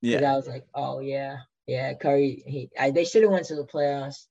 yeah 0.00 0.32
I 0.32 0.36
was 0.36 0.48
like, 0.48 0.66
oh 0.74 1.00
yeah, 1.00 1.36
yeah, 1.66 1.94
Curry. 1.94 2.42
He 2.46 2.70
I, 2.78 2.90
they 2.90 3.04
should 3.04 3.22
have 3.22 3.32
went 3.32 3.46
to 3.46 3.56
the 3.56 3.64
playoffs, 3.66 4.26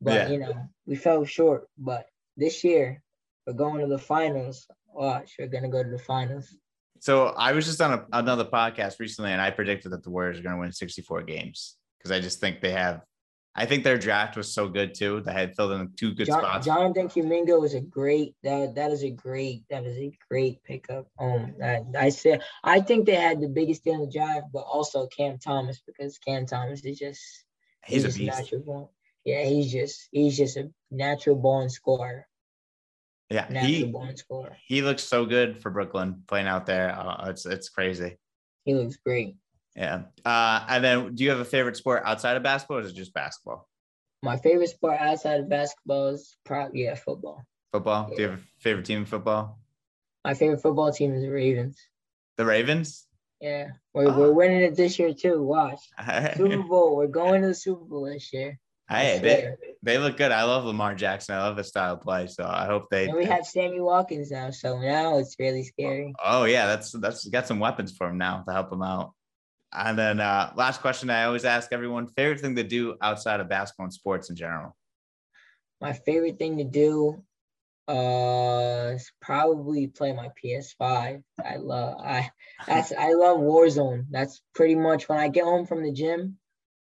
but 0.00 0.14
Yeah. 0.14 0.28
you 0.30 0.38
know 0.38 0.54
we 0.86 0.96
fell 0.96 1.24
short. 1.24 1.68
But 1.76 2.06
this 2.36 2.64
year 2.64 3.02
we're 3.46 3.52
going 3.54 3.80
to 3.80 3.86
the 3.86 3.98
finals. 3.98 4.66
Watch, 4.86 5.34
we're 5.38 5.48
gonna 5.48 5.68
go 5.68 5.82
to 5.82 5.90
the 5.90 5.98
finals. 5.98 6.54
So 7.00 7.28
I 7.28 7.52
was 7.52 7.66
just 7.66 7.80
on 7.80 7.92
a, 7.92 8.06
another 8.12 8.44
podcast 8.44 8.98
recently, 8.98 9.32
and 9.32 9.40
I 9.40 9.50
predicted 9.50 9.92
that 9.92 10.02
the 10.02 10.10
Warriors 10.10 10.38
are 10.38 10.42
going 10.42 10.54
to 10.54 10.60
win 10.60 10.72
64 10.72 11.22
games 11.22 11.76
because 11.98 12.10
I 12.10 12.20
just 12.20 12.40
think 12.40 12.60
they 12.60 12.72
have. 12.72 13.02
I 13.54 13.66
think 13.66 13.82
their 13.82 13.98
draft 13.98 14.36
was 14.36 14.52
so 14.52 14.68
good 14.68 14.94
too. 14.94 15.20
They 15.24 15.32
had 15.32 15.56
filled 15.56 15.72
in 15.72 15.90
two 15.96 16.14
good 16.14 16.26
John, 16.26 16.40
spots. 16.40 16.66
Jonathan 16.66 17.08
Kuminga 17.08 17.60
was 17.60 17.74
a 17.74 17.80
great 17.80 18.36
that 18.44 18.76
that 18.76 18.92
is 18.92 19.02
a 19.02 19.10
great 19.10 19.64
that 19.68 19.84
is 19.84 19.98
a 19.98 20.16
great 20.30 20.62
pickup. 20.62 21.08
Um, 21.18 21.54
I, 21.62 21.82
I 21.98 22.08
said 22.10 22.42
I 22.62 22.80
think 22.80 23.06
they 23.06 23.16
had 23.16 23.40
the 23.40 23.48
biggest 23.48 23.82
deal 23.82 23.94
in 23.94 24.00
the 24.02 24.12
drive, 24.12 24.44
but 24.52 24.60
also 24.60 25.08
Cam 25.08 25.38
Thomas 25.38 25.82
because 25.84 26.18
Cam 26.18 26.46
Thomas 26.46 26.84
is 26.84 26.98
just 26.98 27.20
He's 27.84 28.04
a 28.04 28.08
just 28.08 28.18
beast. 28.18 28.38
natural. 28.38 28.92
Yeah, 29.24 29.42
he's 29.44 29.72
just 29.72 30.08
he's 30.12 30.36
just 30.36 30.56
a 30.56 30.70
natural 30.90 31.34
born 31.34 31.68
scorer. 31.68 32.27
Yeah, 33.30 33.46
Natural 33.50 34.46
he 34.66 34.76
he 34.76 34.82
looks 34.82 35.02
so 35.02 35.26
good 35.26 35.60
for 35.60 35.70
Brooklyn 35.70 36.22
playing 36.26 36.46
out 36.46 36.64
there. 36.64 36.96
Uh, 36.98 37.28
it's 37.28 37.44
it's 37.44 37.68
crazy. 37.68 38.16
He 38.64 38.74
looks 38.74 38.96
great. 38.96 39.36
Yeah. 39.76 40.02
Uh, 40.24 40.64
and 40.68 40.82
then, 40.82 41.14
do 41.14 41.24
you 41.24 41.30
have 41.30 41.40
a 41.40 41.44
favorite 41.44 41.76
sport 41.76 42.02
outside 42.06 42.36
of 42.36 42.42
basketball, 42.42 42.78
or 42.78 42.80
is 42.80 42.90
it 42.90 42.96
just 42.96 43.12
basketball? 43.12 43.68
My 44.22 44.36
favorite 44.38 44.70
sport 44.70 44.98
outside 44.98 45.40
of 45.40 45.48
basketball 45.48 46.08
is 46.08 46.36
probably 46.44 46.84
yeah 46.84 46.94
football. 46.94 47.44
Football? 47.72 48.08
Do 48.16 48.22
you 48.22 48.28
have 48.30 48.38
a 48.38 48.42
favorite 48.60 48.86
team 48.86 48.98
in 49.00 49.04
football? 49.04 49.58
My 50.24 50.34
favorite 50.34 50.62
football 50.62 50.90
team 50.90 51.12
is 51.14 51.22
the 51.22 51.30
Ravens. 51.30 51.78
The 52.38 52.44
Ravens. 52.46 53.06
Yeah, 53.40 53.68
we're, 53.94 54.08
Ah. 54.08 54.18
we're 54.18 54.32
winning 54.32 54.62
it 54.62 54.74
this 54.74 54.98
year 54.98 55.12
too. 55.14 55.42
Watch 55.42 55.78
Super 56.36 56.62
Bowl. 56.62 56.96
We're 56.96 57.06
going 57.06 57.42
to 57.42 57.48
the 57.48 57.54
Super 57.54 57.84
Bowl 57.84 58.06
this 58.06 58.32
year. 58.32 58.58
I 58.88 59.20
they, 59.82 59.98
look 59.98 60.16
good. 60.16 60.32
I 60.32 60.44
love 60.44 60.64
Lamar 60.64 60.94
Jackson. 60.94 61.34
I 61.34 61.42
love 61.42 61.56
his 61.56 61.68
style 61.68 61.94
of 61.94 62.00
play. 62.00 62.26
So 62.26 62.44
I 62.44 62.66
hope 62.66 62.86
they. 62.90 63.06
And 63.06 63.16
we 63.16 63.24
have 63.24 63.46
Sammy 63.46 63.80
Watkins 63.80 64.30
now, 64.30 64.50
so 64.50 64.78
now 64.78 65.18
it's 65.18 65.36
really 65.38 65.64
scary. 65.64 66.14
Oh 66.24 66.44
yeah, 66.44 66.66
that's 66.66 66.92
that's 66.92 67.26
got 67.28 67.46
some 67.46 67.58
weapons 67.58 67.96
for 67.96 68.08
him 68.08 68.18
now 68.18 68.42
to 68.46 68.52
help 68.52 68.72
him 68.72 68.82
out. 68.82 69.12
And 69.72 69.98
then 69.98 70.20
uh, 70.20 70.52
last 70.56 70.80
question 70.80 71.10
I 71.10 71.24
always 71.24 71.44
ask 71.44 71.72
everyone: 71.72 72.08
favorite 72.08 72.40
thing 72.40 72.56
to 72.56 72.64
do 72.64 72.96
outside 73.02 73.40
of 73.40 73.48
basketball 73.48 73.84
and 73.84 73.92
sports 73.92 74.30
in 74.30 74.36
general. 74.36 74.76
My 75.80 75.92
favorite 75.92 76.38
thing 76.38 76.58
to 76.58 76.64
do, 76.64 77.22
uh, 77.88 78.92
is 78.94 79.10
probably 79.20 79.86
play 79.86 80.12
my 80.12 80.30
PS5. 80.42 81.22
I 81.44 81.56
love 81.56 81.96
I 82.00 82.30
that's 82.66 82.92
I 82.92 83.14
love 83.14 83.38
Warzone. 83.38 84.06
That's 84.10 84.42
pretty 84.54 84.74
much 84.74 85.08
when 85.08 85.18
I 85.18 85.28
get 85.28 85.44
home 85.44 85.66
from 85.66 85.82
the 85.82 85.92
gym 85.92 86.37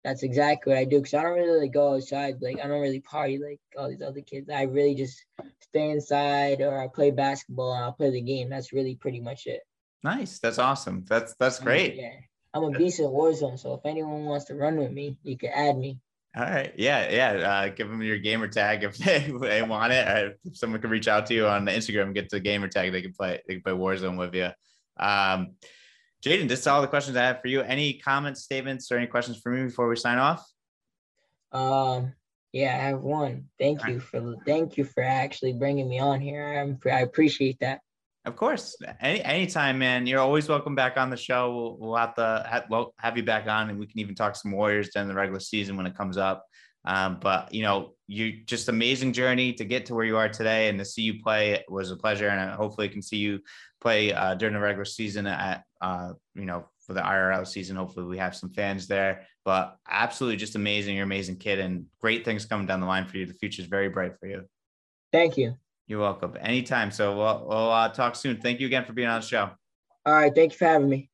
that's 0.07 0.23
exactly 0.23 0.71
what 0.71 0.79
I 0.79 0.85
do 0.85 0.99
because 0.99 1.13
I 1.13 1.23
don't 1.23 1.33
really 1.33 1.59
like, 1.59 1.73
go 1.73 1.95
outside. 1.95 2.41
Like 2.41 2.59
I 2.63 2.67
don't 2.67 2.79
really 2.79 3.01
party 3.01 3.39
like 3.39 3.59
all 3.77 3.89
these 3.89 4.01
other 4.01 4.21
kids. 4.21 4.49
I 4.49 4.61
really 4.61 4.95
just 4.95 5.21
stay 5.59 5.91
inside 5.91 6.61
or 6.61 6.81
I 6.81 6.87
play 6.87 7.11
basketball 7.11 7.73
and 7.73 7.83
I'll 7.83 7.91
play 7.91 8.11
the 8.11 8.21
game. 8.21 8.49
That's 8.49 8.71
really 8.71 8.95
pretty 8.95 9.19
much 9.19 9.47
it. 9.47 9.63
Nice. 10.05 10.39
That's 10.39 10.59
awesome. 10.59 11.03
That's 11.09 11.35
that's 11.35 11.59
great. 11.59 11.95
Yeah. 11.95 12.13
I'm 12.53 12.63
a 12.63 12.71
beast 12.71 12.99
in 12.99 13.07
Warzone, 13.07 13.59
so 13.59 13.73
if 13.73 13.81
anyone 13.83 14.23
wants 14.23 14.45
to 14.45 14.55
run 14.55 14.77
with 14.77 14.91
me, 14.91 15.17
you 15.23 15.37
can 15.37 15.49
add 15.53 15.77
me. 15.77 15.99
All 16.37 16.43
right. 16.43 16.73
Yeah. 16.77 17.11
Yeah. 17.11 17.49
Uh, 17.49 17.67
give 17.67 17.89
them 17.89 18.01
your 18.01 18.17
gamer 18.17 18.47
tag 18.47 18.85
if 18.85 18.97
they, 18.99 19.15
if 19.15 19.41
they 19.41 19.61
want 19.61 19.91
it. 19.91 20.07
Uh, 20.07 20.29
if 20.45 20.55
someone 20.55 20.79
can 20.79 20.89
reach 20.89 21.09
out 21.09 21.25
to 21.25 21.33
you 21.33 21.47
on 21.47 21.65
Instagram 21.65 22.03
and 22.03 22.15
get 22.15 22.29
the 22.29 22.39
gamer 22.39 22.69
tag, 22.69 22.93
they 22.93 23.01
can 23.01 23.11
play. 23.11 23.41
They 23.45 23.55
can 23.55 23.63
play 23.63 23.73
Warzone 23.73 24.17
with 24.17 24.33
you. 24.33 24.51
Um, 24.95 25.55
Jayden, 26.25 26.47
this 26.47 26.61
is 26.61 26.67
all 26.67 26.81
the 26.81 26.87
questions 26.87 27.15
I 27.15 27.23
have 27.23 27.41
for 27.41 27.47
you. 27.47 27.61
Any 27.61 27.93
comments, 27.93 28.43
statements, 28.43 28.91
or 28.91 28.97
any 28.97 29.07
questions 29.07 29.37
for 29.37 29.51
me 29.51 29.65
before 29.65 29.87
we 29.87 29.95
sign 29.95 30.17
off? 30.17 30.45
Um, 31.51 32.13
yeah, 32.53 32.73
I 32.75 32.87
have 32.89 33.01
one. 33.01 33.45
Thank 33.59 33.85
you 33.87 33.99
for 33.99 34.35
thank 34.45 34.77
you 34.77 34.83
for 34.83 35.03
actually 35.03 35.53
bringing 35.53 35.87
me 35.87 35.99
on 35.99 36.19
here. 36.19 36.59
I'm 36.59 36.79
I 36.91 37.01
appreciate 37.01 37.59
that. 37.59 37.81
Of 38.25 38.35
course, 38.35 38.75
any 38.99 39.23
anytime, 39.23 39.77
man. 39.79 40.07
You're 40.07 40.19
always 40.19 40.49
welcome 40.49 40.75
back 40.75 40.97
on 40.97 41.09
the 41.09 41.17
show. 41.17 41.55
We'll, 41.55 41.77
we'll 41.77 41.95
have 41.95 42.15
to 42.15 42.45
have, 42.49 42.65
we'll 42.69 42.93
have 42.99 43.15
you 43.15 43.23
back 43.23 43.47
on, 43.47 43.69
and 43.69 43.79
we 43.79 43.85
can 43.85 43.99
even 43.99 44.15
talk 44.15 44.35
some 44.35 44.51
Warriors 44.51 44.89
during 44.93 45.07
the 45.07 45.13
regular 45.13 45.39
season 45.39 45.77
when 45.77 45.85
it 45.85 45.95
comes 45.95 46.17
up. 46.17 46.45
Um, 46.85 47.19
but 47.21 47.53
you 47.53 47.63
know, 47.63 47.93
you 48.07 48.45
just 48.45 48.69
amazing 48.69 49.13
journey 49.13 49.53
to 49.53 49.65
get 49.65 49.85
to 49.87 49.95
where 49.95 50.05
you 50.05 50.17
are 50.17 50.29
today, 50.29 50.69
and 50.69 50.79
to 50.79 50.85
see 50.85 51.01
you 51.01 51.21
play 51.21 51.63
was 51.67 51.91
a 51.91 51.97
pleasure. 51.97 52.29
And 52.29 52.51
hopefully, 52.51 52.89
can 52.89 53.01
see 53.01 53.17
you 53.17 53.41
play 53.81 54.13
uh, 54.13 54.35
during 54.35 54.53
the 54.53 54.59
regular 54.59 54.85
season 54.85 55.27
at 55.27 55.63
uh, 55.81 56.13
you 56.33 56.45
know 56.45 56.69
for 56.85 56.93
the 56.93 57.01
IRL 57.01 57.45
season. 57.45 57.75
Hopefully, 57.75 58.05
we 58.05 58.17
have 58.17 58.35
some 58.35 58.49
fans 58.51 58.87
there. 58.87 59.25
But 59.43 59.75
absolutely, 59.89 60.37
just 60.37 60.55
amazing. 60.55 60.95
You're 60.95 61.03
an 61.03 61.09
amazing 61.09 61.37
kid, 61.37 61.59
and 61.59 61.85
great 61.99 62.23
things 62.23 62.45
coming 62.45 62.67
down 62.67 62.79
the 62.79 62.87
line 62.87 63.07
for 63.07 63.17
you. 63.17 63.25
The 63.25 63.33
future 63.33 63.61
is 63.61 63.67
very 63.67 63.89
bright 63.89 64.17
for 64.19 64.27
you. 64.27 64.43
Thank 65.11 65.37
you. 65.37 65.55
You're 65.87 66.01
welcome. 66.01 66.35
Anytime. 66.39 66.91
So 66.91 67.17
we'll, 67.17 67.45
we'll 67.47 67.71
uh, 67.71 67.89
talk 67.89 68.15
soon. 68.15 68.41
Thank 68.41 68.59
you 68.59 68.67
again 68.67 68.83
for 68.83 68.93
being 68.93 69.07
on 69.07 69.21
the 69.21 69.27
show. 69.27 69.49
All 70.05 70.13
right. 70.13 70.33
Thank 70.33 70.51
you 70.53 70.57
for 70.57 70.65
having 70.65 70.89
me. 70.89 71.09